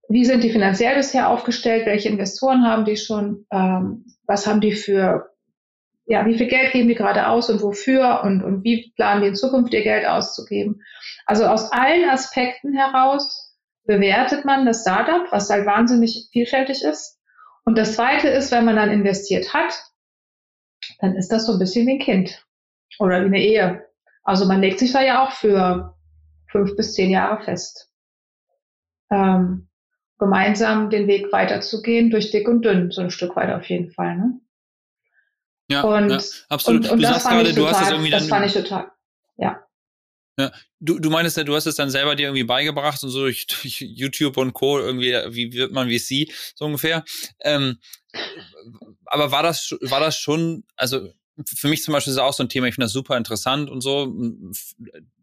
Wie 0.08 0.24
sind 0.24 0.42
die 0.42 0.50
finanziell 0.50 0.96
bisher 0.96 1.28
aufgestellt? 1.28 1.84
Welche 1.84 2.08
Investoren 2.08 2.64
haben 2.64 2.86
die 2.86 2.96
schon? 2.96 3.44
Ähm, 3.52 4.06
was 4.26 4.46
haben 4.46 4.62
die 4.62 4.72
für, 4.72 5.28
ja, 6.08 6.24
wie 6.24 6.38
viel 6.38 6.48
Geld 6.48 6.72
geben 6.72 6.88
die 6.88 6.94
gerade 6.94 7.28
aus 7.28 7.50
und 7.50 7.62
wofür? 7.62 8.22
Und, 8.24 8.42
und 8.42 8.64
wie 8.64 8.92
planen 8.96 9.20
die 9.20 9.28
in 9.28 9.34
Zukunft 9.34 9.74
ihr 9.74 9.82
Geld 9.82 10.06
auszugeben? 10.06 10.82
Also 11.26 11.44
aus 11.44 11.70
allen 11.70 12.08
Aspekten 12.08 12.72
heraus 12.72 13.54
bewertet 13.84 14.46
man 14.46 14.64
das 14.64 14.80
Startup, 14.80 15.30
was 15.30 15.50
halt 15.50 15.66
wahnsinnig 15.66 16.28
vielfältig 16.32 16.82
ist. 16.82 17.18
Und 17.64 17.76
das 17.76 17.94
zweite 17.94 18.28
ist, 18.28 18.50
wenn 18.50 18.64
man 18.64 18.76
dann 18.76 18.90
investiert 18.90 19.52
hat, 19.52 19.74
dann 21.00 21.14
ist 21.14 21.30
das 21.30 21.44
so 21.44 21.52
ein 21.52 21.58
bisschen 21.58 21.86
wie 21.86 21.96
ein 21.96 21.98
Kind 21.98 22.46
oder 22.98 23.20
wie 23.20 23.26
eine 23.26 23.42
Ehe. 23.42 23.86
Also 24.24 24.46
man 24.46 24.62
legt 24.62 24.78
sich 24.78 24.92
da 24.92 25.02
ja 25.02 25.22
auch 25.22 25.32
für 25.32 25.94
fünf 26.50 26.74
bis 26.74 26.94
zehn 26.94 27.10
Jahre 27.10 27.44
fest. 27.44 27.92
Ähm, 29.10 29.68
gemeinsam 30.18 30.88
den 30.88 31.06
Weg 31.06 31.30
weiterzugehen 31.32 32.10
durch 32.10 32.30
dick 32.30 32.48
und 32.48 32.64
dünn, 32.64 32.90
so 32.90 33.02
ein 33.02 33.10
Stück 33.10 33.36
weit 33.36 33.50
auf 33.50 33.68
jeden 33.68 33.90
Fall. 33.90 34.16
Ne? 34.16 34.40
Ja, 35.70 35.82
und, 35.82 36.10
ja, 36.10 36.18
absolut. 36.48 36.84
Und, 36.86 36.92
und 36.92 37.02
das, 37.02 37.22
fand 37.22 37.36
gerade, 37.36 37.54
total, 37.54 37.72
das, 37.72 37.90
irgendwie 37.90 38.10
das 38.10 38.26
fand 38.26 38.46
ich 38.46 38.52
total, 38.52 38.90
ja. 39.36 39.64
Ja, 40.38 40.52
du, 40.78 41.00
du 41.00 41.10
meinst 41.10 41.36
ja, 41.36 41.42
du 41.42 41.54
hast 41.56 41.66
es 41.66 41.74
dann 41.74 41.90
selber 41.90 42.14
dir 42.14 42.28
irgendwie 42.28 42.44
beigebracht 42.44 43.02
und 43.02 43.10
so 43.10 43.20
durch, 43.22 43.46
durch 43.62 43.80
YouTube 43.80 44.36
und 44.36 44.52
Co. 44.52 44.78
irgendwie, 44.78 45.12
wie 45.30 45.52
wird 45.52 45.72
man 45.72 45.88
wie 45.88 45.98
sie, 45.98 46.32
so 46.54 46.64
ungefähr. 46.64 47.04
Ähm, 47.40 47.78
aber 49.04 49.30
war 49.32 49.42
das, 49.42 49.76
war 49.80 50.00
das 50.00 50.16
schon, 50.16 50.64
also 50.76 51.12
für 51.44 51.68
mich 51.68 51.82
zum 51.82 51.92
Beispiel 51.92 52.12
ist 52.12 52.16
das 52.16 52.24
auch 52.24 52.32
so 52.32 52.42
ein 52.42 52.48
Thema, 52.48 52.66
ich 52.66 52.74
finde 52.74 52.86
das 52.86 52.92
super 52.92 53.16
interessant 53.16 53.68
und 53.68 53.80
so, 53.80 54.14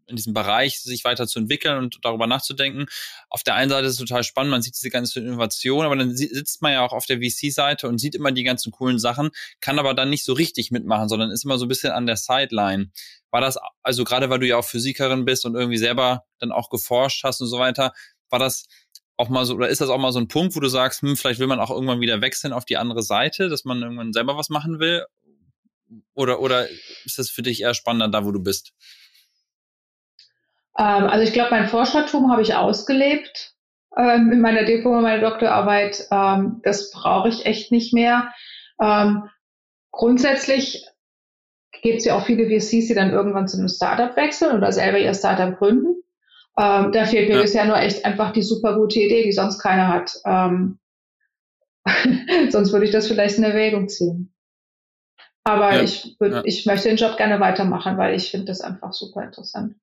in 0.08 0.16
diesem 0.16 0.34
Bereich 0.34 0.82
sich 0.82 1.04
weiterzuentwickeln 1.04 1.78
und 1.78 2.00
darüber 2.04 2.28
nachzudenken. 2.28 2.86
Auf 3.30 3.44
der 3.44 3.56
einen 3.56 3.70
Seite 3.70 3.88
ist 3.88 3.94
es 3.94 4.00
total 4.00 4.24
spannend, 4.24 4.52
man 4.52 4.62
sieht 4.62 4.76
diese 4.76 4.90
ganze 4.90 5.20
Innovation, 5.20 5.86
aber 5.86 5.96
dann 5.96 6.16
sitzt 6.16 6.62
man 6.62 6.74
ja 6.74 6.86
auch 6.86 6.94
auf 6.94 7.06
der 7.06 7.20
VC-Seite 7.20 7.88
und 7.88 8.00
sieht 8.00 8.16
immer 8.16 8.32
die 8.32 8.44
ganzen 8.44 8.72
coolen 8.72 9.00
Sachen, 9.00 9.32
kann 9.62 9.80
aber 9.80 9.94
dann 9.94 10.10
nicht 10.10 10.24
so 10.24 10.34
richtig 10.34 10.72
mitmachen, 10.72 11.10
sondern 11.10 11.32
ist 11.32 11.46
immer 11.46 11.58
so 11.58 11.66
ein 11.66 11.70
bisschen 11.70 11.92
an 11.92 12.06
der 12.06 12.18
Sideline. 12.18 12.92
War 13.32 13.42
das, 13.42 13.58
also 13.84 14.04
gerade 14.04 14.30
weil 14.30 14.40
du 14.40 14.48
ja 14.48 14.58
auch 14.58 14.66
Physikerin 14.66 15.26
bist 15.26 15.46
und 15.46 15.56
irgendwie 15.56 15.78
selber 15.78 16.26
dann 16.40 16.52
auch 16.52 16.70
geforscht 16.70 17.24
hast 17.24 17.42
und 17.42 17.48
so 17.48 17.60
weiter, 17.60 17.94
war 18.30 18.40
das 18.40 18.66
auch 19.18 19.30
mal 19.30 19.46
so, 19.46 19.56
oder 19.56 19.70
ist 19.70 19.82
das 19.82 19.90
auch 19.90 19.98
mal 19.98 20.12
so 20.12 20.20
ein 20.20 20.28
Punkt, 20.28 20.56
wo 20.56 20.60
du 20.60 20.68
sagst, 20.68 21.02
hm, 21.02 21.16
vielleicht 21.16 21.40
will 21.40 21.48
man 21.48 21.60
auch 21.60 21.70
irgendwann 21.70 22.02
wieder 22.02 22.22
wechseln 22.22 22.54
auf 22.54 22.66
die 22.66 22.78
andere 22.78 23.02
Seite, 23.02 23.50
dass 23.50 23.64
man 23.64 23.82
irgendwann 23.82 24.14
selber 24.14 24.38
was 24.38 24.50
machen 24.50 24.80
will? 24.80 25.06
Oder, 26.14 26.40
oder 26.40 26.68
ist 27.06 27.18
das 27.18 27.30
für 27.30 27.42
dich 27.42 27.62
eher 27.62 27.74
spannender 27.74 28.08
da, 28.08 28.26
wo 28.26 28.32
du 28.32 28.42
bist? 28.42 28.74
Ähm, 30.78 31.08
also 31.08 31.24
ich 31.24 31.34
glaube, 31.34 31.52
mein 31.52 31.68
Forschertum 31.68 32.32
habe 32.32 32.42
ich 32.42 32.56
ausgelebt 32.56 33.54
ähm, 33.98 34.32
in 34.32 34.42
meiner 34.42 34.64
Diplom- 34.64 34.98
und 34.98 35.04
meiner 35.04 35.22
Doktorarbeit. 35.22 36.08
Ähm, 36.12 36.62
das 36.64 36.92
brauche 36.92 37.30
ich 37.30 37.46
echt 37.46 37.72
nicht 37.72 37.94
mehr. 37.94 38.34
Ähm, 38.82 39.30
grundsätzlich 39.92 40.86
gibt 41.82 42.00
es 42.00 42.06
ja 42.06 42.16
auch 42.16 42.26
viele 42.26 42.46
VCs, 42.46 42.88
die 42.88 42.96
dann 42.96 43.12
irgendwann 43.12 43.48
zu 43.48 43.58
einem 43.58 43.70
Startup 43.70 44.16
wechseln 44.16 44.56
oder 44.56 44.72
selber 44.72 44.98
ihr 44.98 45.14
Startup 45.14 45.58
gründen. 45.58 46.02
Ähm, 46.58 46.92
da 46.92 47.06
fehlt 47.06 47.30
mir 47.30 47.36
ja. 47.36 47.42
bisher 47.42 47.66
nur 47.66 47.78
echt 47.78 48.06
einfach 48.06 48.32
die 48.32 48.42
super 48.42 48.76
gute 48.76 49.00
Idee, 49.00 49.24
die 49.24 49.32
sonst 49.32 49.60
keiner 49.60 49.90
hat. 49.90 50.14
Ähm, 50.26 50.80
sonst 52.50 52.72
würde 52.72 52.86
ich 52.86 52.92
das 52.92 53.08
vielleicht 53.08 53.38
in 53.38 53.44
Erwägung 53.44 53.88
ziehen. 53.88 54.34
Aber 55.44 55.76
ja. 55.76 55.84
ich, 55.84 56.16
würd, 56.20 56.34
ja. 56.34 56.42
ich 56.44 56.66
möchte 56.66 56.88
den 56.88 56.98
Job 56.98 57.18
gerne 57.18 57.40
weitermachen, 57.40 57.98
weil 57.98 58.16
ich 58.16 58.32
finde 58.32 58.48
das 58.48 58.62
einfach 58.62 58.94
super 58.94 59.24
interessant. 59.24 59.76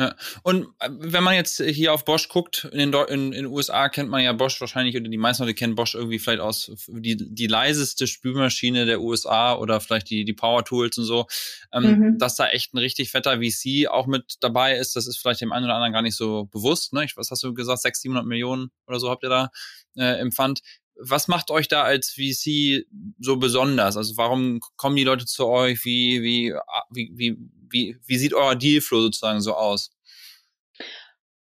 Ja. 0.00 0.14
Und 0.44 0.68
äh, 0.78 0.90
wenn 0.90 1.24
man 1.24 1.34
jetzt 1.34 1.60
hier 1.60 1.92
auf 1.92 2.04
Bosch 2.04 2.28
guckt, 2.28 2.68
in 2.72 2.78
den, 2.78 2.94
in, 3.08 3.32
in 3.32 3.32
den 3.32 3.46
USA 3.46 3.88
kennt 3.88 4.08
man 4.08 4.22
ja 4.22 4.32
Bosch 4.32 4.60
wahrscheinlich, 4.60 4.96
oder 4.96 5.08
die 5.08 5.18
meisten 5.18 5.42
Leute 5.42 5.54
kennen 5.54 5.74
Bosch 5.74 5.94
irgendwie 5.94 6.20
vielleicht 6.20 6.40
aus 6.40 6.70
die, 6.86 7.16
die 7.16 7.46
leiseste 7.48 8.06
Spülmaschine 8.06 8.86
der 8.86 9.00
USA 9.00 9.54
oder 9.56 9.80
vielleicht 9.80 10.08
die, 10.10 10.24
die 10.24 10.34
Power 10.34 10.64
Tools 10.64 10.98
und 10.98 11.04
so. 11.04 11.26
Ähm, 11.72 11.98
mhm. 11.98 12.18
Dass 12.18 12.36
da 12.36 12.48
echt 12.48 12.74
ein 12.74 12.78
richtig 12.78 13.10
fetter 13.10 13.38
VC 13.42 13.88
auch 13.88 14.06
mit 14.06 14.36
dabei 14.40 14.76
ist, 14.76 14.94
das 14.94 15.08
ist 15.08 15.18
vielleicht 15.18 15.40
dem 15.40 15.52
einen 15.52 15.64
oder 15.64 15.74
anderen 15.74 15.92
gar 15.92 16.02
nicht 16.02 16.16
so 16.16 16.44
bewusst. 16.44 16.92
Ne? 16.92 17.04
Ich, 17.04 17.16
was 17.16 17.32
hast 17.32 17.42
du 17.42 17.52
gesagt, 17.52 17.82
600, 17.82 18.02
700 18.02 18.26
Millionen 18.26 18.70
oder 18.86 19.00
so 19.00 19.10
habt 19.10 19.24
ihr 19.24 19.30
da 19.30 19.50
äh, 19.96 20.20
im 20.20 20.30
Pfand. 20.30 20.60
Was 21.00 21.28
macht 21.28 21.50
euch 21.50 21.68
da 21.68 21.82
als 21.82 22.10
VC 22.10 22.86
so 23.20 23.36
besonders? 23.36 23.96
Also 23.96 24.16
warum 24.16 24.60
kommen 24.76 24.96
die 24.96 25.04
Leute 25.04 25.26
zu 25.26 25.46
euch? 25.46 25.84
Wie, 25.84 26.22
wie, 26.22 26.54
wie, 26.90 27.12
wie 27.14 27.38
wie, 27.70 27.96
wie 28.06 28.18
sieht 28.18 28.34
euer 28.34 28.54
Dealflow 28.54 29.00
sozusagen 29.00 29.40
so 29.40 29.54
aus? 29.54 29.90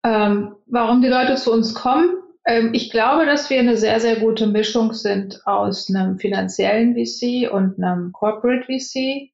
Ähm, 0.05 0.57
warum 0.67 1.01
die 1.01 1.09
Leute 1.09 1.37
zu 1.37 1.53
uns 1.53 1.75
kommen? 1.75 2.23
Ähm, 2.45 2.71
ich 2.75 2.91
glaube, 2.91 3.27
dass 3.27 3.51
wir 3.51 3.59
eine 3.59 3.77
sehr, 3.77 4.01
sehr 4.01 4.17
gute 4.17 4.47
Mischung 4.47 4.93
sind 4.93 5.41
aus 5.47 5.89
einem 5.89 6.19
finanziellen 6.19 6.95
VC 6.95 7.53
und 7.53 7.83
einem 7.83 8.13
Corporate 8.13 8.65
VC. 8.65 9.31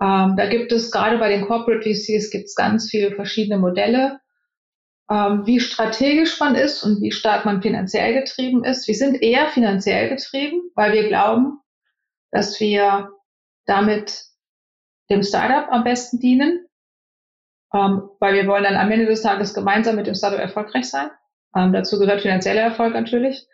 Ähm, 0.00 0.36
da 0.36 0.46
gibt 0.48 0.72
es 0.72 0.90
gerade 0.90 1.18
bei 1.18 1.28
den 1.28 1.46
Corporate 1.46 1.82
VCs 1.82 2.30
gibt 2.30 2.54
ganz 2.54 2.90
viele 2.90 3.12
verschiedene 3.12 3.58
Modelle, 3.58 4.20
ähm, 5.10 5.44
wie 5.46 5.58
strategisch 5.58 6.38
man 6.38 6.54
ist 6.54 6.84
und 6.84 7.02
wie 7.02 7.10
stark 7.10 7.44
man 7.44 7.62
finanziell 7.62 8.14
getrieben 8.14 8.64
ist. 8.64 8.86
Wir 8.86 8.94
sind 8.94 9.22
eher 9.22 9.48
finanziell 9.48 10.08
getrieben, 10.08 10.60
weil 10.74 10.92
wir 10.92 11.08
glauben, 11.08 11.58
dass 12.30 12.60
wir 12.60 13.10
damit 13.64 14.24
dem 15.10 15.22
Startup 15.22 15.70
am 15.70 15.84
besten 15.84 16.18
dienen, 16.18 16.66
ähm, 17.72 18.08
weil 18.20 18.34
wir 18.34 18.46
wollen 18.46 18.64
dann 18.64 18.76
am 18.76 18.90
Ende 18.90 19.06
des 19.06 19.22
Tages 19.22 19.54
gemeinsam 19.54 19.96
mit 19.96 20.06
dem 20.06 20.14
Startup 20.14 20.40
erfolgreich 20.40 20.88
sein. 20.88 21.10
Ähm, 21.56 21.72
dazu 21.72 21.98
gehört 21.98 22.22
finanzieller 22.22 22.62
Erfolg 22.62 22.92
natürlich. 22.94 23.46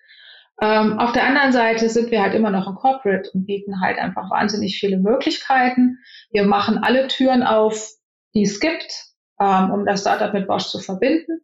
Ähm, 0.60 0.98
auf 0.98 1.12
der 1.12 1.24
anderen 1.24 1.52
Seite 1.52 1.88
sind 1.88 2.10
wir 2.10 2.22
halt 2.22 2.34
immer 2.34 2.50
noch 2.50 2.68
ein 2.68 2.74
Corporate 2.74 3.30
und 3.32 3.46
bieten 3.46 3.80
halt 3.80 3.98
einfach 3.98 4.30
wahnsinnig 4.30 4.78
viele 4.78 4.98
Möglichkeiten. 4.98 5.98
Wir 6.30 6.44
machen 6.44 6.78
alle 6.78 7.08
Türen 7.08 7.42
auf, 7.42 7.88
die 8.34 8.42
es 8.42 8.60
gibt, 8.60 8.92
ähm, 9.40 9.70
um 9.70 9.86
das 9.86 10.02
Startup 10.02 10.32
mit 10.32 10.46
Bosch 10.46 10.68
zu 10.68 10.78
verbinden, 10.78 11.40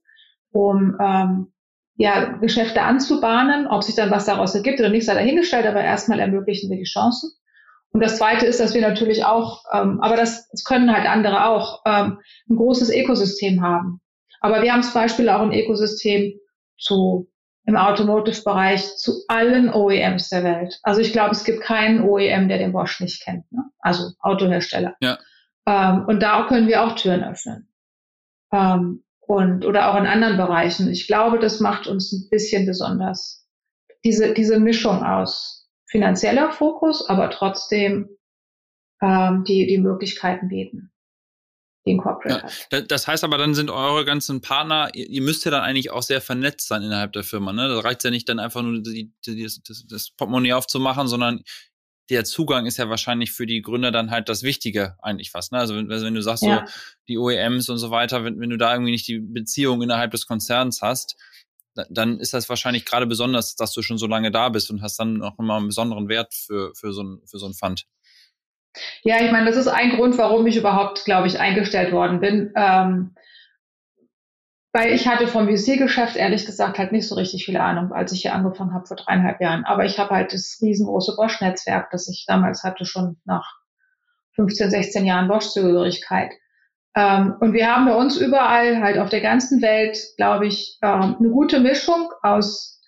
um 0.52 0.96
ähm, 1.00 1.52
ja, 1.96 2.32
Geschäfte 2.36 2.82
anzubahnen. 2.82 3.66
Ob 3.66 3.82
sich 3.82 3.94
dann 3.94 4.10
was 4.10 4.26
daraus 4.26 4.54
ergibt 4.54 4.78
oder 4.78 4.90
nicht, 4.90 5.06
sei 5.06 5.14
dahingestellt, 5.14 5.66
aber 5.66 5.82
erstmal 5.82 6.20
ermöglichen 6.20 6.70
wir 6.70 6.76
die 6.76 6.84
Chancen. 6.84 7.30
Und 7.92 8.02
das 8.02 8.18
Zweite 8.18 8.46
ist, 8.46 8.60
dass 8.60 8.74
wir 8.74 8.82
natürlich 8.82 9.24
auch, 9.24 9.64
ähm, 9.72 10.00
aber 10.00 10.16
das, 10.16 10.48
das 10.50 10.64
können 10.64 10.94
halt 10.94 11.08
andere 11.08 11.46
auch, 11.46 11.82
ähm, 11.86 12.18
ein 12.48 12.56
großes 12.56 12.90
Ökosystem 12.90 13.62
haben. 13.62 14.00
Aber 14.40 14.62
wir 14.62 14.72
haben 14.72 14.82
zum 14.82 14.94
Beispiel 14.94 15.28
auch 15.28 15.40
ein 15.40 15.52
Ökosystem 15.52 16.38
zu 16.78 17.28
im 17.68 17.76
Automotive-Bereich 17.76 18.96
zu 18.96 19.24
allen 19.28 19.70
OEMs 19.70 20.30
der 20.30 20.42
Welt. 20.42 20.80
Also 20.84 21.02
ich 21.02 21.12
glaube, 21.12 21.32
es 21.32 21.44
gibt 21.44 21.60
keinen 21.60 22.02
OEM, 22.02 22.48
der 22.48 22.56
den 22.56 22.72
Bosch 22.72 22.98
nicht 23.00 23.22
kennt. 23.22 23.50
Ne? 23.52 23.62
Also 23.78 24.12
Autohersteller. 24.20 24.96
Ja. 25.00 25.18
Ähm, 25.66 26.06
und 26.06 26.22
da 26.22 26.46
können 26.48 26.66
wir 26.66 26.82
auch 26.82 26.94
Türen 26.94 27.22
öffnen. 27.22 27.68
Ähm, 28.52 29.04
und, 29.20 29.66
oder 29.66 29.90
auch 29.90 29.96
in 29.96 30.06
anderen 30.06 30.38
Bereichen. 30.38 30.88
Ich 30.88 31.06
glaube, 31.06 31.38
das 31.38 31.60
macht 31.60 31.86
uns 31.86 32.10
ein 32.10 32.30
bisschen 32.30 32.64
besonders. 32.64 33.46
Diese, 34.02 34.32
diese 34.32 34.58
Mischung 34.58 35.02
aus 35.02 35.57
finanzieller 35.88 36.52
Fokus, 36.52 37.08
aber 37.08 37.30
trotzdem 37.30 38.08
ähm, 39.02 39.44
die, 39.44 39.66
die 39.66 39.78
Möglichkeiten 39.78 40.48
bieten 40.48 40.92
den 41.88 41.98
Corporate 41.98 42.46
ja, 42.70 42.80
Das 42.82 43.08
heißt 43.08 43.24
aber, 43.24 43.38
dann 43.38 43.54
sind 43.54 43.70
eure 43.70 44.04
ganzen 44.04 44.40
Partner, 44.40 44.90
ihr, 44.94 45.08
ihr, 45.08 45.22
müsst 45.22 45.44
ja 45.44 45.50
dann 45.50 45.62
eigentlich 45.62 45.90
auch 45.90 46.02
sehr 46.02 46.20
vernetzt 46.20 46.68
sein 46.68 46.82
innerhalb 46.82 47.12
der 47.12 47.24
Firma. 47.24 47.52
Ne? 47.52 47.68
Da 47.68 47.80
reicht 47.80 48.04
ja 48.04 48.10
nicht 48.10 48.28
dann 48.28 48.38
einfach 48.38 48.62
nur 48.62 48.82
die, 48.82 49.12
die, 49.26 49.42
das, 49.42 49.86
das 49.88 50.10
Portemonnaie 50.10 50.52
aufzumachen, 50.52 51.08
sondern 51.08 51.42
der 52.10 52.24
Zugang 52.24 52.66
ist 52.66 52.78
ja 52.78 52.88
wahrscheinlich 52.88 53.32
für 53.32 53.46
die 53.46 53.60
Gründer 53.60 53.90
dann 53.90 54.10
halt 54.10 54.28
das 54.28 54.42
Wichtige 54.42 54.96
eigentlich 55.02 55.30
fast. 55.30 55.52
Ne? 55.52 55.58
Also 55.58 55.76
wenn, 55.76 55.90
also 55.90 56.06
wenn 56.06 56.14
du 56.14 56.22
sagst, 56.22 56.42
ja. 56.42 56.66
so 56.66 56.72
die 57.08 57.18
OEMs 57.18 57.68
und 57.68 57.78
so 57.78 57.90
weiter, 57.90 58.24
wenn, 58.24 58.40
wenn 58.40 58.50
du 58.50 58.56
da 58.56 58.72
irgendwie 58.72 58.92
nicht 58.92 59.08
die 59.08 59.18
Beziehung 59.18 59.82
innerhalb 59.82 60.10
des 60.10 60.26
Konzerns 60.26 60.80
hast, 60.80 61.16
dann 61.90 62.18
ist 62.20 62.34
das 62.34 62.48
wahrscheinlich 62.48 62.84
gerade 62.84 63.06
besonders, 63.06 63.56
dass 63.56 63.72
du 63.72 63.82
schon 63.82 63.98
so 63.98 64.06
lange 64.06 64.30
da 64.30 64.48
bist 64.48 64.70
und 64.70 64.82
hast 64.82 64.98
dann 64.98 65.22
auch 65.22 65.38
immer 65.38 65.56
einen 65.56 65.68
besonderen 65.68 66.08
Wert 66.08 66.34
für, 66.34 66.74
für, 66.74 66.92
so, 66.92 67.02
ein, 67.02 67.20
für 67.26 67.38
so 67.38 67.46
ein 67.46 67.54
Fund. 67.54 67.86
Ja, 69.02 69.20
ich 69.22 69.32
meine, 69.32 69.46
das 69.46 69.56
ist 69.56 69.68
ein 69.68 69.96
Grund, 69.96 70.18
warum 70.18 70.46
ich 70.46 70.56
überhaupt, 70.56 71.04
glaube 71.04 71.26
ich, 71.26 71.40
eingestellt 71.40 71.92
worden 71.92 72.20
bin. 72.20 72.52
Ähm, 72.56 73.14
weil 74.72 74.92
ich 74.92 75.08
hatte 75.08 75.26
vom 75.26 75.48
VC-Geschäft 75.48 76.16
ehrlich 76.16 76.44
gesagt 76.44 76.78
halt 76.78 76.92
nicht 76.92 77.08
so 77.08 77.14
richtig 77.14 77.44
viele 77.44 77.62
Ahnung, 77.62 77.92
als 77.92 78.12
ich 78.12 78.22
hier 78.22 78.34
angefangen 78.34 78.74
habe 78.74 78.86
vor 78.86 78.96
dreieinhalb 78.96 79.40
Jahren. 79.40 79.64
Aber 79.64 79.84
ich 79.84 79.98
habe 79.98 80.10
halt 80.10 80.32
das 80.32 80.58
riesengroße 80.62 81.16
Bosch-Netzwerk, 81.16 81.90
das 81.90 82.08
ich 82.08 82.26
damals 82.26 82.62
hatte, 82.62 82.84
schon 82.84 83.16
nach 83.24 83.56
15, 84.36 84.70
16 84.70 85.06
Jahren 85.06 85.28
Bosch-Zugehörigkeit. 85.28 86.32
Ähm, 86.98 87.36
und 87.38 87.52
wir 87.52 87.72
haben 87.72 87.84
bei 87.84 87.94
uns 87.94 88.16
überall 88.16 88.80
halt 88.80 88.98
auf 88.98 89.08
der 89.08 89.20
ganzen 89.20 89.62
Welt, 89.62 89.96
glaube 90.16 90.48
ich, 90.48 90.78
ähm, 90.82 91.14
eine 91.20 91.30
gute 91.30 91.60
Mischung 91.60 92.10
aus 92.22 92.82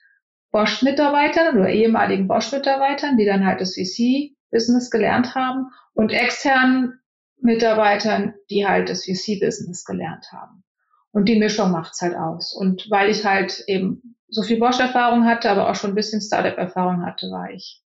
Bosch-Mitarbeitern 0.51 1.57
oder 1.57 1.69
ehemaligen 1.69 2.27
Bosch-Mitarbeitern, 2.27 3.17
die 3.17 3.25
dann 3.25 3.47
halt 3.47 3.61
das 3.61 3.75
VC 3.75 4.35
Business 4.51 4.91
gelernt 4.91 5.37
haben 5.37 5.69
und 5.95 6.11
externen 6.11 6.99
Mitarbeitern, 7.41 8.35
die 8.51 8.67
halt 8.67 8.89
das 8.89 9.05
VC-Business 9.05 9.85
gelernt 9.85 10.27
haben. 10.33 10.65
Und 11.13 11.29
die 11.29 11.39
Mischung 11.39 11.71
macht's 11.71 12.01
halt 12.03 12.17
aus. 12.17 12.53
Und 12.53 12.91
weil 12.91 13.11
ich 13.11 13.25
halt 13.25 13.63
eben 13.69 14.17
so 14.27 14.43
viel 14.43 14.59
Bosch-Erfahrung 14.59 15.25
hatte, 15.25 15.49
aber 15.49 15.71
auch 15.71 15.77
schon 15.77 15.93
ein 15.93 15.97
bisschen 15.97 16.21
Startup-Erfahrung 16.21 17.07
hatte, 17.07 17.31
war 17.31 17.53
ich 17.53 17.81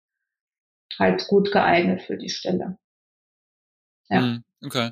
halt 0.99 1.27
gut 1.29 1.53
geeignet 1.53 2.01
für 2.01 2.17
die 2.17 2.31
Stelle. 2.31 2.79
Ja. 4.09 4.21
Hm, 4.21 4.45
okay. 4.65 4.91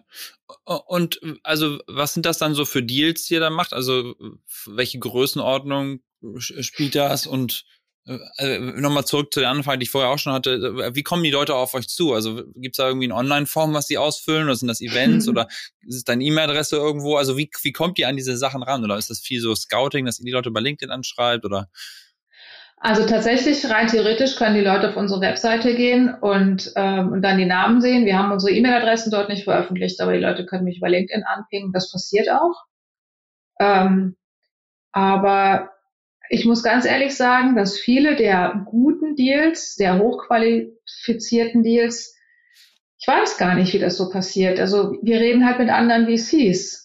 Und 0.64 1.20
also 1.42 1.80
was 1.86 2.14
sind 2.14 2.26
das 2.26 2.38
dann 2.38 2.54
so 2.54 2.64
für 2.64 2.82
Deals, 2.82 3.24
die 3.24 3.34
ihr 3.34 3.40
da 3.40 3.50
macht? 3.50 3.72
Also 3.72 4.14
welche 4.66 4.98
Größenordnung 4.98 6.00
spielt 6.38 6.94
das 6.94 7.26
und 7.26 7.64
also 8.04 8.60
nochmal 8.80 9.04
zurück 9.04 9.32
zu 9.32 9.40
der 9.40 9.50
Anfrage, 9.50 9.78
die 9.78 9.84
ich 9.84 9.90
vorher 9.90 10.10
auch 10.10 10.18
schon 10.18 10.32
hatte. 10.32 10.94
Wie 10.94 11.04
kommen 11.04 11.22
die 11.22 11.30
Leute 11.30 11.54
auf 11.54 11.74
euch 11.74 11.88
zu? 11.88 12.12
Also 12.12 12.42
gibt 12.56 12.74
es 12.74 12.76
da 12.78 12.88
irgendwie 12.88 13.06
ein 13.06 13.12
Online-Form, 13.12 13.74
was 13.74 13.86
sie 13.86 13.96
ausfüllen? 13.96 14.44
Oder 14.44 14.56
sind 14.56 14.68
das 14.68 14.80
Events? 14.80 15.28
oder 15.28 15.46
ist 15.86 15.96
es 15.96 16.04
deine 16.04 16.24
E-Mail-Adresse 16.24 16.76
irgendwo? 16.76 17.16
Also 17.16 17.36
wie, 17.36 17.48
wie 17.62 17.72
kommt 17.72 17.98
ihr 18.00 18.08
an 18.08 18.16
diese 18.16 18.36
Sachen 18.36 18.62
ran? 18.64 18.82
Oder 18.82 18.98
ist 18.98 19.10
das 19.10 19.20
viel 19.20 19.40
so 19.40 19.54
Scouting, 19.54 20.04
dass 20.04 20.18
ihr 20.18 20.24
die 20.24 20.32
Leute 20.32 20.50
bei 20.50 20.60
LinkedIn 20.60 20.90
anschreibt? 20.90 21.44
Oder? 21.44 21.70
Also 22.84 23.06
tatsächlich, 23.06 23.70
rein 23.70 23.86
theoretisch 23.86 24.34
können 24.34 24.56
die 24.56 24.60
Leute 24.60 24.88
auf 24.88 24.96
unsere 24.96 25.20
Webseite 25.20 25.76
gehen 25.76 26.12
und, 26.20 26.72
ähm, 26.74 27.12
und 27.12 27.22
dann 27.22 27.38
die 27.38 27.46
Namen 27.46 27.80
sehen. 27.80 28.06
Wir 28.06 28.18
haben 28.18 28.32
unsere 28.32 28.52
E-Mail-Adressen 28.52 29.12
dort 29.12 29.28
nicht 29.28 29.44
veröffentlicht, 29.44 30.00
aber 30.00 30.12
die 30.14 30.18
Leute 30.18 30.44
können 30.46 30.64
mich 30.64 30.78
über 30.78 30.88
LinkedIn 30.88 31.22
anpingen. 31.22 31.70
Das 31.72 31.92
passiert 31.92 32.28
auch. 32.28 32.64
Ähm, 33.60 34.16
aber 34.90 35.70
ich 36.28 36.44
muss 36.44 36.64
ganz 36.64 36.84
ehrlich 36.84 37.14
sagen, 37.16 37.54
dass 37.54 37.78
viele 37.78 38.16
der 38.16 38.64
guten 38.64 39.14
Deals, 39.14 39.76
der 39.76 40.00
hochqualifizierten 40.00 41.62
Deals, 41.62 42.16
ich 42.98 43.06
weiß 43.06 43.38
gar 43.38 43.54
nicht, 43.54 43.72
wie 43.74 43.78
das 43.78 43.96
so 43.96 44.10
passiert. 44.10 44.58
Also 44.58 44.96
wir 45.02 45.20
reden 45.20 45.46
halt 45.46 45.60
mit 45.60 45.70
anderen 45.70 46.06
VCs. 46.06 46.81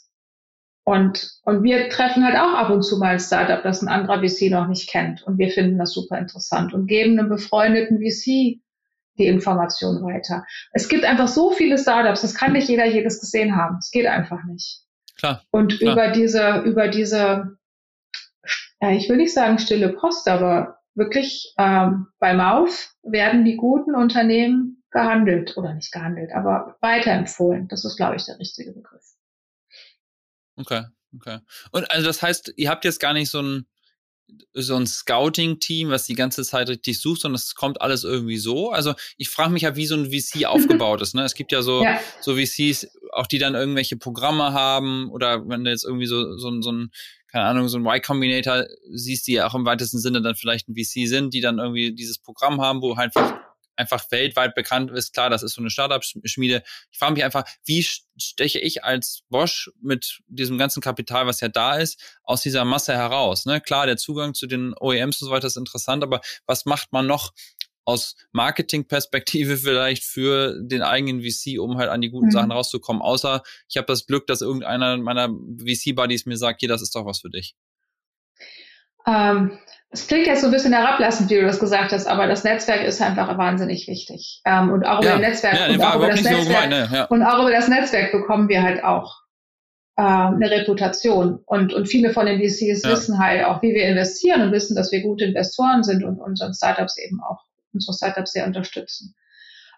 Und, 0.87 1.41
und 1.43 1.63
wir 1.63 1.89
treffen 1.89 2.23
halt 2.23 2.37
auch 2.37 2.53
ab 2.53 2.69
und 2.69 2.81
zu 2.81 2.97
mal 2.97 3.09
ein 3.09 3.19
Startup, 3.19 3.61
das 3.61 3.81
ein 3.81 3.89
anderer 3.89 4.21
VC 4.21 4.49
noch 4.49 4.69
nicht 4.69 4.89
kennt. 4.89 5.21
Und 5.21 5.37
wir 5.37 5.49
finden 5.49 5.77
das 5.77 5.91
super 5.91 6.17
interessant 6.17 6.73
und 6.73 6.87
geben 6.87 7.19
einem 7.19 7.27
befreundeten 7.27 7.97
VC 7.97 8.61
die 9.17 9.27
Information 9.27 10.01
weiter. 10.01 10.45
Es 10.71 10.87
gibt 10.87 11.03
einfach 11.03 11.27
so 11.27 11.51
viele 11.51 11.77
Startups, 11.77 12.21
das 12.21 12.35
kann 12.35 12.53
nicht 12.53 12.69
jeder 12.69 12.85
jedes 12.85 13.19
gesehen 13.19 13.57
haben. 13.57 13.79
Es 13.79 13.91
geht 13.91 14.05
einfach 14.05 14.45
nicht. 14.45 14.83
Klar. 15.19 15.43
Und 15.51 15.77
klar. 15.77 15.91
über 15.91 16.07
diese, 16.11 16.59
über 16.59 16.87
diese 16.87 17.57
ja, 18.79 18.91
ich 18.91 19.09
will 19.09 19.17
nicht 19.17 19.33
sagen 19.33 19.59
stille 19.59 19.89
Post, 19.89 20.29
aber 20.29 20.77
wirklich 20.95 21.53
ähm, 21.57 22.07
beim 22.19 22.39
Auf 22.39 22.93
werden 23.03 23.43
die 23.43 23.57
guten 23.57 23.93
Unternehmen 23.93 24.83
gehandelt 24.91 25.57
oder 25.57 25.73
nicht 25.73 25.91
gehandelt, 25.91 26.31
aber 26.33 26.77
weiterempfohlen. 26.79 27.67
Das 27.67 27.83
ist, 27.83 27.97
glaube 27.97 28.15
ich, 28.15 28.25
der 28.25 28.39
richtige 28.39 28.71
Begriff. 28.71 29.16
Okay, 30.57 30.83
okay. 31.15 31.39
Und 31.71 31.89
also 31.89 32.05
das 32.05 32.21
heißt, 32.21 32.53
ihr 32.57 32.69
habt 32.69 32.83
jetzt 32.85 32.99
gar 32.99 33.13
nicht 33.13 33.29
so 33.29 33.41
ein 33.41 33.67
so 34.53 34.75
ein 34.75 34.85
Scouting-Team, 34.85 35.89
was 35.89 36.05
die 36.05 36.13
ganze 36.13 36.43
Zeit 36.43 36.67
richtig 36.67 36.99
sucht, 36.99 37.21
sondern 37.21 37.35
es 37.35 37.55
kommt 37.55 37.81
alles 37.81 38.03
irgendwie 38.03 38.37
so. 38.37 38.71
Also 38.71 38.93
ich 39.15 39.29
frage 39.29 39.51
mich 39.51 39.61
ja, 39.61 39.77
wie 39.77 39.85
so 39.85 39.95
ein 39.95 40.11
VC 40.11 40.45
aufgebaut 40.47 41.01
ist. 41.01 41.15
Ne? 41.15 41.23
Es 41.23 41.33
gibt 41.33 41.53
ja 41.53 41.61
so, 41.61 41.81
ja. 41.81 41.97
so 42.19 42.35
VCs, 42.35 42.87
auch 43.13 43.27
die 43.27 43.37
dann 43.37 43.55
irgendwelche 43.55 43.95
Programme 43.95 44.51
haben 44.51 45.09
oder 45.11 45.47
wenn 45.47 45.63
du 45.63 45.71
jetzt 45.71 45.85
irgendwie 45.85 46.07
so, 46.07 46.37
so, 46.37 46.61
so 46.61 46.71
ein 46.71 46.91
keine 47.29 47.45
Ahnung, 47.45 47.67
so 47.67 47.77
ein 47.77 47.85
Y-Combinator 47.85 48.65
siehst, 48.93 49.27
die 49.27 49.33
ja 49.33 49.47
auch 49.47 49.53
im 49.53 49.65
weitesten 49.65 49.99
Sinne 49.99 50.21
dann 50.21 50.35
vielleicht 50.35 50.69
ein 50.69 50.75
VC 50.75 51.07
sind, 51.07 51.33
die 51.33 51.41
dann 51.41 51.59
irgendwie 51.59 51.93
dieses 51.93 52.19
Programm 52.19 52.61
haben, 52.61 52.81
wo 52.81 52.95
halt 52.95 53.15
einfach, 53.15 53.39
einfach 53.77 54.11
weltweit 54.11 54.55
bekannt 54.55 54.91
ist. 54.91 55.13
Klar, 55.13 55.29
das 55.29 55.43
ist 55.43 55.53
so 55.53 55.61
eine 55.61 55.69
Startup-Schmiede. 55.69 56.63
Ich 56.91 56.97
frage 56.97 57.13
mich 57.13 57.23
einfach, 57.23 57.45
wie 57.65 57.85
steche 58.17 58.59
ich 58.59 58.83
als 58.83 59.23
Bosch 59.29 59.71
mit 59.81 60.19
diesem 60.27 60.57
ganzen 60.57 60.81
Kapital, 60.81 61.27
was 61.27 61.39
ja 61.41 61.47
da 61.47 61.77
ist, 61.77 62.01
aus 62.23 62.41
dieser 62.41 62.65
Masse 62.65 62.93
heraus? 62.93 63.45
Ne? 63.45 63.61
Klar, 63.61 63.85
der 63.85 63.97
Zugang 63.97 64.33
zu 64.33 64.47
den 64.47 64.73
OEMs 64.79 65.21
und 65.21 65.27
so 65.27 65.33
weiter 65.33 65.47
ist 65.47 65.57
interessant, 65.57 66.03
aber 66.03 66.21
was 66.45 66.65
macht 66.65 66.91
man 66.91 67.07
noch 67.07 67.33
aus 67.85 68.17
Marketingperspektive 68.33 69.57
vielleicht 69.57 70.03
für 70.03 70.59
den 70.61 70.81
eigenen 70.81 71.21
VC, 71.21 71.59
um 71.59 71.77
halt 71.77 71.89
an 71.89 72.01
die 72.01 72.09
guten 72.09 72.27
mhm. 72.27 72.31
Sachen 72.31 72.51
rauszukommen. 72.51 73.01
Außer 73.01 73.43
ich 73.69 73.77
habe 73.77 73.87
das 73.87 74.05
Glück, 74.05 74.27
dass 74.27 74.41
irgendeiner 74.41 74.97
meiner 74.97 75.29
VC-Buddies 75.29 76.25
mir 76.25 76.37
sagt, 76.37 76.59
hier, 76.59 76.69
das 76.69 76.81
ist 76.81 76.95
doch 76.95 77.05
was 77.05 77.21
für 77.21 77.29
dich. 77.29 77.55
Ähm, 79.05 79.57
es 79.89 80.07
klingt 80.07 80.27
jetzt 80.27 80.41
so 80.41 80.47
ein 80.47 80.51
bisschen 80.51 80.73
herablassend, 80.73 81.29
wie 81.29 81.35
du 81.35 81.45
das 81.45 81.59
gesagt 81.59 81.93
hast, 81.93 82.07
aber 82.07 82.27
das 82.27 82.43
Netzwerk 82.43 82.83
ist 82.83 83.01
einfach 83.01 83.37
wahnsinnig 83.37 83.87
wichtig. 83.87 84.41
Ähm, 84.45 84.71
und 84.71 84.85
auch 84.85 84.99
über 84.99 85.11
ja. 85.11 85.19
Netzwerk, 85.19 85.55
ja, 85.55 85.67
und, 85.67 85.81
auch 85.81 85.95
über 85.95 86.07
das 86.09 86.21
Netzwerk 86.21 86.43
so 86.43 86.47
gemein, 86.47 86.69
ne? 86.69 86.89
ja. 86.91 87.05
und 87.05 87.23
auch 87.23 87.39
über 87.39 87.51
das 87.51 87.67
Netzwerk 87.67 88.11
bekommen 88.11 88.49
wir 88.49 88.63
halt 88.63 88.83
auch 88.83 89.21
äh, 89.95 90.01
eine 90.01 90.51
Reputation. 90.51 91.39
Und, 91.45 91.73
und 91.73 91.87
viele 91.87 92.11
von 92.11 92.25
den 92.25 92.39
VCs 92.39 92.83
wissen 92.83 93.17
halt 93.19 93.45
auch, 93.45 93.61
wie 93.61 93.73
wir 93.73 93.85
investieren 93.85 94.41
und 94.41 94.51
wissen, 94.51 94.75
dass 94.75 94.91
wir 94.91 95.01
gute 95.01 95.25
Investoren 95.25 95.83
sind 95.83 96.03
und 96.03 96.19
unseren 96.19 96.53
Startups 96.53 96.97
eben 96.97 97.21
auch, 97.21 97.43
unsere 97.73 97.95
Startups 97.95 98.33
sehr 98.33 98.45
unterstützen. 98.45 99.15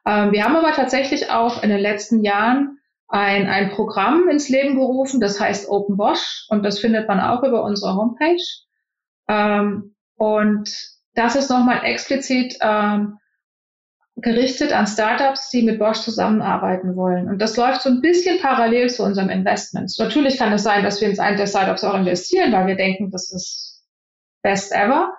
Ähm, 0.07 0.31
wir 0.31 0.43
haben 0.43 0.55
aber 0.55 0.73
tatsächlich 0.73 1.29
auch 1.29 1.61
in 1.61 1.69
den 1.69 1.79
letzten 1.79 2.23
Jahren 2.23 2.79
ein, 3.07 3.47
ein 3.47 3.71
Programm 3.71 4.27
ins 4.29 4.49
Leben 4.49 4.75
gerufen, 4.75 5.19
das 5.19 5.39
heißt 5.39 5.69
Open 5.69 5.97
Bosch 5.97 6.45
und 6.49 6.63
das 6.63 6.79
findet 6.79 7.07
man 7.07 7.19
auch 7.19 7.43
über 7.43 7.63
unsere 7.63 7.95
Homepage. 7.95 8.43
Ähm, 9.27 9.95
und 10.19 10.69
das 11.15 11.35
ist 11.35 11.49
nochmal 11.49 11.83
explizit 11.85 12.57
ähm, 12.61 13.17
gerichtet 14.17 14.73
an 14.73 14.85
Startups, 14.85 15.49
die 15.49 15.63
mit 15.63 15.79
Bosch 15.79 15.99
zusammenarbeiten 15.99 16.97
wollen. 16.97 17.29
Und 17.29 17.39
das 17.39 17.55
läuft 17.55 17.81
so 17.81 17.89
ein 17.89 18.01
bisschen 18.01 18.39
parallel 18.41 18.89
zu 18.89 19.03
unserem 19.03 19.29
Investments. 19.29 19.97
Natürlich 19.97 20.37
kann 20.37 20.51
es 20.51 20.63
sein, 20.63 20.83
dass 20.83 20.99
wir 20.99 21.09
ins 21.09 21.19
eine 21.19 21.37
der 21.37 21.47
Startups 21.47 21.85
auch 21.85 21.93
investieren, 21.93 22.51
weil 22.51 22.67
wir 22.67 22.75
denken, 22.75 23.11
das 23.11 23.31
ist 23.31 23.85
best 24.43 24.73
ever. 24.73 25.13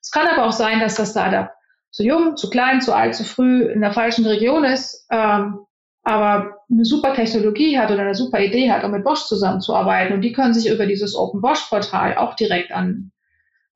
Es 0.00 0.12
kann 0.12 0.28
aber 0.28 0.46
auch 0.46 0.52
sein, 0.52 0.78
dass 0.78 0.94
das 0.94 1.10
Startup 1.10 1.50
zu 1.90 2.04
jung, 2.04 2.36
zu 2.36 2.48
klein, 2.48 2.80
zu 2.80 2.94
alt, 2.94 3.16
zu 3.16 3.24
früh 3.24 3.64
in 3.64 3.80
der 3.80 3.92
falschen 3.92 4.24
Region 4.24 4.62
ist, 4.62 5.04
ähm, 5.10 5.58
aber 6.04 6.58
eine 6.70 6.84
super 6.84 7.12
Technologie 7.12 7.76
hat 7.76 7.90
oder 7.90 8.02
eine 8.02 8.14
super 8.14 8.38
Idee 8.38 8.70
hat, 8.70 8.84
um 8.84 8.92
mit 8.92 9.02
Bosch 9.02 9.24
zusammenzuarbeiten. 9.24 10.14
Und 10.14 10.22
die 10.22 10.32
können 10.32 10.54
sich 10.54 10.70
über 10.70 10.86
dieses 10.86 11.16
Open 11.16 11.40
Bosch 11.40 11.68
Portal 11.68 12.16
auch 12.16 12.34
direkt 12.34 12.70
an, 12.70 13.10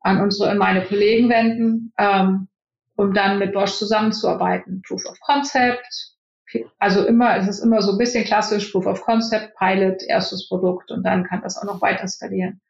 an 0.02 0.20
unsere, 0.20 0.50
an 0.50 0.58
meine 0.58 0.84
Kollegen 0.84 1.28
wenden. 1.28 1.92
Ähm, 1.98 2.48
um 2.96 3.12
dann 3.14 3.38
mit 3.38 3.52
Bosch 3.52 3.72
zusammenzuarbeiten. 3.72 4.82
Proof 4.86 5.04
of 5.06 5.18
Concept, 5.20 5.84
also 6.78 7.06
immer, 7.06 7.36
es 7.36 7.48
ist 7.48 7.60
immer 7.60 7.80
so 7.82 7.92
ein 7.92 7.98
bisschen 7.98 8.24
klassisch, 8.24 8.70
Proof 8.70 8.86
of 8.86 9.02
Concept, 9.02 9.56
Pilot, 9.56 10.02
erstes 10.06 10.48
Produkt 10.48 10.90
und 10.90 11.02
dann 11.04 11.24
kann 11.24 11.42
das 11.42 11.58
auch 11.58 11.64
noch 11.64 11.80
weiter 11.80 12.06
skalieren. 12.06 12.60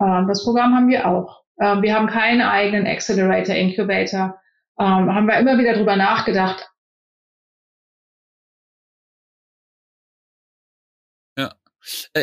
Ähm, 0.00 0.26
das 0.28 0.44
Programm 0.44 0.74
haben 0.74 0.88
wir 0.88 1.08
auch. 1.08 1.42
Ähm, 1.60 1.82
wir 1.82 1.94
haben 1.94 2.06
keinen 2.08 2.42
eigenen 2.42 2.86
Accelerator, 2.86 3.54
Incubator. 3.54 4.38
Ähm, 4.78 5.14
haben 5.14 5.26
wir 5.26 5.38
immer 5.38 5.58
wieder 5.58 5.74
drüber 5.74 5.96
nachgedacht, 5.96 6.68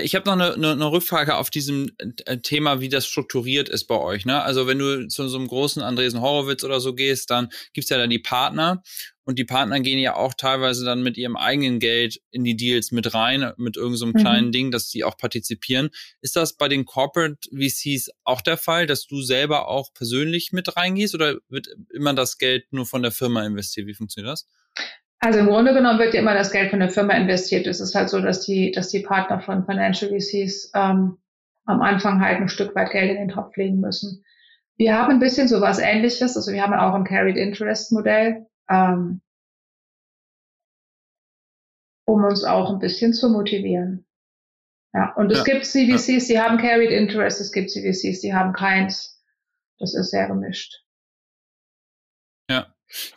ich 0.03 0.15
habe 0.15 0.25
noch 0.25 0.33
eine, 0.33 0.53
eine, 0.53 0.71
eine, 0.71 0.91
Rückfrage 0.91 1.35
auf 1.35 1.49
diesem 1.49 1.91
äh, 2.25 2.37
Thema, 2.37 2.81
wie 2.81 2.89
das 2.89 3.05
strukturiert 3.05 3.69
ist 3.69 3.85
bei 3.85 3.97
euch. 3.97 4.25
Ne? 4.25 4.41
Also 4.41 4.67
wenn 4.67 4.79
du 4.79 5.07
zu 5.07 5.27
so 5.27 5.37
einem 5.37 5.47
großen 5.47 5.81
Andresen 5.81 6.21
Horowitz 6.21 6.63
oder 6.63 6.79
so 6.79 6.93
gehst, 6.93 7.29
dann 7.29 7.49
gibt's 7.73 7.89
ja 7.89 7.97
da 7.97 8.07
die 8.07 8.19
Partner 8.19 8.83
und 9.25 9.39
die 9.39 9.43
Partner 9.43 9.79
gehen 9.79 9.97
ja 9.99 10.15
auch 10.15 10.35
teilweise 10.35 10.85
dann 10.85 11.01
mit 11.01 11.17
ihrem 11.17 11.35
eigenen 11.35 11.79
Geld 11.79 12.21
in 12.29 12.43
die 12.43 12.55
Deals 12.55 12.91
mit 12.91 13.13
rein, 13.13 13.51
mit 13.57 13.75
irgendeinem 13.75 13.97
so 13.97 14.05
mhm. 14.07 14.13
kleinen 14.13 14.51
Ding, 14.51 14.71
dass 14.71 14.89
die 14.89 15.03
auch 15.03 15.17
partizipieren. 15.17 15.89
Ist 16.21 16.35
das 16.35 16.55
bei 16.55 16.67
den 16.67 16.85
Corporate 16.85 17.37
VCs 17.51 18.11
auch 18.23 18.41
der 18.41 18.57
Fall, 18.57 18.85
dass 18.85 19.07
du 19.07 19.21
selber 19.21 19.67
auch 19.67 19.93
persönlich 19.93 20.51
mit 20.51 20.77
reingehst 20.77 21.15
oder 21.15 21.37
wird 21.49 21.67
immer 21.91 22.13
das 22.13 22.37
Geld 22.37 22.71
nur 22.71 22.85
von 22.85 23.01
der 23.01 23.11
Firma 23.11 23.43
investiert? 23.45 23.87
Wie 23.87 23.95
funktioniert 23.95 24.31
das? 24.31 24.47
Also 25.19 25.39
im 25.39 25.47
Grunde 25.47 25.73
genommen 25.73 25.99
wird 25.99 26.13
ja 26.13 26.21
immer 26.21 26.33
das 26.33 26.51
Geld 26.51 26.69
von 26.69 26.79
der 26.79 26.89
Firma 26.89 27.13
investiert. 27.13 27.67
Es 27.67 27.79
ist 27.79 27.95
halt 27.95 28.09
so, 28.09 28.19
dass 28.21 28.41
die, 28.41 28.71
dass 28.71 28.89
die 28.89 28.99
Partner 28.99 29.39
von 29.39 29.65
Financial 29.65 30.11
VCs 30.11 30.71
ähm, 30.75 31.17
am 31.65 31.81
Anfang 31.81 32.21
halt 32.21 32.39
ein 32.39 32.49
Stück 32.49 32.75
weit 32.75 32.91
Geld 32.91 33.09
in 33.11 33.17
den 33.17 33.29
Topf 33.29 33.55
legen 33.55 33.79
müssen. 33.79 34.23
Wir 34.77 34.97
haben 34.97 35.13
ein 35.13 35.19
bisschen 35.19 35.47
sowas 35.47 35.79
ähnliches, 35.79 36.35
also 36.35 36.51
wir 36.51 36.61
haben 36.61 36.73
auch 36.73 36.93
ein 36.93 37.05
Carried 37.05 37.37
Interest 37.37 37.91
Modell, 37.91 38.45
ähm, 38.69 39.21
um 42.05 42.23
uns 42.23 42.43
auch 42.43 42.71
ein 42.71 42.79
bisschen 42.79 43.13
zu 43.13 43.29
motivieren. 43.29 44.05
Ja, 44.93 45.13
und 45.15 45.31
es 45.31 45.39
ja. 45.39 45.43
gibt 45.43 45.65
CVCs, 45.65 46.27
die 46.27 46.39
haben 46.39 46.57
Carried 46.57 46.91
Interest, 46.91 47.41
es 47.41 47.51
gibt 47.51 47.69
CVCs, 47.69 48.21
die 48.21 48.33
haben 48.33 48.53
keins. 48.53 49.21
Das 49.79 49.93
ist 49.93 50.11
sehr 50.11 50.27
gemischt. 50.27 50.84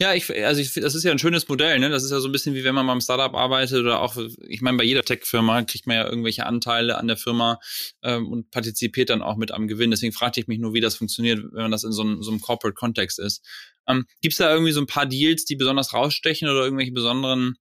Ja. 0.01 0.15
Ich, 0.15 0.31
also 0.45 0.61
ich, 0.61 0.73
das 0.75 0.95
ist 0.95 1.05
ja 1.05 1.13
ein 1.13 1.19
schönes 1.19 1.49
Modell, 1.49 1.79
ne? 1.79 1.91
Das 1.91 2.05
ist 2.05 2.11
ja 2.11 2.21
so 2.21 2.29
ein 2.29 2.33
bisschen 2.33 2.55
wie 2.55 2.65
wenn 2.65 2.75
man 2.75 2.87
beim 2.87 3.01
Startup 3.01 3.35
arbeitet 3.35 3.81
oder 3.81 4.01
auch, 4.01 4.17
ich 4.47 4.61
meine, 4.61 4.79
bei 4.79 4.85
jeder 4.85 5.03
Tech-Firma 5.03 5.63
kriegt 5.63 5.87
man 5.87 5.97
ja 5.97 6.09
irgendwelche 6.09 6.47
Anteile 6.47 6.99
an 6.99 7.09
der 7.09 7.17
Firma 7.17 7.59
ähm, 8.03 8.29
und 8.29 8.51
partizipiert 8.51 9.11
dann 9.11 9.23
auch 9.23 9.37
mit 9.37 9.53
am 9.53 9.69
Gewinn. 9.69 9.91
Deswegen 9.91 10.13
fragte 10.13 10.41
ich 10.41 10.49
mich 10.49 10.59
nur, 10.59 10.75
wie 10.75 10.81
das 10.81 10.97
funktioniert, 10.97 11.41
wenn 11.53 11.63
man 11.63 11.71
das 11.71 11.85
in 11.85 11.93
so 11.93 12.03
einem, 12.03 12.23
so 12.23 12.31
einem 12.31 12.41
Corporate-Kontext 12.41 13.19
ist. 13.19 13.45
Ähm, 13.87 14.07
Gibt 14.21 14.33
es 14.33 14.39
da 14.39 14.53
irgendwie 14.53 14.73
so 14.73 14.81
ein 14.81 14.87
paar 14.87 15.07
Deals, 15.07 15.45
die 15.45 15.57
besonders 15.57 15.95
rausstechen 15.95 16.49
oder 16.49 16.65
irgendwelche 16.65 16.93
besonderen 16.93 17.57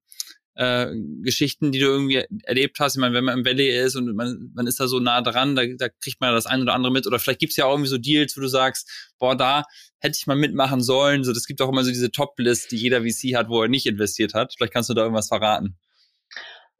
äh, 0.57 0.87
Geschichten, 1.21 1.71
die 1.71 1.79
du 1.79 1.85
irgendwie 1.85 2.25
erlebt 2.43 2.79
hast. 2.79 2.95
Ich 2.95 2.99
meine, 2.99 3.13
wenn 3.13 3.23
man 3.23 3.39
im 3.39 3.45
Valley 3.45 3.69
ist 3.69 3.95
und 3.95 4.15
man, 4.15 4.51
man 4.55 4.65
ist 4.65 4.79
da 4.79 4.87
so 4.87 4.99
nah 4.99 5.21
dran, 5.21 5.55
da, 5.55 5.63
da 5.77 5.87
kriegt 5.87 6.19
man 6.19 6.33
das 6.33 6.47
ein 6.47 6.61
oder 6.61 6.73
andere 6.73 6.91
mit. 6.91 7.05
Oder 7.05 7.19
vielleicht 7.19 7.39
gibt's 7.39 7.55
ja 7.57 7.65
auch 7.65 7.73
irgendwie 7.73 7.89
so 7.89 7.99
Deals, 7.99 8.35
wo 8.35 8.41
du 8.41 8.47
sagst, 8.47 9.13
boah, 9.19 9.37
da 9.37 9.63
hätte 9.99 10.17
ich 10.19 10.25
mal 10.25 10.35
mitmachen 10.35 10.81
sollen. 10.81 11.23
So, 11.23 11.31
das 11.31 11.45
gibt 11.45 11.61
auch 11.61 11.69
immer 11.69 11.83
so 11.83 11.91
diese 11.91 12.11
Top-List, 12.11 12.71
die 12.71 12.77
jeder 12.77 13.01
VC 13.01 13.35
hat, 13.35 13.49
wo 13.49 13.61
er 13.61 13.69
nicht 13.69 13.85
investiert 13.85 14.33
hat. 14.33 14.53
Vielleicht 14.57 14.73
kannst 14.73 14.89
du 14.89 14.95
da 14.95 15.03
irgendwas 15.03 15.27
verraten. 15.27 15.77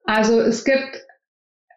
Also 0.06 0.40
es 0.42 0.64
gibt 0.64 0.98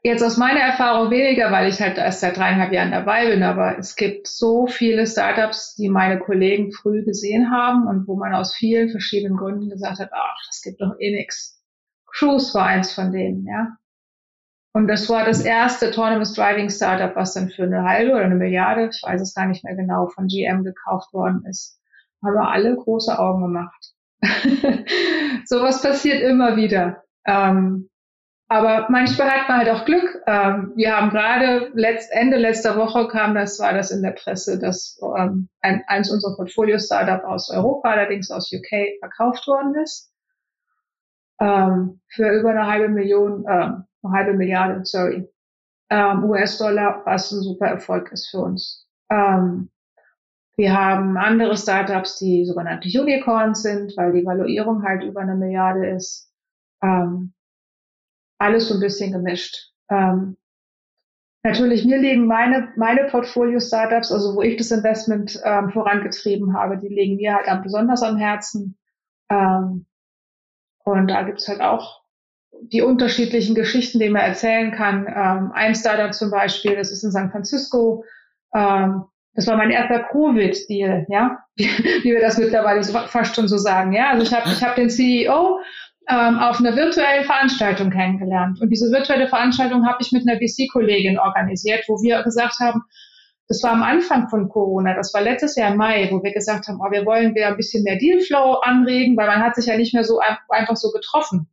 jetzt 0.02 0.22
aus 0.22 0.38
meiner 0.38 0.60
Erfahrung 0.60 1.10
weniger, 1.10 1.52
weil 1.52 1.68
ich 1.68 1.80
halt 1.80 1.98
erst 1.98 2.20
seit 2.20 2.38
dreieinhalb 2.38 2.72
Jahren 2.72 2.92
dabei 2.92 3.28
bin, 3.28 3.42
aber 3.42 3.78
es 3.78 3.96
gibt 3.96 4.26
so 4.26 4.66
viele 4.66 5.06
Startups, 5.06 5.74
die 5.74 5.90
meine 5.90 6.18
Kollegen 6.18 6.72
früh 6.72 7.04
gesehen 7.04 7.50
haben 7.50 7.86
und 7.86 8.08
wo 8.08 8.16
man 8.16 8.34
aus 8.34 8.54
vielen 8.54 8.88
verschiedenen 8.88 9.36
Gründen 9.36 9.68
gesagt 9.68 9.98
hat, 9.98 10.10
ach, 10.12 10.38
das 10.46 10.62
gibt 10.62 10.80
doch 10.80 10.94
eh 10.98 11.14
nix. 11.14 11.59
Cruise 12.12 12.54
war 12.54 12.66
eins 12.66 12.92
von 12.92 13.12
denen, 13.12 13.46
ja. 13.46 13.76
Und 14.72 14.86
das 14.86 15.08
war 15.08 15.24
das 15.24 15.40
erste 15.40 15.88
Autonomous 15.88 16.34
Driving 16.34 16.70
Startup, 16.70 17.14
was 17.16 17.34
dann 17.34 17.50
für 17.50 17.64
eine 17.64 17.82
halbe 17.82 18.12
oder 18.12 18.24
eine 18.24 18.36
Milliarde, 18.36 18.90
ich 18.92 19.02
weiß 19.02 19.20
es 19.20 19.34
gar 19.34 19.46
nicht 19.46 19.64
mehr 19.64 19.74
genau, 19.74 20.06
von 20.06 20.28
GM 20.28 20.62
gekauft 20.62 21.12
worden 21.12 21.44
ist. 21.48 21.80
Haben 22.22 22.34
wir 22.34 22.48
alle 22.48 22.76
große 22.76 23.18
Augen 23.18 23.42
gemacht. 23.42 23.92
Sowas 25.44 25.82
passiert 25.82 26.22
immer 26.22 26.56
wieder. 26.56 27.02
Ähm, 27.26 27.88
aber 28.48 28.86
manchmal 28.90 29.30
hat 29.30 29.48
man 29.48 29.58
halt 29.58 29.70
auch 29.70 29.84
Glück. 29.84 30.22
Ähm, 30.26 30.72
wir 30.76 30.96
haben 30.96 31.10
gerade 31.10 31.70
letzt, 31.74 32.12
Ende 32.12 32.36
letzter 32.36 32.76
Woche 32.76 33.08
kam 33.08 33.34
das, 33.34 33.58
war 33.58 33.72
das 33.72 33.90
in 33.90 34.02
der 34.02 34.10
Presse, 34.12 34.58
dass 34.58 35.00
ähm, 35.16 35.48
ein, 35.62 35.82
eins 35.86 36.10
unserer 36.10 36.36
Portfolio-Startup 36.36 37.24
aus 37.24 37.50
Europa, 37.50 37.90
allerdings 37.90 38.30
aus 38.30 38.52
UK, 38.52 38.98
verkauft 39.00 39.46
worden 39.48 39.74
ist 39.82 40.10
ähm, 41.40 42.00
für 42.08 42.30
über 42.38 42.50
eine 42.50 42.66
halbe 42.66 42.88
Million, 42.88 43.44
äh, 43.46 43.48
eine 43.48 44.12
halbe 44.12 44.34
Milliarde, 44.34 44.84
sorry, 44.84 45.28
ähm, 45.90 46.24
US-Dollar, 46.24 47.02
was 47.04 47.32
ein 47.32 47.40
super 47.42 47.66
Erfolg 47.66 48.12
ist 48.12 48.28
für 48.30 48.38
uns. 48.40 48.86
Ähm, 49.10 49.70
wir 50.56 50.78
haben 50.78 51.16
andere 51.16 51.56
Startups, 51.56 52.18
die 52.18 52.44
sogenannte 52.44 52.88
Unicorns 52.88 53.62
sind, 53.62 53.96
weil 53.96 54.12
die 54.12 54.24
Valuierung 54.24 54.82
halt 54.82 55.02
über 55.02 55.20
eine 55.20 55.34
Milliarde 55.34 55.88
ist. 55.88 56.30
Ähm, 56.82 57.32
alles 58.38 58.68
so 58.68 58.74
ein 58.74 58.80
bisschen 58.80 59.12
gemischt. 59.12 59.72
Ähm, 59.90 60.36
natürlich, 61.42 61.84
mir 61.84 61.98
liegen 61.98 62.26
meine, 62.26 62.72
meine 62.76 63.04
Portfolio-Startups, 63.04 64.12
also 64.12 64.36
wo 64.36 64.42
ich 64.42 64.56
das 64.56 64.70
Investment 64.70 65.40
ähm, 65.44 65.70
vorangetrieben 65.70 66.54
habe, 66.54 66.78
die 66.78 66.88
liegen 66.88 67.16
mir 67.16 67.34
halt 67.34 67.62
besonders 67.62 68.02
am 68.02 68.16
Herzen. 68.16 68.78
Ähm, 69.30 69.86
und 70.84 71.08
da 71.08 71.22
gibt's 71.22 71.48
halt 71.48 71.60
auch 71.60 72.00
die 72.62 72.82
unterschiedlichen 72.82 73.54
Geschichten, 73.54 73.98
die 73.98 74.10
man 74.10 74.22
erzählen 74.22 74.72
kann. 74.72 75.06
Ähm, 75.06 75.52
ein 75.54 75.74
Startup 75.74 76.12
zum 76.12 76.30
Beispiel, 76.30 76.76
das 76.76 76.90
ist 76.90 77.04
in 77.04 77.10
San 77.10 77.30
Francisco. 77.30 78.04
Ähm, 78.54 79.04
das 79.34 79.46
war 79.46 79.56
mein 79.56 79.70
erster 79.70 80.00
Covid-Deal, 80.00 81.06
ja, 81.08 81.38
wie, 81.56 81.64
wir 82.04 82.20
das 82.20 82.38
mittlerweile 82.38 82.82
so, 82.82 82.92
fast 82.92 83.34
schon 83.34 83.48
so 83.48 83.56
sagen. 83.56 83.92
Ja, 83.92 84.10
also 84.10 84.22
ich 84.22 84.34
habe 84.34 84.50
ich 84.50 84.62
hab 84.62 84.74
den 84.74 84.90
CEO 84.90 85.60
ähm, 86.08 86.38
auf 86.38 86.58
einer 86.58 86.76
virtuellen 86.76 87.24
Veranstaltung 87.24 87.90
kennengelernt. 87.90 88.60
Und 88.60 88.70
diese 88.70 88.90
virtuelle 88.90 89.28
Veranstaltung 89.28 89.86
habe 89.86 89.98
ich 90.00 90.12
mit 90.12 90.28
einer 90.28 90.38
VC-Kollegin 90.38 91.18
organisiert, 91.18 91.84
wo 91.88 92.02
wir 92.02 92.22
gesagt 92.22 92.58
haben, 92.58 92.82
das 93.50 93.64
war 93.64 93.72
am 93.72 93.82
Anfang 93.82 94.28
von 94.28 94.48
Corona, 94.48 94.94
das 94.94 95.12
war 95.12 95.22
letztes 95.22 95.56
Jahr 95.56 95.72
im 95.72 95.76
Mai, 95.76 96.08
wo 96.12 96.22
wir 96.22 96.32
gesagt 96.32 96.68
haben, 96.68 96.78
oh, 96.80 96.88
wir 96.92 97.04
wollen 97.04 97.34
wieder 97.34 97.48
ein 97.48 97.56
bisschen 97.56 97.82
mehr 97.82 97.96
Dealflow 97.96 98.60
anregen, 98.62 99.16
weil 99.16 99.26
man 99.26 99.42
hat 99.42 99.56
sich 99.56 99.66
ja 99.66 99.76
nicht 99.76 99.92
mehr 99.92 100.04
so 100.04 100.20
einfach 100.48 100.76
so 100.76 100.92
getroffen. 100.92 101.48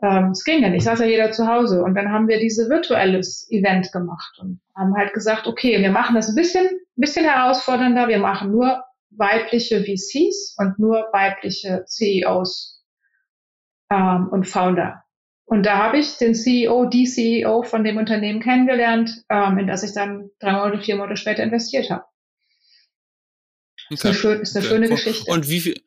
Ähm, 0.00 0.30
es 0.30 0.44
ging 0.44 0.62
ja 0.62 0.68
nicht, 0.68 0.84
saß 0.84 1.00
ja 1.00 1.06
jeder 1.06 1.32
zu 1.32 1.48
Hause. 1.48 1.82
Und 1.82 1.96
dann 1.96 2.12
haben 2.12 2.28
wir 2.28 2.38
diese 2.38 2.68
virtuelles 2.68 3.50
Event 3.50 3.90
gemacht 3.90 4.38
und 4.40 4.60
haben 4.76 4.94
halt 4.96 5.12
gesagt, 5.12 5.48
okay, 5.48 5.82
wir 5.82 5.90
machen 5.90 6.14
das 6.14 6.28
ein 6.28 6.36
bisschen, 6.36 6.66
ein 6.66 7.00
bisschen 7.00 7.24
herausfordernder. 7.24 8.06
Wir 8.06 8.20
machen 8.20 8.52
nur 8.52 8.84
weibliche 9.10 9.82
VCs 9.82 10.54
und 10.56 10.78
nur 10.78 11.08
weibliche 11.12 11.84
CEOs 11.84 12.84
ähm, 13.90 14.28
und 14.30 14.46
Founder. 14.46 15.02
Und 15.48 15.64
da 15.64 15.78
habe 15.78 15.98
ich 15.98 16.18
den 16.18 16.34
CEO, 16.34 16.84
die 16.84 17.06
CEO 17.06 17.62
von 17.62 17.82
dem 17.82 17.96
Unternehmen 17.96 18.40
kennengelernt, 18.40 19.24
ähm, 19.30 19.58
in 19.58 19.66
das 19.66 19.82
ich 19.82 19.94
dann 19.94 20.30
drei 20.40 20.52
Monate, 20.52 20.78
vier 20.82 20.96
Monate 20.96 21.16
später 21.16 21.42
investiert 21.42 21.88
habe. 21.88 22.04
Okay. 23.86 23.94
Ist 23.94 24.04
eine, 24.04 24.14
schön, 24.14 24.40
ist 24.40 24.56
eine 24.56 24.66
okay. 24.66 24.74
schöne 24.74 24.88
Geschichte. 24.90 25.30
Und 25.30 25.48
wie 25.48 25.60
viel, 25.60 25.82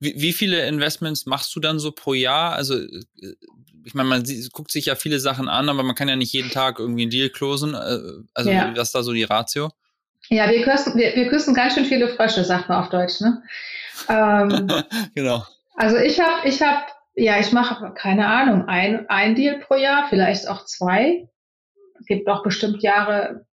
wie, 0.00 0.14
wie 0.16 0.32
viele 0.32 0.66
Investments 0.66 1.26
machst 1.26 1.54
du 1.54 1.60
dann 1.60 1.78
so 1.78 1.92
pro 1.92 2.14
Jahr? 2.14 2.54
Also 2.54 2.80
ich 3.84 3.92
meine, 3.92 4.08
man 4.08 4.24
sieht, 4.24 4.50
guckt 4.52 4.70
sich 4.70 4.86
ja 4.86 4.94
viele 4.94 5.20
Sachen 5.20 5.48
an, 5.48 5.68
aber 5.68 5.82
man 5.82 5.94
kann 5.94 6.08
ja 6.08 6.16
nicht 6.16 6.32
jeden 6.32 6.50
Tag 6.50 6.78
irgendwie 6.78 7.02
einen 7.02 7.10
Deal 7.10 7.28
closen. 7.28 7.74
Äh, 7.74 8.24
also 8.32 8.50
ja. 8.50 8.72
was 8.74 8.88
ist 8.88 8.94
da 8.94 9.02
so 9.02 9.12
die 9.12 9.24
Ratio? 9.24 9.70
Ja, 10.28 10.48
wir 10.48 10.62
küssen, 10.62 10.96
wir, 10.96 11.14
wir 11.14 11.28
küssen 11.28 11.52
ganz 11.52 11.74
schön 11.74 11.84
viele 11.84 12.08
Frösche, 12.08 12.42
sagt 12.42 12.70
man 12.70 12.82
auf 12.82 12.88
Deutsch, 12.88 13.20
ne? 13.20 13.42
Ähm, 14.08 14.70
genau. 15.14 15.44
Also 15.76 15.96
ich 15.96 16.18
habe, 16.20 16.48
ich 16.48 16.62
habe, 16.62 16.86
ja, 17.14 17.38
ich 17.38 17.52
mache, 17.52 17.92
keine 17.94 18.26
Ahnung, 18.26 18.68
ein, 18.68 19.08
ein 19.08 19.34
Deal 19.34 19.60
pro 19.60 19.74
Jahr, 19.74 20.06
vielleicht 20.08 20.48
auch 20.48 20.64
zwei. 20.64 21.28
Es 21.98 22.06
gibt 22.06 22.26
doch 22.26 22.42
bestimmt 22.42 22.82
Jahre, 22.82 23.46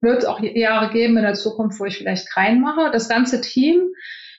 wird 0.00 0.18
es 0.18 0.24
auch 0.24 0.40
Jahre 0.40 0.92
geben 0.92 1.16
in 1.16 1.22
der 1.22 1.34
Zukunft, 1.34 1.78
wo 1.80 1.84
ich 1.84 1.98
vielleicht 1.98 2.30
keinen 2.30 2.60
mache. 2.60 2.90
Das 2.90 3.08
ganze 3.08 3.40
Team, 3.40 3.82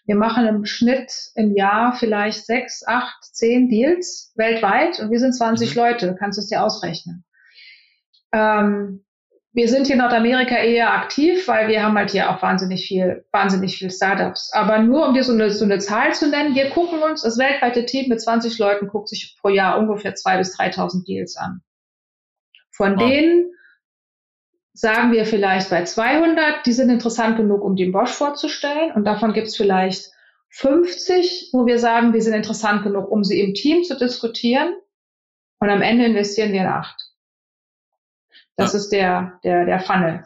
wir 0.05 0.15
machen 0.15 0.45
im 0.45 0.65
Schnitt 0.65 1.11
im 1.35 1.55
Jahr 1.55 1.93
vielleicht 1.93 2.45
sechs, 2.45 2.85
acht, 2.85 3.23
zehn 3.23 3.69
Deals 3.69 4.33
weltweit 4.35 4.99
und 4.99 5.09
wir 5.09 5.19
sind 5.19 5.33
20 5.33 5.71
mhm. 5.71 5.81
Leute, 5.81 6.07
du 6.07 6.15
kannst 6.15 6.37
es 6.37 6.47
dir 6.47 6.63
ausrechnen. 6.63 7.23
Ähm, 8.31 9.05
wir 9.55 9.69
sind 9.69 9.87
hier 9.87 9.95
in 9.95 10.01
Nordamerika 10.01 10.57
eher 10.57 10.93
aktiv, 10.93 11.47
weil 11.47 11.69
wir 11.69 11.81
haben 11.81 11.97
halt 11.97 12.11
hier 12.11 12.29
auch 12.29 12.41
wahnsinnig 12.41 12.85
viel, 12.85 13.25
wahnsinnig 13.31 13.77
viel 13.77 13.89
Startups. 13.89 14.51
Aber 14.51 14.79
nur 14.79 15.07
um 15.07 15.13
dir 15.13 15.23
so 15.23 15.31
eine, 15.31 15.49
so 15.49 15.63
eine 15.63 15.79
Zahl 15.79 16.13
zu 16.13 16.29
nennen, 16.29 16.55
wir 16.55 16.69
gucken 16.71 17.01
uns, 17.01 17.21
das 17.21 17.37
weltweite 17.37 17.85
Team 17.85 18.09
mit 18.09 18.21
20 18.21 18.59
Leuten 18.59 18.89
guckt 18.89 19.07
sich 19.07 19.37
pro 19.39 19.47
Jahr 19.47 19.79
ungefähr 19.79 20.13
2.000 20.13 20.37
bis 20.39 20.59
3.000 20.59 21.05
Deals 21.07 21.37
an. 21.37 21.61
Von 22.69 22.99
wow. 22.99 23.07
denen 23.07 23.51
sagen 24.73 25.13
wir 25.13 25.25
vielleicht 25.25 25.69
bei 25.69 25.85
200, 25.85 26.65
die 26.65 26.73
sind 26.73 26.89
interessant 26.89 27.37
genug, 27.37 27.63
um 27.63 27.77
den 27.77 27.93
Bosch 27.93 28.11
vorzustellen. 28.11 28.91
Und 28.91 29.05
davon 29.05 29.31
gibt 29.31 29.47
es 29.47 29.55
vielleicht 29.55 30.11
50, 30.49 31.51
wo 31.53 31.65
wir 31.65 31.79
sagen, 31.79 32.11
die 32.11 32.19
sind 32.19 32.33
interessant 32.33 32.83
genug, 32.83 33.09
um 33.09 33.23
sie 33.23 33.39
im 33.39 33.53
Team 33.53 33.83
zu 33.83 33.97
diskutieren. 33.97 34.75
Und 35.61 35.69
am 35.69 35.81
Ende 35.81 36.03
investieren 36.03 36.51
wir 36.51 36.59
in 36.59 36.67
acht. 36.67 37.04
Das 38.57 38.73
ja. 38.73 38.79
ist 38.79 38.89
der, 38.89 39.39
der, 39.43 39.65
der 39.65 39.79
Funnel. 39.81 40.23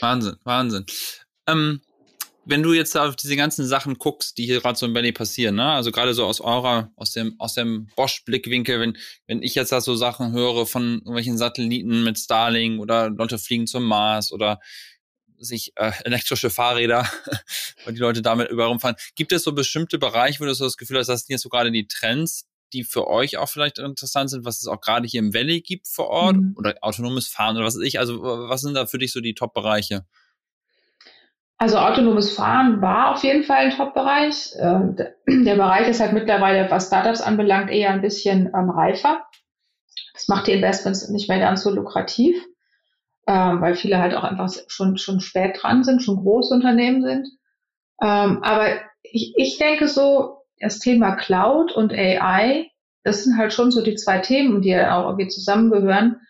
Wahnsinn, 0.00 0.36
Wahnsinn. 0.44 0.86
Ähm, 1.46 1.80
wenn 2.48 2.62
du 2.62 2.72
jetzt 2.72 2.96
auf 2.96 3.14
diese 3.14 3.36
ganzen 3.36 3.66
Sachen 3.66 3.98
guckst, 3.98 4.38
die 4.38 4.46
hier 4.46 4.60
gerade 4.60 4.78
so 4.78 4.86
in 4.86 4.94
Valley 4.94 5.12
passieren, 5.12 5.56
ne? 5.56 5.70
also 5.70 5.92
gerade 5.92 6.14
so 6.14 6.24
aus 6.24 6.40
eurer, 6.40 6.90
aus 6.96 7.12
dem, 7.12 7.38
aus 7.38 7.52
dem 7.52 7.88
Bosch-Blickwinkel, 7.94 8.80
wenn, 8.80 8.96
wenn 9.26 9.42
ich 9.42 9.54
jetzt 9.54 9.70
da 9.70 9.82
so 9.82 9.94
Sachen 9.96 10.32
höre 10.32 10.66
von 10.66 10.94
irgendwelchen 10.94 11.36
Satelliten 11.36 12.04
mit 12.04 12.18
Starlink 12.18 12.80
oder 12.80 13.10
Leute 13.10 13.38
fliegen 13.38 13.66
zum 13.66 13.84
Mars 13.84 14.32
oder 14.32 14.60
sich 15.38 15.72
äh, 15.76 15.92
elektrische 16.04 16.48
Fahrräder, 16.48 17.06
weil 17.84 17.92
die 17.92 18.00
Leute 18.00 18.22
damit 18.22 18.48
überall 18.48 18.70
rumfahren. 18.70 18.96
Gibt 19.14 19.32
es 19.32 19.42
so 19.42 19.52
bestimmte 19.52 19.98
Bereiche, 19.98 20.40
wo 20.40 20.46
du 20.46 20.54
so 20.54 20.64
das 20.64 20.78
Gefühl 20.78 20.98
hast, 20.98 21.08
das 21.08 21.20
sind 21.20 21.34
jetzt 21.34 21.42
so 21.42 21.50
gerade 21.50 21.70
die 21.70 21.86
Trends, 21.86 22.47
die 22.72 22.84
für 22.84 23.08
euch 23.08 23.38
auch 23.38 23.48
vielleicht 23.48 23.78
interessant 23.78 24.30
sind, 24.30 24.44
was 24.44 24.60
es 24.60 24.66
auch 24.66 24.80
gerade 24.80 25.06
hier 25.06 25.20
im 25.20 25.34
Valley 25.34 25.60
gibt 25.60 25.88
vor 25.88 26.08
Ort 26.08 26.36
mhm. 26.36 26.54
oder 26.56 26.74
autonomes 26.82 27.28
Fahren 27.28 27.56
oder 27.56 27.66
was 27.66 27.76
weiß 27.76 27.84
ich. 27.84 27.98
Also 27.98 28.22
was 28.22 28.60
sind 28.60 28.74
da 28.74 28.86
für 28.86 28.98
dich 28.98 29.12
so 29.12 29.20
die 29.20 29.34
Top-Bereiche? 29.34 30.04
Also 31.56 31.78
autonomes 31.78 32.32
Fahren 32.32 32.80
war 32.80 33.12
auf 33.12 33.24
jeden 33.24 33.42
Fall 33.42 33.58
ein 33.58 33.76
Top-Bereich. 33.76 34.52
Ähm, 34.60 34.96
der 35.44 35.56
Bereich 35.56 35.88
ist 35.88 36.00
halt 36.00 36.12
mittlerweile, 36.12 36.70
was 36.70 36.86
Startups 36.86 37.20
anbelangt, 37.20 37.70
eher 37.70 37.90
ein 37.90 38.02
bisschen 38.02 38.46
ähm, 38.46 38.70
reifer. 38.70 39.24
Das 40.14 40.28
macht 40.28 40.46
die 40.46 40.52
Investments 40.52 41.08
nicht 41.08 41.28
mehr 41.28 41.40
ganz 41.40 41.62
so 41.62 41.70
lukrativ, 41.70 42.36
ähm, 43.26 43.60
weil 43.60 43.74
viele 43.74 43.98
halt 43.98 44.14
auch 44.14 44.24
einfach 44.24 44.52
schon, 44.68 44.98
schon 44.98 45.20
spät 45.20 45.58
dran 45.60 45.82
sind, 45.84 46.02
schon 46.02 46.16
große 46.16 46.54
Unternehmen 46.54 47.02
sind. 47.02 47.28
Aber 48.00 48.68
ich, 49.02 49.34
ich 49.36 49.58
denke 49.58 49.88
so, 49.88 50.37
das 50.60 50.78
Thema 50.78 51.16
Cloud 51.16 51.72
und 51.72 51.92
AI, 51.92 52.70
das 53.04 53.24
sind 53.24 53.36
halt 53.36 53.52
schon 53.52 53.70
so 53.70 53.82
die 53.82 53.94
zwei 53.94 54.18
Themen, 54.18 54.60
die 54.60 54.70
ja 54.70 54.98
auch 54.98 55.06
irgendwie 55.06 55.28
zusammengehören. 55.28 56.20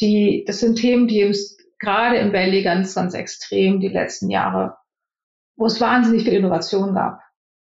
Die, 0.00 0.44
das 0.46 0.60
sind 0.60 0.76
Themen, 0.76 1.08
die 1.08 1.32
gerade 1.78 2.16
im 2.16 2.32
Valley 2.32 2.62
ganz, 2.62 2.94
ganz 2.94 3.14
extrem 3.14 3.80
die 3.80 3.88
letzten 3.88 4.30
Jahre, 4.30 4.76
wo 5.56 5.66
es 5.66 5.80
wahnsinnig 5.80 6.24
viel 6.24 6.34
Innovation 6.34 6.94
gab. 6.94 7.20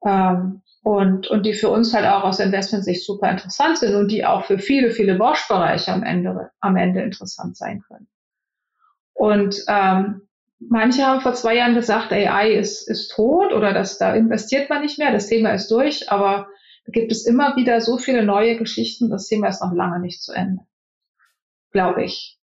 Ähm, 0.06 0.62
und, 0.82 1.28
und 1.28 1.46
die 1.46 1.54
für 1.54 1.70
uns 1.70 1.94
halt 1.94 2.06
auch 2.06 2.24
aus 2.24 2.40
Investmentsicht 2.40 3.06
super 3.06 3.30
interessant 3.30 3.78
sind 3.78 3.96
und 3.96 4.10
die 4.10 4.26
auch 4.26 4.46
für 4.46 4.60
viele, 4.60 4.92
viele 4.92 5.16
Bosch-Bereiche 5.16 5.92
am 5.92 6.04
Ende, 6.04 6.52
am 6.62 6.78
Ende 6.78 7.02
interessant 7.02 7.58
sein 7.58 7.82
können. 7.88 8.08
Und 9.14 9.64
ähm, 9.68 10.29
Manche 10.60 11.06
haben 11.06 11.22
vor 11.22 11.34
zwei 11.34 11.56
Jahren 11.56 11.74
gesagt, 11.74 12.12
AI 12.12 12.52
ist, 12.52 12.90
ist 12.90 13.10
tot 13.10 13.54
oder 13.54 13.74
dass 13.74 13.98
da 13.98 14.14
investiert 14.14 14.70
man 14.70 14.82
nicht 14.82 15.00
mehr, 15.00 15.12
das 15.12 15.28
Thema 15.28 15.52
ist 15.52 15.72
durch, 15.72 16.12
aber 16.12 16.48
da 16.86 16.92
gibt 16.92 17.12
es 17.12 17.26
immer 17.26 17.56
wieder 17.56 17.80
so 17.80 17.98
viele 17.98 18.24
neue 18.24 18.58
Geschichten, 18.58 19.10
das 19.10 19.28
Thema 19.28 19.48
ist 19.48 19.62
noch 19.62 19.74
lange 19.74 20.00
nicht 20.00 20.22
zu 20.22 20.34
Ende, 20.34 20.64
glaube 21.72 22.04
ich. 22.04 22.38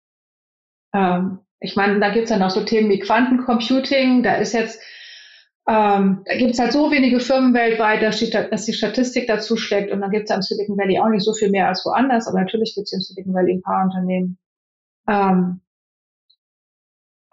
Ähm, 0.94 1.40
ich 1.60 1.76
meine, 1.76 2.00
da 2.00 2.10
gibt 2.14 2.26
es 2.26 2.30
ja 2.30 2.38
noch 2.38 2.52
so 2.52 2.64
Themen 2.64 2.90
wie 2.90 3.00
Quantencomputing, 3.00 4.24
da 4.24 4.36
ist 4.36 4.54
jetzt, 4.54 4.82
ähm, 5.68 6.24
da 6.26 6.38
gibt 6.38 6.52
es 6.52 6.60
halt 6.60 6.72
so 6.72 6.92
wenige 6.92 7.20
Firmen 7.20 7.54
weltweit, 7.54 8.02
dass 8.02 8.20
die, 8.20 8.30
dass 8.30 8.66
die 8.66 8.74
Statistik 8.74 9.28
dazu 9.28 9.58
schlägt 9.58 9.92
und 9.92 10.00
dann 10.00 10.12
gibt 10.12 10.30
es 10.30 10.36
im 10.36 10.42
Silicon 10.42 10.78
Valley 10.78 11.00
auch 11.00 11.10
nicht 11.10 11.26
so 11.26 11.34
viel 11.34 11.50
mehr 11.50 11.68
als 11.68 11.84
woanders, 11.84 12.28
aber 12.30 12.40
natürlich 12.40 12.76
gibt 12.76 12.86
es 12.86 12.94
im 12.94 13.02
Silicon 13.02 13.34
Valley 13.34 13.56
ein 13.56 13.62
paar 13.62 13.84
Unternehmen. 13.84 14.38
Ähm, 15.08 15.62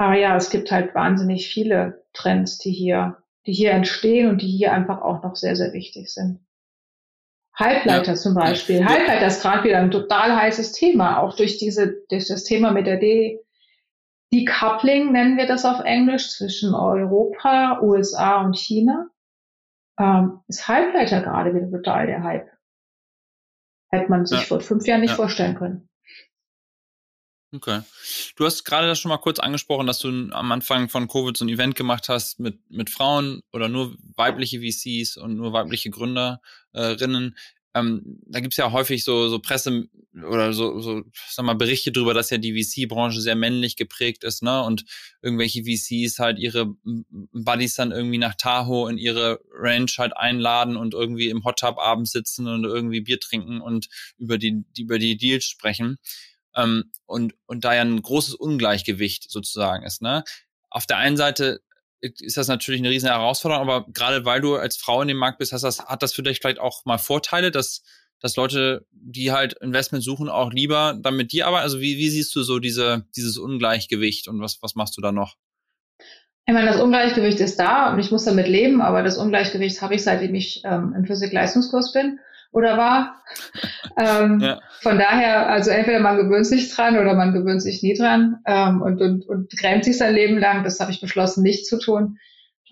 aber 0.02 0.18
ja, 0.18 0.36
es 0.36 0.50
gibt 0.50 0.72
halt 0.72 0.96
wahnsinnig 0.96 1.48
viele 1.48 2.04
Trends, 2.12 2.58
die 2.58 2.72
hier, 2.72 3.18
die 3.46 3.52
hier 3.52 3.70
entstehen 3.70 4.28
und 4.28 4.42
die 4.42 4.48
hier 4.48 4.72
einfach 4.72 5.00
auch 5.00 5.22
noch 5.22 5.36
sehr, 5.36 5.54
sehr 5.54 5.72
wichtig 5.72 6.12
sind. 6.12 6.40
Halbleiter 7.54 8.12
ja. 8.12 8.14
zum 8.14 8.34
Beispiel. 8.34 8.80
Ja. 8.80 8.86
Halbleiter 8.86 9.28
ist 9.28 9.42
gerade 9.42 9.62
wieder 9.62 9.78
ein 9.78 9.92
total 9.92 10.34
heißes 10.34 10.72
Thema, 10.72 11.20
auch 11.20 11.36
durch 11.36 11.58
diese, 11.58 12.02
durch 12.08 12.26
das 12.26 12.42
Thema 12.42 12.72
mit 12.72 12.88
der 12.88 12.96
De 12.96 13.38
Decoupling 14.32 15.12
nennen 15.12 15.36
wir 15.36 15.46
das 15.46 15.64
auf 15.64 15.84
Englisch 15.84 16.30
zwischen 16.30 16.74
Europa, 16.74 17.80
USA 17.82 18.40
und 18.40 18.56
China. 18.56 19.08
Ähm, 20.00 20.40
ist 20.48 20.66
Halbleiter 20.66 21.20
gerade 21.20 21.54
wieder 21.54 21.70
total 21.70 22.06
der 22.06 22.24
Hype. 22.24 22.48
Hätte 23.90 24.10
man 24.10 24.26
sich 24.26 24.40
ja. 24.40 24.46
vor 24.46 24.60
fünf 24.60 24.84
Jahren 24.86 25.02
nicht 25.02 25.14
vorstellen 25.14 25.54
können. 25.54 25.88
Okay. 27.54 27.82
Du 28.36 28.46
hast 28.46 28.64
gerade 28.64 28.86
das 28.86 28.98
schon 28.98 29.10
mal 29.10 29.18
kurz 29.18 29.38
angesprochen, 29.38 29.86
dass 29.86 29.98
du 29.98 30.08
am 30.08 30.52
Anfang 30.52 30.88
von 30.88 31.06
Covid 31.06 31.36
so 31.36 31.44
ein 31.44 31.50
Event 31.50 31.74
gemacht 31.74 32.08
hast 32.08 32.40
mit, 32.40 32.58
mit 32.70 32.88
Frauen 32.88 33.42
oder 33.52 33.68
nur 33.68 33.94
weibliche 34.16 34.60
VCs 34.60 35.18
und 35.18 35.36
nur 35.36 35.52
weibliche 35.52 35.90
Gründerinnen. 35.90 37.36
Ähm, 37.74 38.20
da 38.26 38.40
gibt's 38.40 38.56
ja 38.56 38.70
häufig 38.72 39.04
so, 39.04 39.28
so 39.28 39.38
Presse 39.38 39.88
oder 40.14 40.52
so, 40.52 40.80
so, 40.80 41.02
sag 41.28 41.44
mal, 41.44 41.54
Berichte 41.54 41.90
darüber, 41.90 42.12
dass 42.12 42.28
ja 42.30 42.36
die 42.36 42.52
VC-Branche 42.62 43.20
sehr 43.20 43.34
männlich 43.34 43.76
geprägt 43.76 44.24
ist, 44.24 44.42
ne? 44.42 44.62
Und 44.62 44.84
irgendwelche 45.22 45.64
VCs 45.64 46.18
halt 46.18 46.38
ihre 46.38 46.74
Buddies 46.84 47.74
dann 47.74 47.92
irgendwie 47.92 48.18
nach 48.18 48.34
Tahoe 48.34 48.90
in 48.90 48.98
ihre 48.98 49.40
Ranch 49.54 49.98
halt 49.98 50.14
einladen 50.16 50.76
und 50.76 50.92
irgendwie 50.92 51.28
im 51.28 51.44
Hot 51.44 51.60
Tub 51.60 51.78
abends 51.78 52.12
sitzen 52.12 52.46
und 52.46 52.64
irgendwie 52.64 53.00
Bier 53.00 53.20
trinken 53.20 53.62
und 53.62 53.88
über 54.18 54.36
die, 54.36 54.64
über 54.78 54.98
die 54.98 55.16
Deals 55.16 55.46
sprechen. 55.46 55.98
Ähm, 56.56 56.92
und, 57.06 57.34
und 57.46 57.64
da 57.64 57.74
ja 57.74 57.82
ein 57.82 58.00
großes 58.02 58.34
Ungleichgewicht 58.34 59.30
sozusagen 59.30 59.84
ist. 59.84 60.02
Ne? 60.02 60.24
Auf 60.70 60.86
der 60.86 60.98
einen 60.98 61.16
Seite 61.16 61.60
ist 62.00 62.36
das 62.36 62.48
natürlich 62.48 62.80
eine 62.80 62.90
riesen 62.90 63.08
Herausforderung, 63.08 63.68
aber 63.68 63.86
gerade 63.92 64.24
weil 64.24 64.40
du 64.40 64.56
als 64.56 64.76
Frau 64.76 65.02
in 65.02 65.08
dem 65.08 65.16
Markt 65.16 65.38
bist, 65.38 65.52
hast 65.52 65.62
das, 65.62 65.86
hat 65.86 66.02
das 66.02 66.12
für 66.12 66.22
dich 66.22 66.40
vielleicht 66.40 66.58
auch 66.58 66.84
mal 66.84 66.98
Vorteile, 66.98 67.50
dass, 67.52 67.84
dass 68.20 68.36
Leute, 68.36 68.86
die 68.90 69.30
halt 69.30 69.54
Investment 69.60 70.02
suchen, 70.02 70.28
auch 70.28 70.52
lieber 70.52 70.98
dann 71.00 71.16
mit 71.16 71.32
dir 71.32 71.46
arbeiten? 71.46 71.62
Also 71.62 71.80
wie, 71.80 71.98
wie 71.98 72.10
siehst 72.10 72.34
du 72.34 72.42
so 72.42 72.58
diese, 72.58 73.06
dieses 73.14 73.38
Ungleichgewicht 73.38 74.26
und 74.26 74.40
was, 74.40 74.58
was 74.62 74.74
machst 74.74 74.96
du 74.96 75.00
da 75.00 75.12
noch? 75.12 75.36
Ich 76.44 76.52
meine, 76.52 76.66
das 76.66 76.80
Ungleichgewicht 76.80 77.38
ist 77.38 77.56
da 77.60 77.92
und 77.92 78.00
ich 78.00 78.10
muss 78.10 78.24
damit 78.24 78.48
leben, 78.48 78.82
aber 78.82 79.04
das 79.04 79.16
Ungleichgewicht 79.16 79.80
habe 79.80 79.94
ich, 79.94 80.02
seitdem 80.02 80.34
ich 80.34 80.62
ähm, 80.64 80.92
im 80.96 81.06
Physik-Leistungskurs 81.06 81.92
bin 81.92 82.18
oder 82.52 82.76
war. 82.76 83.22
ähm, 83.98 84.40
ja. 84.40 84.60
Von 84.80 84.98
daher, 84.98 85.48
also 85.48 85.70
entweder 85.70 86.00
man 86.00 86.16
gewöhnt 86.16 86.46
sich 86.46 86.74
dran 86.74 86.98
oder 86.98 87.14
man 87.14 87.32
gewöhnt 87.32 87.62
sich 87.62 87.82
nie 87.82 87.94
dran 87.94 88.40
ähm, 88.46 88.82
und, 88.82 89.00
und, 89.00 89.26
und 89.26 89.50
grenzt 89.58 89.86
sich 89.86 89.98
sein 89.98 90.14
Leben 90.14 90.38
lang. 90.38 90.62
Das 90.64 90.78
habe 90.80 90.90
ich 90.92 91.00
beschlossen, 91.00 91.42
nicht 91.42 91.66
zu 91.66 91.78
tun. 91.78 92.18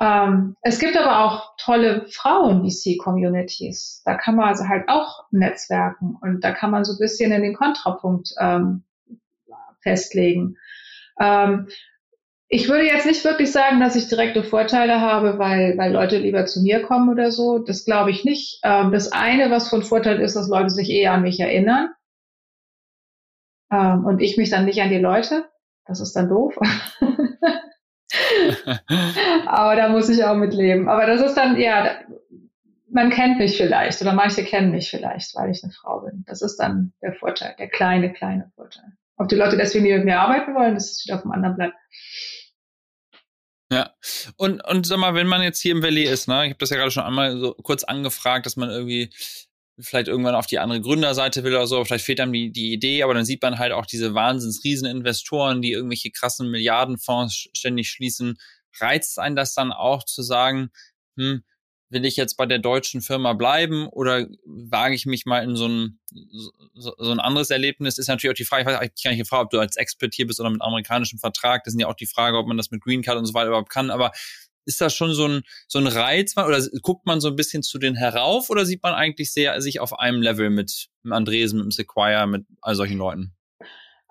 Ähm, 0.01 0.57
es 0.63 0.79
gibt 0.79 0.97
aber 0.97 1.25
auch 1.25 1.55
tolle 1.59 2.07
Frauen-VC-Communities. 2.09 4.03
Da 4.05 4.15
kann 4.15 4.37
man 4.37 4.49
also 4.49 4.67
halt 4.69 4.89
auch 4.89 5.25
netzwerken 5.31 6.17
und 6.21 6.43
da 6.43 6.53
kann 6.53 6.71
man 6.71 6.85
so 6.85 6.93
ein 6.93 6.99
bisschen 6.99 7.33
in 7.33 7.43
den 7.43 7.55
Kontrapunkt 7.55 8.31
ähm, 8.39 8.85
festlegen. 9.83 10.57
Ähm, 11.21 11.69
ich 12.53 12.69
würde 12.69 12.85
jetzt 12.85 13.07
nicht 13.07 13.25
wirklich 13.25 13.53
sagen, 13.53 13.79
dass 13.79 13.95
ich 13.95 14.09
direkte 14.09 14.43
Vorteile 14.43 15.01
habe, 15.01 15.39
weil, 15.39 15.79
weil 15.79 15.93
Leute 15.93 16.19
lieber 16.19 16.47
zu 16.47 16.63
mir 16.63 16.83
kommen 16.83 17.09
oder 17.09 17.31
so. 17.31 17.61
Das 17.61 17.85
glaube 17.85 18.11
ich 18.11 18.25
nicht. 18.25 18.59
Ähm, 18.65 18.91
das 18.91 19.13
eine, 19.13 19.53
was 19.53 19.69
von 19.69 19.85
Vorteil 19.85 20.21
ist, 20.21 20.35
dass 20.35 20.49
Leute 20.49 20.71
sich 20.71 20.91
eher 20.91 21.13
an 21.13 21.23
mich 21.23 21.39
erinnern. 21.39 21.91
Ähm, 23.73 24.05
und 24.05 24.21
ich 24.21 24.37
mich 24.37 24.51
dann 24.51 24.65
nicht 24.65 24.83
an 24.83 24.91
die 24.91 24.99
Leute. 24.99 25.49
Das 25.87 26.01
ist 26.01 26.17
dann 26.17 26.29
doof. 26.29 26.59
Aber 29.47 29.77
da 29.77 29.89
muss 29.89 30.09
ich 30.09 30.25
auch 30.25 30.35
mit 30.35 30.53
leben. 30.53 30.89
Aber 30.89 31.07
das 31.07 31.21
ist 31.21 31.35
dann, 31.35 31.57
ja, 31.57 32.01
man 32.91 33.11
kennt 33.11 33.39
mich 33.39 33.57
vielleicht 33.57 34.03
oder 34.03 34.13
manche 34.13 34.43
kennen 34.43 34.73
mich 34.73 34.91
vielleicht, 34.91 35.37
weil 35.37 35.53
ich 35.53 35.63
eine 35.63 35.73
Frau 35.73 36.01
bin. 36.01 36.25
Das 36.27 36.43
ist 36.43 36.57
dann 36.57 36.95
der 37.01 37.13
Vorteil, 37.13 37.55
der 37.61 37.69
kleine, 37.69 38.13
kleine 38.13 38.51
Vorteil. 38.57 38.93
Ob 39.19 39.29
die 39.29 39.37
Leute 39.37 39.57
deswegen 39.57 39.85
mit 39.85 40.05
mir 40.05 40.19
arbeiten 40.19 40.53
wollen, 40.57 40.75
das 40.75 40.91
ist 40.91 41.07
wieder 41.07 41.15
auf 41.15 41.23
dem 41.23 41.31
anderen 41.31 41.55
Blatt. 41.55 41.75
Ja, 43.73 43.95
und, 44.37 44.65
und 44.67 44.87
sag 44.87 44.99
mal, 44.99 45.15
wenn 45.15 45.29
man 45.29 45.43
jetzt 45.43 45.61
hier 45.61 45.73
im 45.73 45.83
Valley 45.83 46.03
ist, 46.03 46.27
ne, 46.27 46.45
ich 46.47 46.51
habe 46.51 46.59
das 46.59 46.71
ja 46.71 46.77
gerade 46.77 46.91
schon 46.91 47.05
einmal 47.05 47.39
so 47.39 47.55
kurz 47.55 47.85
angefragt, 47.85 48.45
dass 48.47 48.57
man 48.57 48.69
irgendwie 48.69 49.11
vielleicht 49.79 50.09
irgendwann 50.09 50.35
auf 50.35 50.47
die 50.47 50.59
andere 50.59 50.81
Gründerseite 50.81 51.45
will 51.45 51.55
oder 51.55 51.67
so, 51.69 51.85
vielleicht 51.85 52.05
fehlt 52.05 52.21
einem 52.21 52.33
die, 52.33 52.51
die 52.53 52.73
Idee, 52.73 53.03
aber 53.05 53.15
dann 53.15 53.25
sieht 53.25 53.43
man 53.43 53.59
halt 53.59 53.73
auch 53.73 53.87
diese 53.87 54.13
wahnsinns 54.15 54.65
Rieseninvestoren, 54.65 55.63
die 55.63 55.73
irgendwelche 55.73 56.11
krassen 56.11 56.51
Milliardenfonds 56.51 57.49
ständig 57.55 57.89
schließen. 57.91 58.39
Reizt 58.81 59.19
einen 59.19 59.37
das 59.37 59.55
dann 59.55 59.73
auch 59.73 60.05
zu 60.05 60.23
sagen, 60.23 60.71
hm, 61.17 61.43
will 61.91 62.05
ich 62.05 62.17
jetzt 62.17 62.37
bei 62.37 62.47
der 62.47 62.59
deutschen 62.59 63.03
Firma 63.03 63.33
bleiben 63.33 63.89
oder 63.89 64.27
wage 64.45 64.95
ich 64.95 65.07
mich 65.07 65.27
mal 65.27 65.43
in 65.43 65.57
so 65.57 65.67
ein, 65.67 65.99
so, 66.75 66.93
so 66.97 67.11
ein 67.11 67.21
anderes 67.21 67.51
Erlebnis? 67.51 67.99
Ist 67.99 68.09
natürlich 68.09 68.33
auch 68.33 68.39
die 68.39 68.45
Frage, 68.45 68.63
ich 68.63 68.69
weiß 68.69 68.91
ich 68.95 69.03
kann 69.03 69.15
nicht 69.15 69.29
fragen, 69.29 69.45
ob 69.45 69.51
du 69.51 69.59
als 69.59 69.77
Expert 69.77 70.15
hier 70.15 70.27
bist 70.27 70.41
oder 70.41 70.51
mit 70.51 70.63
amerikanischem 70.63 71.19
Vertrag. 71.19 71.65
Das 71.65 71.73
sind 71.73 71.81
ja 71.81 71.89
auch 71.89 71.95
die 71.95 72.07
Frage, 72.07 72.39
ob 72.39 72.47
man 72.47 72.57
das 72.57 72.71
mit 72.71 72.81
Green 72.81 73.03
Card 73.03 73.19
und 73.19 73.27
so 73.27 73.35
weiter 73.35 73.49
überhaupt 73.49 73.71
kann. 73.71 73.91
Aber 73.91 74.13
ist 74.65 74.81
das 74.81 74.95
schon 74.95 75.13
so 75.15 75.27
ein, 75.27 75.43
so 75.67 75.79
ein 75.79 75.87
Reiz 75.87 76.37
oder 76.37 76.61
guckt 76.83 77.07
man 77.07 77.21
so 77.21 77.29
ein 77.29 77.37
bisschen 77.37 77.63
zu 77.63 77.79
den 77.79 77.97
herauf 77.97 78.51
oder 78.51 78.65
sieht 78.65 78.83
man 78.83 78.95
eigentlich 78.95 79.33
sehr 79.33 79.61
sich 79.61 79.81
auf 79.81 79.99
einem 79.99 80.23
Level 80.23 80.51
mit, 80.51 80.89
Andresen, 81.09 81.65
mit 81.65 81.73
Sequoia, 81.73 82.27
mit 82.27 82.47
all 82.61 82.77
solchen 82.77 82.99
Leuten? 82.99 83.33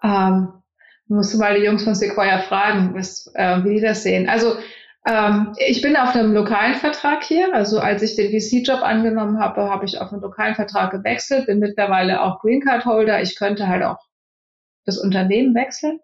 Ähm, 0.03 0.49
musst 1.07 1.34
du 1.34 1.38
mal 1.38 1.57
die 1.57 1.65
Jungs 1.65 1.84
von 1.84 1.95
Sequoia 1.95 2.41
fragen, 2.41 2.93
was, 2.93 3.32
äh, 3.36 3.63
wie 3.63 3.75
die 3.75 3.82
das 3.82 4.03
sehen. 4.03 4.27
Also 4.27 4.57
ähm, 5.05 5.55
ich 5.57 5.81
bin 5.81 5.95
auf 5.95 6.15
einem 6.15 6.33
lokalen 6.33 6.75
Vertrag 6.75 7.23
hier. 7.23 7.53
Also 7.53 7.79
als 7.79 8.01
ich 8.01 8.15
den 8.15 8.31
VC-Job 8.31 8.81
angenommen 8.81 9.39
habe, 9.39 9.69
habe 9.69 9.85
ich 9.85 9.99
auf 9.99 10.11
einen 10.11 10.21
lokalen 10.21 10.55
Vertrag 10.55 10.91
gewechselt, 10.91 11.47
bin 11.47 11.59
mittlerweile 11.59 12.21
auch 12.21 12.39
Green 12.41 12.61
Card 12.61 12.85
Holder. 12.85 13.21
Ich 13.21 13.37
könnte 13.37 13.67
halt 13.67 13.83
auch 13.83 13.99
das 14.85 14.97
Unternehmen 14.97 15.55
wechseln. 15.55 15.99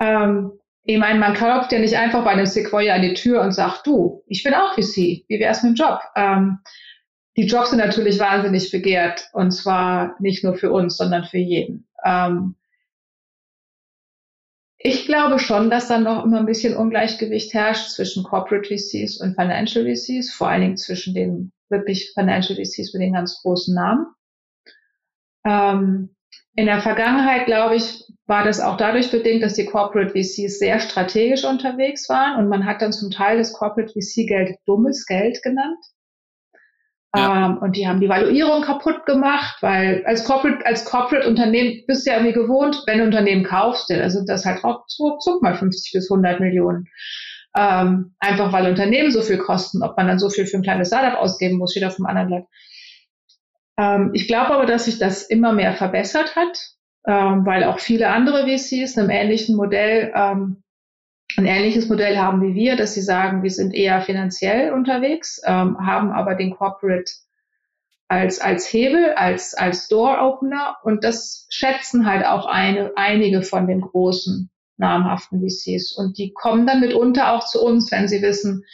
Ähm, 0.00 0.52
ich 0.82 0.98
meine, 0.98 1.18
man 1.18 1.34
klopft 1.34 1.72
ja 1.72 1.78
nicht 1.78 1.96
einfach 1.96 2.24
bei 2.24 2.30
einem 2.30 2.46
Sequoia 2.46 2.94
an 2.94 3.02
die 3.02 3.14
Tür 3.14 3.42
und 3.42 3.52
sagt, 3.52 3.86
du, 3.86 4.22
ich 4.26 4.42
bin 4.42 4.54
auch 4.54 4.74
VC, 4.74 5.24
wie 5.28 5.38
wär's 5.38 5.62
mit 5.62 5.72
dem 5.72 5.84
Job? 5.84 6.00
Ähm, 6.16 6.58
die 7.36 7.46
Jobs 7.46 7.70
sind 7.70 7.78
natürlich 7.78 8.18
wahnsinnig 8.18 8.70
begehrt 8.70 9.28
und 9.32 9.52
zwar 9.52 10.16
nicht 10.18 10.42
nur 10.42 10.54
für 10.54 10.72
uns, 10.72 10.96
sondern 10.96 11.24
für 11.24 11.38
jeden. 11.38 11.86
Ähm, 12.04 12.56
ich 14.82 15.04
glaube 15.04 15.38
schon, 15.38 15.68
dass 15.68 15.88
dann 15.88 16.04
noch 16.04 16.24
immer 16.24 16.38
ein 16.38 16.46
bisschen 16.46 16.74
Ungleichgewicht 16.74 17.52
herrscht 17.52 17.90
zwischen 17.90 18.24
Corporate 18.24 18.66
VCs 18.66 19.20
und 19.20 19.34
Financial 19.34 19.84
VCs, 19.84 20.32
vor 20.32 20.48
allen 20.48 20.62
Dingen 20.62 20.76
zwischen 20.78 21.14
den 21.14 21.52
wirklich 21.68 22.12
Financial 22.14 22.56
VCs 22.58 22.94
mit 22.94 23.02
den 23.02 23.12
ganz 23.12 23.42
großen 23.42 23.74
Namen. 23.74 24.06
Ähm, 25.44 26.16
in 26.56 26.64
der 26.64 26.80
Vergangenheit, 26.80 27.44
glaube 27.44 27.76
ich, 27.76 28.04
war 28.26 28.42
das 28.42 28.60
auch 28.60 28.78
dadurch 28.78 29.10
bedingt, 29.10 29.42
dass 29.42 29.54
die 29.54 29.66
Corporate 29.66 30.10
VCs 30.10 30.58
sehr 30.58 30.80
strategisch 30.80 31.44
unterwegs 31.44 32.08
waren 32.08 32.38
und 32.38 32.48
man 32.48 32.64
hat 32.64 32.80
dann 32.80 32.92
zum 32.92 33.10
Teil 33.10 33.36
das 33.36 33.52
Corporate 33.52 33.92
VC-Geld 33.92 34.56
dummes 34.64 35.04
Geld 35.04 35.42
genannt. 35.42 35.78
Ja. 37.14 37.46
Ähm, 37.46 37.58
und 37.58 37.76
die 37.76 37.88
haben 37.88 38.00
die 38.00 38.08
Valuierung 38.08 38.62
kaputt 38.62 39.04
gemacht, 39.04 39.56
weil 39.62 40.04
als 40.06 40.24
Corporate, 40.24 40.64
als 40.64 40.84
Corporate 40.84 41.28
Unternehmen 41.28 41.82
bist 41.86 42.06
du 42.06 42.10
ja 42.10 42.16
irgendwie 42.18 42.34
gewohnt, 42.34 42.82
wenn 42.86 42.98
du 42.98 43.04
Unternehmen 43.04 43.44
kaufst, 43.44 43.90
also 43.90 44.24
das 44.24 44.44
halt 44.44 44.62
auch 44.64 44.86
zuck 44.86 45.42
mal 45.42 45.54
50 45.54 45.92
bis 45.92 46.10
100 46.10 46.38
Millionen. 46.40 46.86
Ähm, 47.56 48.14
einfach 48.20 48.52
weil 48.52 48.68
Unternehmen 48.68 49.10
so 49.10 49.22
viel 49.22 49.38
kosten, 49.38 49.82
ob 49.82 49.96
man 49.96 50.06
dann 50.06 50.20
so 50.20 50.30
viel 50.30 50.46
für 50.46 50.56
ein 50.56 50.62
kleines 50.62 50.88
Startup 50.88 51.18
ausgeben 51.18 51.58
muss, 51.58 51.72
steht 51.72 51.82
dem 51.96 52.06
anderen 52.06 52.28
Blatt. 52.28 52.44
Ähm, 53.76 54.10
ich 54.14 54.28
glaube 54.28 54.54
aber, 54.54 54.66
dass 54.66 54.84
sich 54.84 54.98
das 54.98 55.22
immer 55.22 55.52
mehr 55.52 55.72
verbessert 55.72 56.36
hat, 56.36 56.58
ähm, 57.08 57.44
weil 57.44 57.64
auch 57.64 57.80
viele 57.80 58.10
andere 58.10 58.46
VCs 58.46 58.96
einem 58.96 59.10
ähnlichen 59.10 59.56
Modell 59.56 60.12
ähm, 60.14 60.62
ein 61.36 61.46
ähnliches 61.46 61.88
Modell 61.88 62.18
haben 62.18 62.42
wie 62.42 62.54
wir, 62.54 62.76
dass 62.76 62.94
sie 62.94 63.02
sagen, 63.02 63.42
wir 63.42 63.50
sind 63.50 63.74
eher 63.74 64.00
finanziell 64.02 64.72
unterwegs, 64.72 65.40
ähm, 65.44 65.78
haben 65.84 66.10
aber 66.10 66.34
den 66.34 66.50
Corporate 66.50 67.12
als, 68.08 68.40
als 68.40 68.72
Hebel, 68.72 69.12
als, 69.14 69.54
als 69.54 69.88
Door 69.88 70.20
Opener 70.20 70.76
und 70.82 71.04
das 71.04 71.46
schätzen 71.48 72.06
halt 72.06 72.26
auch 72.26 72.46
eine, 72.46 72.92
einige 72.96 73.42
von 73.42 73.66
den 73.66 73.80
großen 73.80 74.50
namhaften 74.78 75.40
VCs 75.40 75.92
und 75.92 76.18
die 76.18 76.32
kommen 76.32 76.66
dann 76.66 76.80
mitunter 76.80 77.32
auch 77.32 77.46
zu 77.46 77.62
uns, 77.62 77.92
wenn 77.92 78.08
sie 78.08 78.22
wissen, 78.22 78.64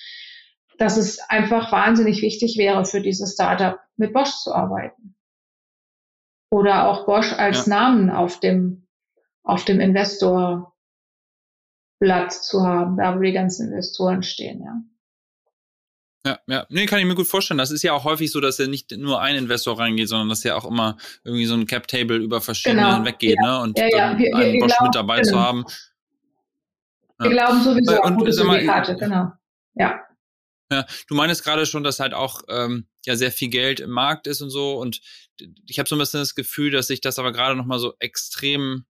dass 0.79 0.97
es 0.97 1.19
einfach 1.29 1.73
wahnsinnig 1.73 2.23
wichtig 2.23 2.57
wäre 2.59 2.85
für 2.85 3.01
dieses 3.01 3.35
Startup 3.35 3.79
mit 3.97 4.13
Bosch 4.13 4.35
zu 4.43 4.55
arbeiten. 4.55 5.17
Oder 6.51 6.89
auch 6.89 7.07
Bosch 7.07 7.33
als 7.33 7.67
ja. 7.67 7.75
Namen 7.75 8.11
auf 8.11 8.41
dem, 8.41 8.87
auf 9.43 9.65
dem 9.65 9.81
Investor 9.81 10.76
Blatt 11.99 12.33
zu 12.33 12.63
haben, 12.63 12.97
da 12.97 13.17
wo 13.17 13.21
die 13.21 13.33
ganzen 13.33 13.69
Investoren 13.69 14.23
stehen, 14.23 14.63
ja. 14.63 14.83
Ja, 16.27 16.41
ja. 16.49 16.67
Nee, 16.71 16.87
kann 16.87 16.99
ich 16.99 17.05
mir 17.05 17.15
gut 17.15 17.29
vorstellen. 17.29 17.59
Das 17.59 17.71
ist 17.71 17.85
ja 17.85 17.93
auch 17.93 18.03
häufig 18.03 18.33
so, 18.33 18.41
dass 18.41 18.59
ja 18.59 18.67
nicht 18.67 18.91
nur 18.91 19.21
ein 19.21 19.37
Investor 19.37 19.79
reingeht, 19.79 20.09
sondern 20.09 20.29
dass 20.29 20.43
ja 20.43 20.57
auch 20.57 20.65
immer 20.65 20.97
irgendwie 21.23 21.47
so 21.47 21.55
ein 21.55 21.67
Cap-Table 21.67 22.17
über 22.17 22.41
verschiedene 22.41 22.83
genau. 22.83 22.97
hinweggeht, 22.97 23.37
ja. 23.41 23.59
ne? 23.59 23.61
Und 23.63 23.79
ja, 23.79 23.87
ja. 23.87 24.19
Wir, 24.19 24.35
einen 24.35 24.55
wir 24.55 24.61
Bosch 24.61 24.73
glauben, 24.73 24.87
mit 24.87 24.95
dabei 24.97 25.21
genau. 25.21 25.31
zu 25.31 25.41
haben. 25.41 25.65
Wir 27.21 27.31
glauben 27.31 27.63
sowieso 27.63 28.03
und, 28.03 28.17
gute 28.17 28.33
Syndikate, 28.33 28.97
genau. 28.97 29.33
Ja. 29.75 30.01
Ja, 30.73 30.85
du 31.07 31.15
meinst 31.15 31.45
gerade 31.45 31.65
schon, 31.65 31.85
dass 31.85 32.01
halt 32.01 32.13
auch 32.13 32.43
ähm, 32.49 32.89
ja 33.05 33.15
sehr 33.15 33.31
viel 33.31 33.49
Geld 33.49 33.79
im 33.79 33.91
Markt 33.91 34.27
ist 34.27 34.43
und 34.43 34.51
so. 34.51 34.79
Und 34.79 35.01
ich 35.67 35.79
habe 35.79 35.89
so 35.89 35.95
ein 35.95 36.01
bisschen 36.01 36.19
das 36.19 36.35
Gefühl, 36.35 36.73
dass 36.73 36.89
sich 36.89 37.01
das 37.01 37.21
aber 37.21 37.31
gerade 37.31 37.55
nochmal 37.55 37.79
so 37.79 37.95
extrem 38.01 38.85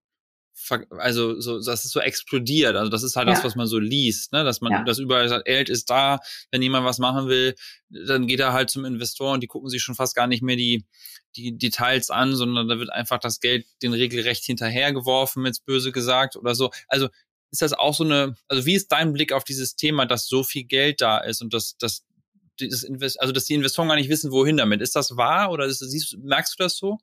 also 0.99 1.41
so, 1.41 1.61
das 1.61 1.85
ist 1.85 1.93
so 1.93 2.01
explodiert. 2.01 2.77
Also 2.77 2.91
das 2.91 3.03
ist 3.03 3.17
halt 3.17 3.29
ja. 3.29 3.35
das, 3.35 3.45
was 3.45 3.57
man 3.57 3.67
so 3.67 3.79
liest, 3.79 4.33
ne? 4.33 4.45
dass 4.45 4.61
man 4.61 4.73
ja. 4.73 4.85
das 4.85 4.99
überall 4.99 5.29
sagt, 5.29 5.47
Geld 5.47 5.69
ist 5.69 5.91
da, 5.91 6.19
wenn 6.51 6.63
jemand 6.63 6.85
was 6.85 6.99
machen 6.99 7.29
will, 7.29 7.55
dann 7.89 8.27
geht 8.27 8.41
er 8.41 8.53
halt 8.53 8.71
zum 8.71 8.85
Investor 8.85 9.33
und 9.33 9.43
die 9.43 9.47
gucken 9.47 9.69
sich 9.69 9.83
schon 9.83 9.95
fast 9.95 10.15
gar 10.15 10.27
nicht 10.27 10.43
mehr 10.43 10.57
die, 10.57 10.85
die 11.37 11.57
Details 11.57 12.11
an, 12.11 12.35
sondern 12.35 12.69
da 12.69 12.79
wird 12.79 12.91
einfach 12.91 13.19
das 13.19 13.41
Geld 13.41 13.67
den 13.83 13.93
regelrecht 13.93 14.45
hinterhergeworfen, 14.45 15.47
jetzt 15.47 15.65
böse 15.65 15.93
gesagt 15.93 16.37
oder 16.37 16.55
so. 16.55 16.71
Also 16.89 17.09
ist 17.51 17.63
das 17.63 17.73
auch 17.73 17.95
so 17.95 18.05
eine, 18.05 18.37
also 18.49 18.67
wie 18.67 18.75
ist 18.75 18.93
dein 18.93 19.13
Blick 19.13 19.33
auf 19.33 19.45
dieses 19.45 19.77
Thema, 19.77 20.07
dass 20.07 20.27
so 20.27 20.43
viel 20.43 20.65
Geld 20.65 21.01
da 21.01 21.19
ist 21.19 21.43
und 21.43 21.55
dass, 21.55 21.77
dass 21.79 22.05
dieses 22.61 22.83
Invest 22.83 23.21
also 23.21 23.33
dass 23.33 23.45
die 23.45 23.55
Investoren 23.55 23.89
gar 23.89 23.97
nicht 23.97 24.09
wissen, 24.09 24.33
wohin 24.33 24.57
damit. 24.57 24.81
Ist 24.81 24.97
das 24.97 25.17
wahr 25.17 25.51
oder 25.51 25.67
ist, 25.67 25.79
siehst, 25.79 26.17
merkst 26.19 26.59
du 26.59 26.63
das 26.63 26.77
so? 26.77 26.99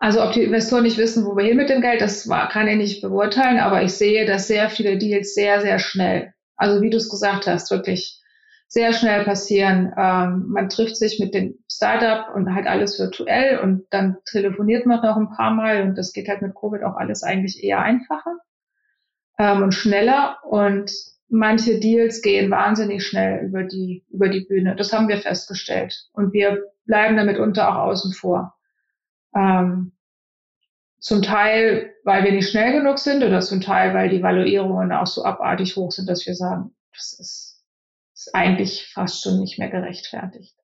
Also 0.00 0.22
ob 0.22 0.32
die 0.32 0.42
Investoren 0.42 0.84
nicht 0.84 0.96
wissen, 0.96 1.26
wo 1.26 1.36
wir 1.36 1.44
hin 1.44 1.58
mit 1.58 1.68
dem 1.68 1.82
Geld, 1.82 2.00
das 2.00 2.26
kann 2.26 2.66
ich 2.68 2.76
nicht 2.78 3.02
beurteilen, 3.02 3.58
aber 3.58 3.82
ich 3.82 3.92
sehe, 3.92 4.24
dass 4.24 4.48
sehr 4.48 4.70
viele 4.70 4.96
Deals 4.96 5.34
sehr, 5.34 5.60
sehr 5.60 5.78
schnell, 5.78 6.32
also 6.56 6.80
wie 6.80 6.88
du 6.88 6.96
es 6.96 7.10
gesagt 7.10 7.46
hast, 7.46 7.70
wirklich 7.70 8.18
sehr 8.66 8.94
schnell 8.94 9.24
passieren. 9.24 9.92
Ähm, 9.98 10.46
man 10.48 10.70
trifft 10.70 10.96
sich 10.96 11.20
mit 11.20 11.34
dem 11.34 11.58
Startup 11.70 12.34
und 12.34 12.54
halt 12.54 12.66
alles 12.66 12.98
virtuell 12.98 13.58
und 13.58 13.84
dann 13.90 14.16
telefoniert 14.24 14.86
man 14.86 15.02
noch 15.02 15.18
ein 15.18 15.36
paar 15.36 15.50
Mal 15.50 15.82
und 15.82 15.98
das 15.98 16.14
geht 16.14 16.28
halt 16.28 16.40
mit 16.40 16.54
Covid 16.54 16.82
auch 16.82 16.96
alles 16.96 17.22
eigentlich 17.22 17.62
eher 17.62 17.80
einfacher 17.80 18.38
ähm, 19.38 19.62
und 19.64 19.74
schneller 19.74 20.38
und 20.44 20.92
manche 21.28 21.78
Deals 21.78 22.22
gehen 22.22 22.50
wahnsinnig 22.50 23.06
schnell 23.06 23.44
über 23.44 23.64
die, 23.64 24.06
über 24.08 24.30
die 24.30 24.46
Bühne. 24.46 24.76
Das 24.76 24.94
haben 24.94 25.08
wir 25.08 25.18
festgestellt 25.18 26.08
und 26.14 26.32
wir 26.32 26.64
bleiben 26.86 27.18
damit 27.18 27.38
unter 27.38 27.68
auch 27.68 27.88
außen 27.88 28.14
vor. 28.14 28.54
Ähm, 29.34 29.92
zum 30.98 31.22
Teil, 31.22 31.94
weil 32.04 32.24
wir 32.24 32.32
nicht 32.32 32.50
schnell 32.50 32.72
genug 32.72 32.98
sind 32.98 33.24
oder 33.24 33.40
zum 33.40 33.60
Teil, 33.60 33.94
weil 33.94 34.10
die 34.10 34.22
Valuierungen 34.22 34.92
auch 34.92 35.06
so 35.06 35.24
abartig 35.24 35.76
hoch 35.76 35.90
sind, 35.92 36.08
dass 36.08 36.26
wir 36.26 36.34
sagen, 36.34 36.74
das 36.92 37.18
ist, 37.18 37.64
ist 38.14 38.34
eigentlich 38.34 38.86
fast 38.92 39.22
schon 39.22 39.40
nicht 39.40 39.58
mehr 39.58 39.70
gerechtfertigt. 39.70 40.54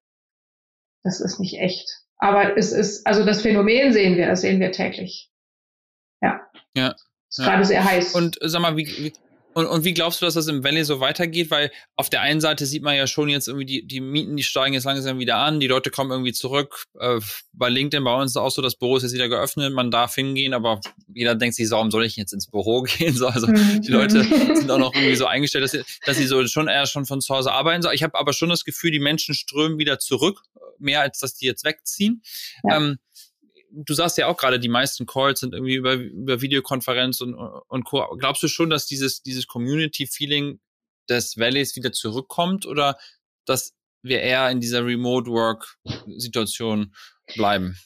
Das 1.03 1.21
ist 1.21 1.41
nicht 1.41 1.59
echt. 1.59 1.89
Aber 2.19 2.57
es 2.57 2.73
ist, 2.73 3.07
also 3.07 3.25
das 3.25 3.43
Phänomen 3.43 3.93
sehen 3.93 4.17
wir, 4.17 4.27
das 4.27 4.43
sehen 4.43 4.61
wir 4.61 4.73
täglich. 4.73 5.31
Ja. 6.21 6.41
Ja. 6.75 6.95
Ist 7.29 7.39
ja. 7.39 7.45
gerade 7.45 7.65
sehr 7.65 7.85
heiß. 7.85 8.15
Und 8.15 8.39
sag 8.43 8.61
mal, 8.61 8.77
wie, 8.77 8.87
wie, 8.87 9.13
und, 9.57 9.65
und 9.65 9.85
wie 9.85 9.95
glaubst 9.95 10.21
du, 10.21 10.27
dass 10.27 10.35
das 10.35 10.49
im 10.49 10.63
Valley 10.63 10.85
so 10.85 11.01
weitergeht? 11.01 11.51
Weil 11.51 11.73
auf 11.97 12.11
der 12.11 12.21
einen 12.21 12.43
Seite 12.43 12.67
sieht 12.67 12.83
man 12.83 12.95
ja 12.95 13.07
schon 13.07 13.31
jetzt 13.31 13.49
irgendwie 13.49 13.65
die, 13.65 13.87
die 13.87 14.03
Mieten, 14.03 14.37
die 14.37 14.43
steigen 14.43 14.75
jetzt 14.75 14.85
langsam 14.85 15.19
wieder 15.19 15.39
an, 15.39 15.61
die 15.61 15.67
Leute 15.67 15.91
kommen 15.91 16.11
irgendwie 16.11 16.35
zurück. 16.35 16.85
Äh, 17.01 17.21
bei 17.55 17.71
LinkedIn 17.71 18.05
bei 18.05 18.15
uns 18.15 18.33
ist 18.33 18.37
auch 18.37 18.51
so, 18.51 18.61
das 18.61 18.77
Büro 18.77 18.99
ist 18.99 19.05
jetzt 19.05 19.15
wieder 19.15 19.31
geöffnet, 19.31 19.73
man 19.73 19.91
darf 19.91 20.15
hingehen, 20.15 20.53
aber 20.53 20.83
jeder 21.15 21.35
denkt 21.35 21.57
sich, 21.57 21.71
warum 21.71 21.91
soll 21.91 22.05
ich 22.05 22.17
jetzt 22.17 22.35
ins 22.35 22.51
Büro 22.51 22.83
gehen? 22.99 23.15
So, 23.15 23.29
also 23.29 23.47
mhm. 23.47 23.81
die 23.81 23.91
Leute 23.91 24.25
sind 24.55 24.71
auch 24.71 24.77
noch 24.77 24.95
irgendwie 24.95 25.17
so 25.17 25.25
eingestellt, 25.25 25.65
dass 25.65 25.71
sie, 25.71 25.85
dass 26.05 26.19
sie 26.19 26.27
so 26.27 26.47
schon 26.47 26.69
eher 26.69 26.85
schon 26.85 27.07
von 27.07 27.23
zu 27.23 27.35
Hause 27.35 27.51
arbeiten. 27.51 27.81
So, 27.81 27.91
ich 27.91 28.03
habe 28.03 28.19
aber 28.19 28.35
schon 28.35 28.51
das 28.51 28.63
Gefühl, 28.63 28.91
die 28.91 29.01
Menschen 29.01 29.35
strömen 29.35 29.79
wieder 29.79 29.99
zurück, 29.99 30.43
mehr 30.79 31.01
als 31.01 31.19
dass 31.21 31.33
die 31.33 31.47
jetzt 31.47 31.65
wegziehen. 31.65 32.21
Ja. 32.63 32.77
Ähm, 32.77 32.99
du 33.71 33.95
sagst 33.95 34.19
ja 34.19 34.27
auch 34.27 34.37
gerade, 34.37 34.59
die 34.59 34.69
meisten 34.69 35.07
Calls 35.07 35.41
sind 35.41 35.55
irgendwie 35.55 35.75
über, 35.75 35.95
über 35.95 36.41
Videokonferenz 36.41 37.21
und, 37.21 37.35
und 37.35 37.85
Co. 37.85 38.07
Glaubst 38.19 38.43
du 38.43 38.49
schon, 38.49 38.71
dass 38.71 38.87
dieses, 38.87 39.23
dieses 39.23 39.47
Community-Feeling 39.47 40.61
des 41.09 41.37
Valleys 41.37 41.77
wieder 41.77 41.93
zurückkommt 41.93 42.67
oder 42.67 42.97
dass 43.45 43.75
wir 44.03 44.21
eher 44.21 44.51
in 44.51 44.61
dieser 44.61 44.85
Remote 44.85 45.31
Work 45.31 45.77
Situation 46.17 46.95
bleiben? 47.35 47.77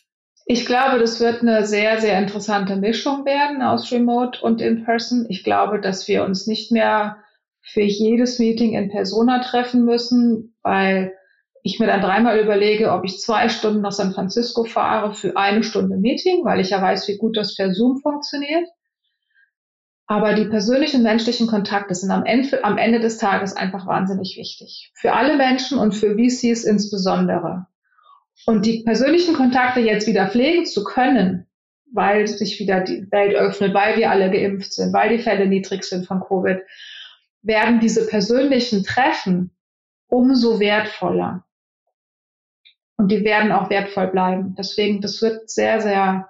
Ich 0.46 0.66
glaube, 0.66 0.98
das 0.98 1.20
wird 1.20 1.42
eine 1.42 1.64
sehr, 1.66 2.00
sehr 2.00 2.18
interessante 2.18 2.76
Mischung 2.76 3.24
werden 3.24 3.62
aus 3.62 3.92
Remote 3.92 4.40
und 4.40 4.60
In-Person. 4.60 5.26
Ich 5.28 5.44
glaube, 5.44 5.80
dass 5.80 6.08
wir 6.08 6.24
uns 6.24 6.46
nicht 6.46 6.72
mehr 6.72 7.22
für 7.62 7.82
jedes 7.82 8.38
Meeting 8.38 8.74
in 8.74 8.90
Persona 8.90 9.42
treffen 9.42 9.84
müssen, 9.84 10.56
weil 10.62 11.14
ich 11.62 11.78
mir 11.78 11.86
dann 11.86 12.00
dreimal 12.00 12.38
überlege, 12.38 12.92
ob 12.92 13.04
ich 13.04 13.18
zwei 13.18 13.48
Stunden 13.48 13.82
nach 13.82 13.92
San 13.92 14.12
Francisco 14.12 14.64
fahre 14.64 15.14
für 15.14 15.36
eine 15.36 15.62
Stunde 15.62 15.96
Meeting, 15.96 16.44
weil 16.44 16.60
ich 16.60 16.70
ja 16.70 16.80
weiß, 16.80 17.06
wie 17.08 17.18
gut 17.18 17.36
das 17.36 17.56
per 17.56 17.72
Zoom 17.72 17.98
funktioniert. 17.98 18.66
Aber 20.06 20.34
die 20.34 20.46
persönlichen 20.46 21.02
menschlichen 21.02 21.46
Kontakte 21.46 21.94
sind 21.94 22.10
am 22.10 22.24
Ende, 22.24 22.64
am 22.64 22.78
Ende 22.78 22.98
des 22.98 23.18
Tages 23.18 23.54
einfach 23.54 23.86
wahnsinnig 23.86 24.36
wichtig. 24.36 24.90
Für 24.94 25.12
alle 25.12 25.36
Menschen 25.36 25.78
und 25.78 25.92
für 25.92 26.16
VCs 26.16 26.64
insbesondere. 26.64 27.66
Und 28.46 28.66
die 28.66 28.82
persönlichen 28.82 29.34
Kontakte 29.34 29.80
jetzt 29.80 30.06
wieder 30.06 30.28
pflegen 30.28 30.66
zu 30.66 30.82
können, 30.82 31.46
weil 31.92 32.26
sich 32.26 32.58
wieder 32.58 32.80
die 32.80 33.06
Welt 33.10 33.34
öffnet, 33.34 33.74
weil 33.74 33.96
wir 33.98 34.10
alle 34.10 34.30
geimpft 34.30 34.72
sind, 34.72 34.92
weil 34.92 35.16
die 35.16 35.22
Fälle 35.22 35.46
niedrig 35.46 35.84
sind 35.84 36.06
von 36.06 36.20
Covid, 36.20 36.58
werden 37.42 37.80
diese 37.80 38.06
persönlichen 38.06 38.82
Treffen 38.82 39.50
umso 40.08 40.58
wertvoller. 40.58 41.44
Und 43.00 43.08
die 43.08 43.24
werden 43.24 43.50
auch 43.50 43.70
wertvoll 43.70 44.08
bleiben. 44.08 44.54
Deswegen, 44.58 45.00
das 45.00 45.22
wird 45.22 45.48
sehr, 45.48 45.80
sehr 45.80 46.28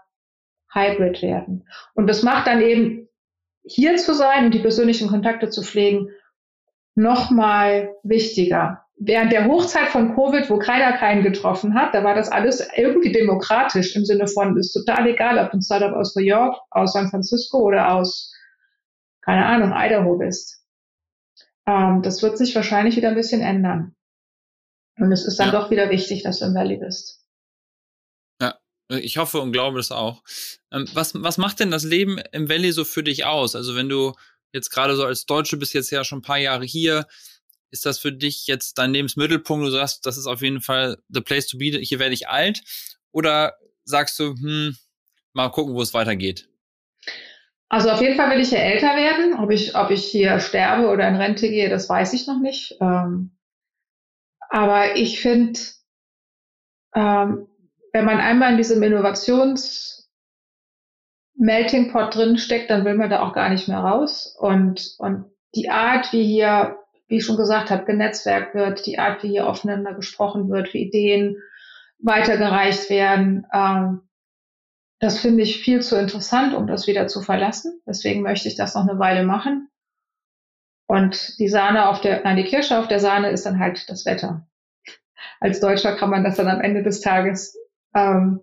hybrid 0.73 1.21
werden. 1.21 1.69
Und 1.95 2.07
das 2.07 2.23
macht 2.23 2.47
dann 2.47 2.61
eben 2.61 3.09
hier 3.65 3.97
zu 3.97 4.15
sein 4.15 4.45
und 4.45 4.55
die 4.55 4.61
persönlichen 4.61 5.09
Kontakte 5.09 5.51
zu 5.51 5.65
pflegen 5.65 6.11
nochmal 6.95 7.93
wichtiger. 8.05 8.85
Während 8.95 9.33
der 9.33 9.47
Hochzeit 9.47 9.89
von 9.89 10.15
Covid, 10.15 10.49
wo 10.49 10.59
keiner 10.59 10.93
keinen 10.97 11.25
getroffen 11.25 11.75
hat, 11.75 11.93
da 11.93 12.05
war 12.05 12.15
das 12.15 12.31
alles 12.31 12.65
irgendwie 12.77 13.11
demokratisch 13.11 13.97
im 13.97 14.05
Sinne 14.05 14.29
von, 14.29 14.57
ist 14.57 14.73
total 14.73 15.09
egal, 15.09 15.45
ob 15.45 15.51
du 15.51 15.57
ein 15.57 15.63
Startup 15.63 15.97
aus 15.97 16.15
New 16.15 16.23
York, 16.23 16.57
aus 16.71 16.93
San 16.93 17.09
Francisco 17.09 17.59
oder 17.59 17.95
aus, 17.95 18.33
keine 19.23 19.45
Ahnung, 19.45 19.73
Idaho 19.75 20.19
bist. 20.19 20.65
Ähm, 21.67 22.03
das 22.03 22.23
wird 22.23 22.39
sich 22.39 22.55
wahrscheinlich 22.55 22.97
wieder 22.97 23.09
ein 23.09 23.17
bisschen 23.17 23.41
ändern. 23.41 23.97
Und 25.01 25.13
es 25.13 25.25
ist 25.25 25.39
dann 25.39 25.53
ja. 25.53 25.59
doch 25.59 25.71
wieder 25.71 25.91
wichtig, 25.91 26.23
dass 26.23 26.39
du 26.39 26.45
im 26.45 26.55
Valley 26.55 26.77
bist. 26.77 27.25
Ja, 28.41 28.59
ich 28.89 29.17
hoffe 29.17 29.41
und 29.41 29.53
glaube 29.53 29.81
es 29.81 29.91
auch. 29.91 30.23
Ähm, 30.71 30.87
was, 30.93 31.15
was 31.15 31.39
macht 31.39 31.61
denn 31.61 31.71
das 31.71 31.85
Leben 31.85 32.19
im 32.33 32.49
Valley 32.49 32.73
so 32.73 32.85
für 32.85 33.03
dich 33.03 33.25
aus? 33.25 33.57
Also 33.57 33.75
wenn 33.75 33.89
du 33.89 34.13
jetzt 34.53 34.71
gerade 34.71 34.97
so 34.97 35.05
als 35.05 35.27
Deutsche 35.27 35.57
bist 35.57 35.73
jetzt 35.73 35.91
ja 35.91 36.05
schon 36.05 36.19
ein 36.19 36.23
paar 36.23 36.39
Jahre 36.39 36.65
hier, 36.65 37.07
ist 37.71 37.87
das 37.87 37.99
für 37.99 38.13
dich 38.13 38.47
jetzt 38.47 38.79
dein 38.79 38.93
Lebensmittelpunkt? 38.93 39.67
Du 39.67 39.71
sagst, 39.71 40.05
das 40.05 40.19
ist 40.19 40.27
auf 40.27 40.43
jeden 40.43 40.61
Fall 40.61 40.99
the 41.09 41.21
place 41.21 41.47
to 41.47 41.57
be, 41.57 41.79
hier 41.81 41.99
werde 41.99 42.15
ich 42.15 42.29
alt? 42.29 42.63
Oder 43.13 43.55
sagst 43.85 44.19
du, 44.19 44.35
hm, 44.35 44.77
mal 45.33 45.49
gucken, 45.49 45.75
wo 45.75 45.83
es 45.83 45.95
weitergeht? 45.95 46.49
Also 47.69 47.89
auf 47.91 48.01
jeden 48.01 48.17
Fall 48.17 48.31
will 48.31 48.41
ich 48.41 48.51
ja 48.51 48.59
älter 48.59 48.97
werden. 48.97 49.39
Ob 49.39 49.51
ich, 49.51 49.77
ob 49.77 49.91
ich 49.91 50.05
hier 50.05 50.41
sterbe 50.41 50.89
oder 50.89 51.09
in 51.09 51.15
Rente 51.15 51.49
gehe, 51.49 51.71
das 51.71 51.89
weiß 51.89 52.13
ich 52.13 52.27
noch 52.27 52.41
nicht. 52.41 52.77
Ähm, 52.81 53.31
aber 54.51 54.97
ich 54.97 55.21
finde, 55.21 55.59
ähm, 56.95 57.47
wenn 57.93 58.05
man 58.05 58.19
einmal 58.19 58.53
in 58.53 58.57
diesem 58.57 58.83
Innovations 58.83 60.11
Melting 61.37 61.91
Pot 61.91 62.15
drin 62.15 62.37
steckt, 62.37 62.69
dann 62.69 62.85
will 62.85 62.95
man 62.95 63.09
da 63.09 63.23
auch 63.23 63.33
gar 63.33 63.49
nicht 63.49 63.69
mehr 63.69 63.79
raus. 63.79 64.37
Und, 64.39 64.95
und 64.99 65.25
die 65.55 65.71
Art, 65.71 66.13
wie 66.13 66.25
hier, 66.25 66.77
wie 67.09 67.17
ich 67.17 67.25
schon 67.25 67.37
gesagt 67.37 67.71
habe, 67.71 67.85
genetzwerkt 67.85 68.55
wird, 68.55 68.85
die 68.87 68.99
Art, 68.99 69.23
wie 69.23 69.29
hier 69.29 69.49
aufeinander 69.49 69.95
gesprochen 69.95 70.51
wird, 70.51 70.75
wie 70.75 70.83
Ideen 70.83 71.37
weitergereicht 71.99 72.91
werden, 72.91 73.47
ähm, 73.53 74.03
das 74.99 75.19
finde 75.19 75.43
ich 75.43 75.63
viel 75.63 75.81
zu 75.81 75.99
interessant, 75.99 76.55
um 76.55 76.67
das 76.67 76.87
wieder 76.87 77.07
zu 77.07 77.23
verlassen. 77.23 77.81
Deswegen 77.87 78.21
möchte 78.21 78.49
ich 78.49 78.57
das 78.57 78.75
noch 78.75 78.87
eine 78.87 78.99
Weile 78.99 79.25
machen. 79.25 79.70
Und 80.91 81.39
die 81.39 81.49
Sahne 81.49 81.89
auf 81.89 82.01
der, 82.01 82.25
nein, 82.25 82.37
die 82.37 82.43
Kirsche 82.43 82.77
auf 82.77 82.89
der 82.89 82.99
Sahne 82.99 83.31
ist 83.31 83.47
dann 83.47 83.61
halt 83.61 83.89
das 83.89 84.05
Wetter. 84.07 84.49
Als 85.39 85.61
Deutscher 85.61 85.95
kann 85.95 86.11
man 86.11 86.25
das 86.25 86.35
dann 86.35 86.49
am 86.49 86.61
Ende 86.61 86.83
des 86.83 87.01
Tages 87.01 87.57
ähm, 87.95 88.41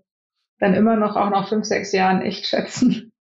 dann 0.58 0.74
immer 0.74 0.96
noch 0.96 1.18
auch 1.18 1.30
nach 1.30 1.50
fünf, 1.50 1.66
sechs 1.66 1.92
Jahren 1.92 2.22
echt 2.22 2.48
schätzen. 2.48 3.12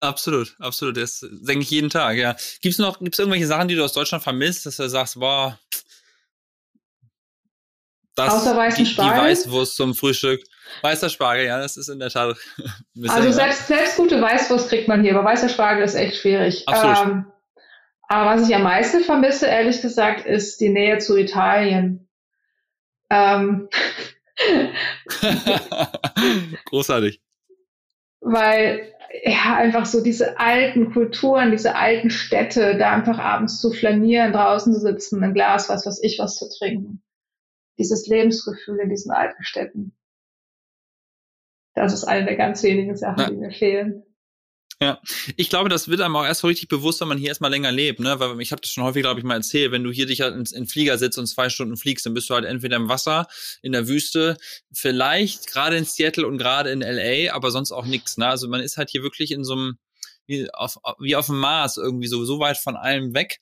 Absolut, 0.00 0.54
absolut. 0.58 0.98
Das 0.98 1.20
denke 1.20 1.62
ich 1.62 1.70
jeden 1.70 1.88
Tag, 1.88 2.18
ja. 2.18 2.36
Gibt 2.60 2.74
es 2.74 2.78
noch, 2.78 2.98
gibt's 2.98 3.18
irgendwelche 3.18 3.46
Sachen, 3.46 3.66
die 3.66 3.76
du 3.76 3.82
aus 3.82 3.94
Deutschland 3.94 4.22
vermisst, 4.22 4.66
dass 4.66 4.76
du 4.76 4.86
sagst, 4.90 5.18
boah, 5.18 5.58
das, 8.14 8.34
Außer 8.34 8.54
weißen 8.54 8.84
die, 8.84 8.90
Spargel? 8.90 9.22
Die 9.22 9.26
Weißwurst 9.30 9.74
zum 9.74 9.94
Frühstück. 9.94 10.44
Weißer 10.82 11.08
Spargel, 11.08 11.46
ja, 11.46 11.58
das 11.58 11.78
ist 11.78 11.88
in 11.88 11.98
der 11.98 12.10
Tat. 12.10 12.36
also 13.08 13.32
selbst, 13.32 13.68
selbst 13.68 13.96
gute 13.96 14.20
Weißwurst 14.20 14.68
kriegt 14.68 14.86
man 14.86 15.02
hier, 15.02 15.16
aber 15.16 15.24
weißer 15.24 15.48
Spargel 15.48 15.82
ist 15.82 15.94
echt 15.94 16.16
schwierig. 16.16 16.68
Absolut. 16.68 16.98
Ähm, 16.98 17.32
aber 18.08 18.30
was 18.30 18.48
ich 18.48 18.54
am 18.54 18.62
meisten 18.62 19.00
vermisse, 19.00 19.46
ehrlich 19.46 19.82
gesagt, 19.82 20.26
ist 20.26 20.60
die 20.60 20.70
Nähe 20.70 20.98
zu 20.98 21.16
Italien. 21.16 22.08
Ähm, 23.10 23.68
Großartig. 26.64 27.20
Weil 28.20 28.92
ja 29.24 29.56
einfach 29.56 29.86
so 29.86 30.02
diese 30.02 30.38
alten 30.38 30.92
Kulturen, 30.92 31.50
diese 31.50 31.76
alten 31.76 32.10
Städte, 32.10 32.76
da 32.78 32.92
einfach 32.92 33.18
abends 33.18 33.60
zu 33.60 33.72
flanieren, 33.72 34.32
draußen 34.32 34.72
zu 34.72 34.80
sitzen, 34.80 35.22
ein 35.22 35.34
Glas, 35.34 35.68
was 35.68 35.86
weiß 35.86 36.02
ich, 36.02 36.18
was 36.18 36.36
zu 36.36 36.48
trinken. 36.48 37.02
Dieses 37.78 38.06
Lebensgefühl 38.06 38.78
in 38.80 38.88
diesen 38.88 39.12
alten 39.12 39.44
Städten. 39.44 39.96
Das 41.74 41.92
ist 41.92 42.04
eine 42.04 42.26
der 42.26 42.36
ganz 42.36 42.62
wenigen 42.62 42.96
Sachen, 42.96 43.20
ja. 43.20 43.30
die 43.30 43.36
mir 43.36 43.52
fehlen. 43.52 44.02
Ja, 44.82 45.00
ich 45.36 45.50
glaube, 45.50 45.68
das 45.68 45.88
wird 45.88 46.00
einem 46.00 46.14
auch 46.14 46.24
erst 46.24 46.42
so 46.42 46.46
richtig 46.46 46.68
bewusst, 46.68 47.00
wenn 47.00 47.08
man 47.08 47.18
hier 47.18 47.30
erstmal 47.30 47.50
länger 47.50 47.72
lebt, 47.72 47.98
ne? 47.98 48.20
Weil 48.20 48.40
ich 48.40 48.52
habe 48.52 48.60
das 48.62 48.70
schon 48.70 48.84
häufig, 48.84 49.02
glaube 49.02 49.18
ich, 49.18 49.24
mal 49.24 49.34
erzählt, 49.34 49.72
wenn 49.72 49.82
du 49.82 49.90
hier 49.90 50.06
dich 50.06 50.20
halt 50.20 50.36
in, 50.36 50.44
in 50.56 50.68
Flieger 50.68 50.98
sitzt 50.98 51.18
und 51.18 51.26
zwei 51.26 51.48
Stunden 51.48 51.76
fliegst, 51.76 52.06
dann 52.06 52.14
bist 52.14 52.30
du 52.30 52.34
halt 52.34 52.44
entweder 52.44 52.76
im 52.76 52.88
Wasser, 52.88 53.26
in 53.60 53.72
der 53.72 53.88
Wüste, 53.88 54.36
vielleicht 54.72 55.48
gerade 55.48 55.76
in 55.76 55.84
Seattle 55.84 56.28
und 56.28 56.38
gerade 56.38 56.70
in 56.70 56.80
LA, 56.80 57.34
aber 57.34 57.50
sonst 57.50 57.72
auch 57.72 57.86
nichts. 57.86 58.18
Ne? 58.18 58.28
Also 58.28 58.48
man 58.48 58.60
ist 58.60 58.76
halt 58.76 58.90
hier 58.90 59.02
wirklich 59.02 59.32
in 59.32 59.42
so 59.42 59.54
einem, 59.54 59.78
wie 60.26 60.48
auf, 60.52 60.76
wie 61.00 61.16
auf 61.16 61.26
dem 61.26 61.38
Mars 61.38 61.76
irgendwie 61.76 62.06
so, 62.08 62.24
so 62.24 62.38
weit 62.38 62.58
von 62.58 62.76
allem 62.76 63.14
weg. 63.14 63.40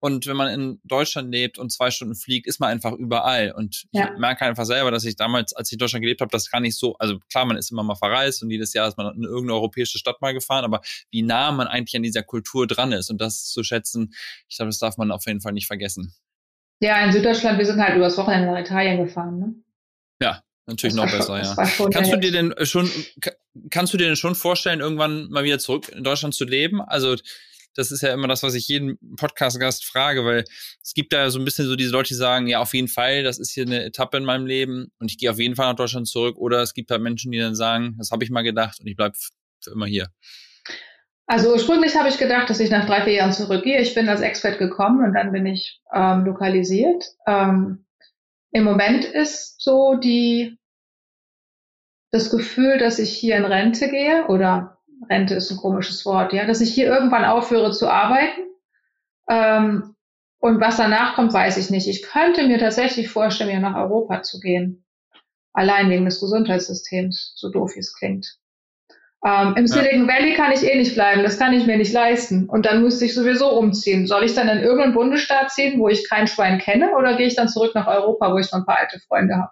Und 0.00 0.26
wenn 0.26 0.36
man 0.36 0.48
in 0.48 0.80
Deutschland 0.84 1.30
lebt 1.30 1.58
und 1.58 1.70
zwei 1.70 1.90
Stunden 1.90 2.14
fliegt, 2.14 2.46
ist 2.46 2.58
man 2.58 2.70
einfach 2.70 2.92
überall. 2.92 3.52
Und 3.52 3.86
ja. 3.92 4.10
ich 4.12 4.18
merke 4.18 4.46
einfach 4.46 4.64
selber, 4.64 4.90
dass 4.90 5.04
ich 5.04 5.14
damals, 5.14 5.52
als 5.52 5.68
ich 5.68 5.74
in 5.74 5.78
Deutschland 5.78 6.02
gelebt 6.02 6.22
habe, 6.22 6.30
das 6.30 6.50
gar 6.50 6.60
nicht 6.60 6.76
so, 6.76 6.96
also 6.98 7.18
klar, 7.30 7.44
man 7.44 7.58
ist 7.58 7.70
immer 7.70 7.82
mal 7.82 7.94
verreist 7.94 8.42
und 8.42 8.50
jedes 8.50 8.72
Jahr 8.72 8.88
ist 8.88 8.96
man 8.96 9.14
in 9.14 9.24
irgendeine 9.24 9.54
europäische 9.54 9.98
Stadt 9.98 10.22
mal 10.22 10.32
gefahren, 10.32 10.64
aber 10.64 10.80
wie 11.10 11.22
nah 11.22 11.52
man 11.52 11.66
eigentlich 11.66 11.96
an 11.96 12.02
dieser 12.02 12.22
Kultur 12.22 12.66
dran 12.66 12.92
ist 12.92 13.10
und 13.10 13.20
das 13.20 13.44
zu 13.44 13.62
schätzen, 13.62 14.14
ich 14.48 14.56
glaube, 14.56 14.70
das 14.70 14.78
darf 14.78 14.96
man 14.96 15.10
auf 15.10 15.26
jeden 15.26 15.42
Fall 15.42 15.52
nicht 15.52 15.66
vergessen. 15.66 16.14
Ja, 16.80 17.04
in 17.04 17.12
Süddeutschland, 17.12 17.58
wir 17.58 17.66
sind 17.66 17.78
halt 17.78 17.94
übers 17.94 18.16
Wochenende 18.16 18.50
nach 18.50 18.60
Italien 18.60 19.04
gefahren, 19.04 19.38
ne? 19.38 19.54
Ja, 20.22 20.42
natürlich 20.66 20.96
noch 20.96 21.10
besser, 21.10 21.44
schon, 21.44 21.90
ja. 21.90 21.90
Kannst 21.90 22.12
du 22.12 22.16
dir 22.16 22.32
denn 22.32 22.54
schon, 22.62 22.90
kannst 23.70 23.92
du 23.92 23.98
dir 23.98 24.06
denn 24.06 24.16
schon 24.16 24.34
vorstellen, 24.34 24.80
irgendwann 24.80 25.28
mal 25.28 25.44
wieder 25.44 25.58
zurück 25.58 25.90
in 25.90 26.04
Deutschland 26.04 26.34
zu 26.34 26.46
leben? 26.46 26.80
Also 26.80 27.16
das 27.74 27.90
ist 27.90 28.02
ja 28.02 28.12
immer 28.12 28.28
das, 28.28 28.42
was 28.42 28.54
ich 28.54 28.68
jeden 28.68 28.98
Podcast-Gast 29.16 29.84
frage, 29.84 30.24
weil 30.24 30.44
es 30.82 30.94
gibt 30.94 31.12
da 31.12 31.30
so 31.30 31.38
ein 31.38 31.44
bisschen 31.44 31.66
so 31.66 31.76
diese 31.76 31.92
Leute, 31.92 32.08
die 32.08 32.14
sagen, 32.14 32.46
ja, 32.46 32.60
auf 32.60 32.74
jeden 32.74 32.88
Fall, 32.88 33.22
das 33.22 33.38
ist 33.38 33.52
hier 33.52 33.64
eine 33.64 33.84
Etappe 33.84 34.16
in 34.16 34.24
meinem 34.24 34.46
Leben 34.46 34.90
und 34.98 35.10
ich 35.10 35.18
gehe 35.18 35.30
auf 35.30 35.38
jeden 35.38 35.56
Fall 35.56 35.68
nach 35.68 35.76
Deutschland 35.76 36.08
zurück. 36.08 36.36
Oder 36.36 36.62
es 36.62 36.74
gibt 36.74 36.90
halt 36.90 37.02
Menschen, 37.02 37.32
die 37.32 37.38
dann 37.38 37.54
sagen, 37.54 37.94
das 37.98 38.10
habe 38.10 38.24
ich 38.24 38.30
mal 38.30 38.42
gedacht 38.42 38.80
und 38.80 38.86
ich 38.86 38.96
bleibe 38.96 39.16
für 39.62 39.70
immer 39.70 39.86
hier. 39.86 40.08
Also 41.26 41.52
ursprünglich 41.52 41.94
habe 41.96 42.08
ich 42.08 42.18
gedacht, 42.18 42.50
dass 42.50 42.58
ich 42.58 42.70
nach 42.70 42.86
drei, 42.86 43.02
vier 43.02 43.12
Jahren 43.12 43.32
zurückgehe. 43.32 43.80
Ich 43.80 43.94
bin 43.94 44.08
als 44.08 44.20
Expert 44.20 44.58
gekommen 44.58 45.04
und 45.04 45.14
dann 45.14 45.30
bin 45.30 45.46
ich 45.46 45.80
ähm, 45.94 46.24
lokalisiert. 46.24 47.04
Ähm, 47.24 47.86
Im 48.50 48.64
Moment 48.64 49.04
ist 49.04 49.62
so 49.62 49.94
die 49.94 50.58
das 52.10 52.30
Gefühl, 52.30 52.78
dass 52.78 52.98
ich 52.98 53.12
hier 53.12 53.36
in 53.36 53.44
Rente 53.44 53.88
gehe 53.88 54.26
oder 54.26 54.79
Rente 55.08 55.34
ist 55.34 55.50
ein 55.50 55.56
komisches 55.56 56.04
Wort, 56.04 56.32
ja, 56.32 56.46
dass 56.46 56.60
ich 56.60 56.74
hier 56.74 56.86
irgendwann 56.86 57.24
aufhöre 57.24 57.72
zu 57.72 57.88
arbeiten. 57.88 58.42
Ähm, 59.28 59.94
und 60.40 60.60
was 60.60 60.78
danach 60.78 61.14
kommt, 61.14 61.32
weiß 61.32 61.56
ich 61.58 61.70
nicht. 61.70 61.88
Ich 61.88 62.02
könnte 62.02 62.46
mir 62.46 62.58
tatsächlich 62.58 63.08
vorstellen, 63.08 63.50
mir 63.50 63.60
nach 63.60 63.76
Europa 63.76 64.22
zu 64.22 64.40
gehen. 64.40 64.84
Allein 65.52 65.90
wegen 65.90 66.04
des 66.04 66.20
Gesundheitssystems, 66.20 67.32
so 67.36 67.50
doof 67.50 67.74
wie 67.74 67.80
es 67.80 67.94
klingt. 67.94 68.38
Ähm, 69.24 69.54
Im 69.56 69.66
ja. 69.66 69.74
Silicon 69.74 70.08
Valley 70.08 70.34
kann 70.34 70.52
ich 70.52 70.64
eh 70.64 70.76
nicht 70.76 70.94
bleiben, 70.94 71.22
das 71.22 71.38
kann 71.38 71.52
ich 71.52 71.66
mir 71.66 71.76
nicht 71.76 71.92
leisten. 71.92 72.48
Und 72.48 72.64
dann 72.64 72.82
müsste 72.82 73.04
ich 73.04 73.14
sowieso 73.14 73.50
umziehen. 73.50 74.06
Soll 74.06 74.24
ich 74.24 74.34
dann 74.34 74.48
in 74.48 74.60
irgendeinen 74.60 74.94
Bundesstaat 74.94 75.50
ziehen, 75.50 75.78
wo 75.78 75.88
ich 75.88 76.08
kein 76.08 76.26
Schwein 76.26 76.58
kenne, 76.58 76.94
oder 76.96 77.16
gehe 77.16 77.26
ich 77.26 77.36
dann 77.36 77.48
zurück 77.48 77.74
nach 77.74 77.86
Europa, 77.86 78.32
wo 78.32 78.38
ich 78.38 78.50
noch 78.50 78.60
ein 78.60 78.66
paar 78.66 78.78
alte 78.78 78.98
Freunde 79.00 79.36
habe? 79.36 79.50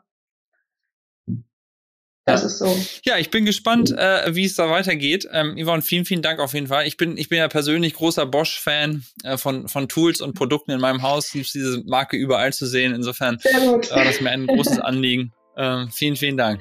Das 2.29 2.45
ist 2.45 2.59
so. 2.59 2.77
Ja, 3.05 3.19
ich 3.19 3.31
bin 3.31 3.45
gespannt, 3.45 3.91
äh, 3.91 4.35
wie 4.35 4.45
es 4.45 4.55
da 4.55 4.71
weitergeht. 4.71 5.29
Ähm, 5.33 5.57
Yvonne, 5.57 5.83
vielen, 5.83 6.05
vielen 6.05 6.23
Dank 6.23 6.41
auf 6.41 6.55
jeden 6.55 6.67
Fall. 6.67 6.87
Ich 6.87 6.97
bin, 6.97 7.17
ich 7.17 7.29
bin 7.29 7.39
ja 7.39 7.49
persönlich 7.49 7.95
großer 7.95 8.27
Bosch-Fan 8.27 9.05
äh, 9.25 9.37
von, 9.37 9.69
von 9.69 9.89
Tools 9.89 10.21
und 10.21 10.35
Produkten 10.35 10.71
in 10.71 10.81
meinem 10.81 11.03
Haus. 11.03 11.33
Liebst 11.35 11.55
diese 11.55 11.83
Marke 11.87 12.17
überall 12.17 12.53
zu 12.53 12.67
sehen. 12.67 12.95
Insofern 12.95 13.39
war 13.43 14.05
das 14.05 14.21
mir 14.21 14.31
ein 14.31 14.47
großes 14.47 14.79
Anliegen. 14.79 15.33
Ähm, 15.57 15.91
vielen, 15.91 16.17
vielen 16.17 16.37
Dank. 16.37 16.61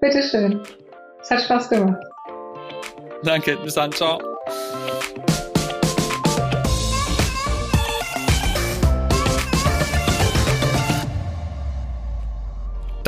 Bitteschön. 0.00 0.60
Es 1.20 1.30
hat 1.30 1.42
Spaß 1.42 1.70
gemacht. 1.70 2.02
Danke, 3.22 3.56
bis 3.64 3.74
dann. 3.74 3.92
Ciao. 3.92 4.20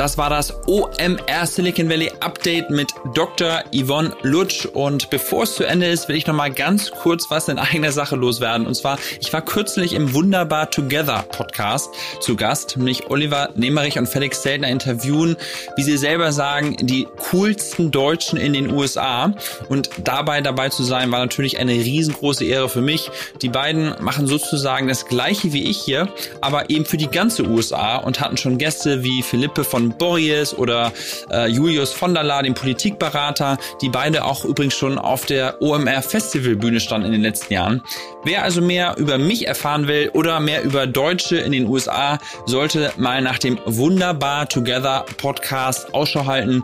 Das 0.01 0.17
war 0.17 0.31
das 0.31 0.51
OMR 0.65 1.45
Silicon 1.45 1.87
Valley 1.87 2.11
Update 2.21 2.71
mit 2.71 2.91
Dr. 3.13 3.61
Yvonne 3.71 4.11
Lutsch. 4.23 4.65
Und 4.65 5.11
bevor 5.11 5.43
es 5.43 5.53
zu 5.53 5.63
Ende 5.63 5.85
ist, 5.85 6.09
will 6.09 6.15
ich 6.15 6.25
noch 6.25 6.33
mal 6.33 6.51
ganz 6.51 6.89
kurz 6.89 7.29
was 7.29 7.47
in 7.49 7.59
eigener 7.59 7.91
Sache 7.91 8.15
loswerden. 8.15 8.65
Und 8.65 8.73
zwar, 8.73 8.97
ich 9.19 9.31
war 9.31 9.43
kürzlich 9.43 9.93
im 9.93 10.15
Wunderbar 10.15 10.71
Together 10.71 11.23
Podcast 11.29 11.91
zu 12.19 12.35
Gast, 12.35 12.77
nämlich 12.77 13.11
Oliver 13.11 13.49
Nemerich 13.53 13.99
und 13.99 14.09
Felix 14.09 14.41
Seltner 14.41 14.69
interviewen, 14.69 15.37
wie 15.75 15.83
sie 15.83 15.97
selber 15.97 16.31
sagen, 16.31 16.77
die 16.81 17.07
coolsten 17.29 17.91
Deutschen 17.91 18.39
in 18.39 18.53
den 18.53 18.73
USA. 18.73 19.35
Und 19.69 19.91
dabei 20.03 20.41
dabei 20.41 20.69
zu 20.69 20.81
sein, 20.81 21.11
war 21.11 21.19
natürlich 21.19 21.59
eine 21.59 21.73
riesengroße 21.73 22.43
Ehre 22.43 22.69
für 22.69 22.81
mich. 22.81 23.11
Die 23.43 23.49
beiden 23.49 23.93
machen 24.01 24.25
sozusagen 24.25 24.87
das 24.87 25.05
gleiche 25.05 25.53
wie 25.53 25.69
ich 25.69 25.77
hier, 25.77 26.11
aber 26.41 26.71
eben 26.71 26.85
für 26.85 26.97
die 26.97 27.05
ganze 27.07 27.43
USA 27.43 27.97
und 27.97 28.19
hatten 28.19 28.37
schon 28.37 28.57
Gäste 28.57 29.03
wie 29.03 29.21
Philippe 29.21 29.63
von 29.63 29.90
Borries 29.97 30.53
oder 30.53 30.91
äh, 31.31 31.47
Julius 31.47 31.93
von 31.93 32.13
der 32.13 32.23
La, 32.23 32.41
dem 32.41 32.53
Politikberater, 32.53 33.57
die 33.81 33.89
beide 33.89 34.25
auch 34.25 34.45
übrigens 34.45 34.75
schon 34.75 34.97
auf 34.97 35.25
der 35.25 35.61
OMR 35.61 36.01
Festivalbühne 36.01 36.79
standen 36.79 37.07
in 37.07 37.13
den 37.13 37.21
letzten 37.21 37.53
Jahren. 37.53 37.81
Wer 38.23 38.43
also 38.43 38.61
mehr 38.61 38.95
über 38.97 39.17
mich 39.17 39.47
erfahren 39.47 39.87
will 39.87 40.09
oder 40.13 40.39
mehr 40.39 40.63
über 40.63 40.87
Deutsche 40.87 41.37
in 41.37 41.51
den 41.51 41.67
USA, 41.67 42.19
sollte 42.45 42.91
mal 42.97 43.21
nach 43.21 43.39
dem 43.39 43.59
Wunderbar 43.65 44.47
Together 44.47 45.05
Podcast 45.17 45.93
Ausschau 45.93 46.25
halten 46.25 46.61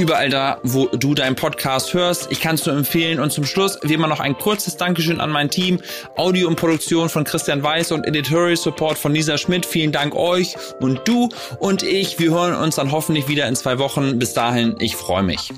überall 0.00 0.30
da, 0.30 0.58
wo 0.62 0.86
du 0.86 1.14
deinen 1.14 1.36
Podcast 1.36 1.94
hörst. 1.94 2.30
Ich 2.30 2.40
kann 2.40 2.54
es 2.54 2.66
nur 2.66 2.76
empfehlen. 2.76 3.20
Und 3.20 3.30
zum 3.30 3.44
Schluss 3.44 3.78
wie 3.82 3.94
immer 3.94 4.08
noch 4.08 4.20
ein 4.20 4.36
kurzes 4.36 4.76
Dankeschön 4.76 5.20
an 5.20 5.30
mein 5.30 5.50
Team. 5.50 5.80
Audio 6.16 6.48
und 6.48 6.56
Produktion 6.56 7.08
von 7.08 7.24
Christian 7.24 7.62
Weiß 7.62 7.92
und 7.92 8.06
Editorial 8.06 8.56
Support 8.56 8.98
von 8.98 9.12
Lisa 9.12 9.38
Schmidt. 9.38 9.66
Vielen 9.66 9.92
Dank 9.92 10.14
euch 10.14 10.56
und 10.80 11.00
du 11.06 11.28
und 11.58 11.82
ich. 11.82 12.18
Wir 12.18 12.30
hören 12.30 12.54
uns 12.54 12.76
dann 12.76 12.92
hoffentlich 12.92 13.28
wieder 13.28 13.46
in 13.48 13.56
zwei 13.56 13.78
Wochen. 13.78 14.18
Bis 14.18 14.34
dahin, 14.34 14.76
ich 14.78 14.96
freue 14.96 15.22
mich. 15.22 15.52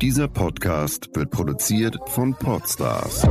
Dieser 0.00 0.28
Podcast 0.28 1.08
wird 1.14 1.30
produziert 1.30 1.96
von 2.06 2.32
Podstars 2.34 3.22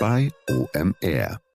bei 0.00 0.30
OMR. 0.48 1.41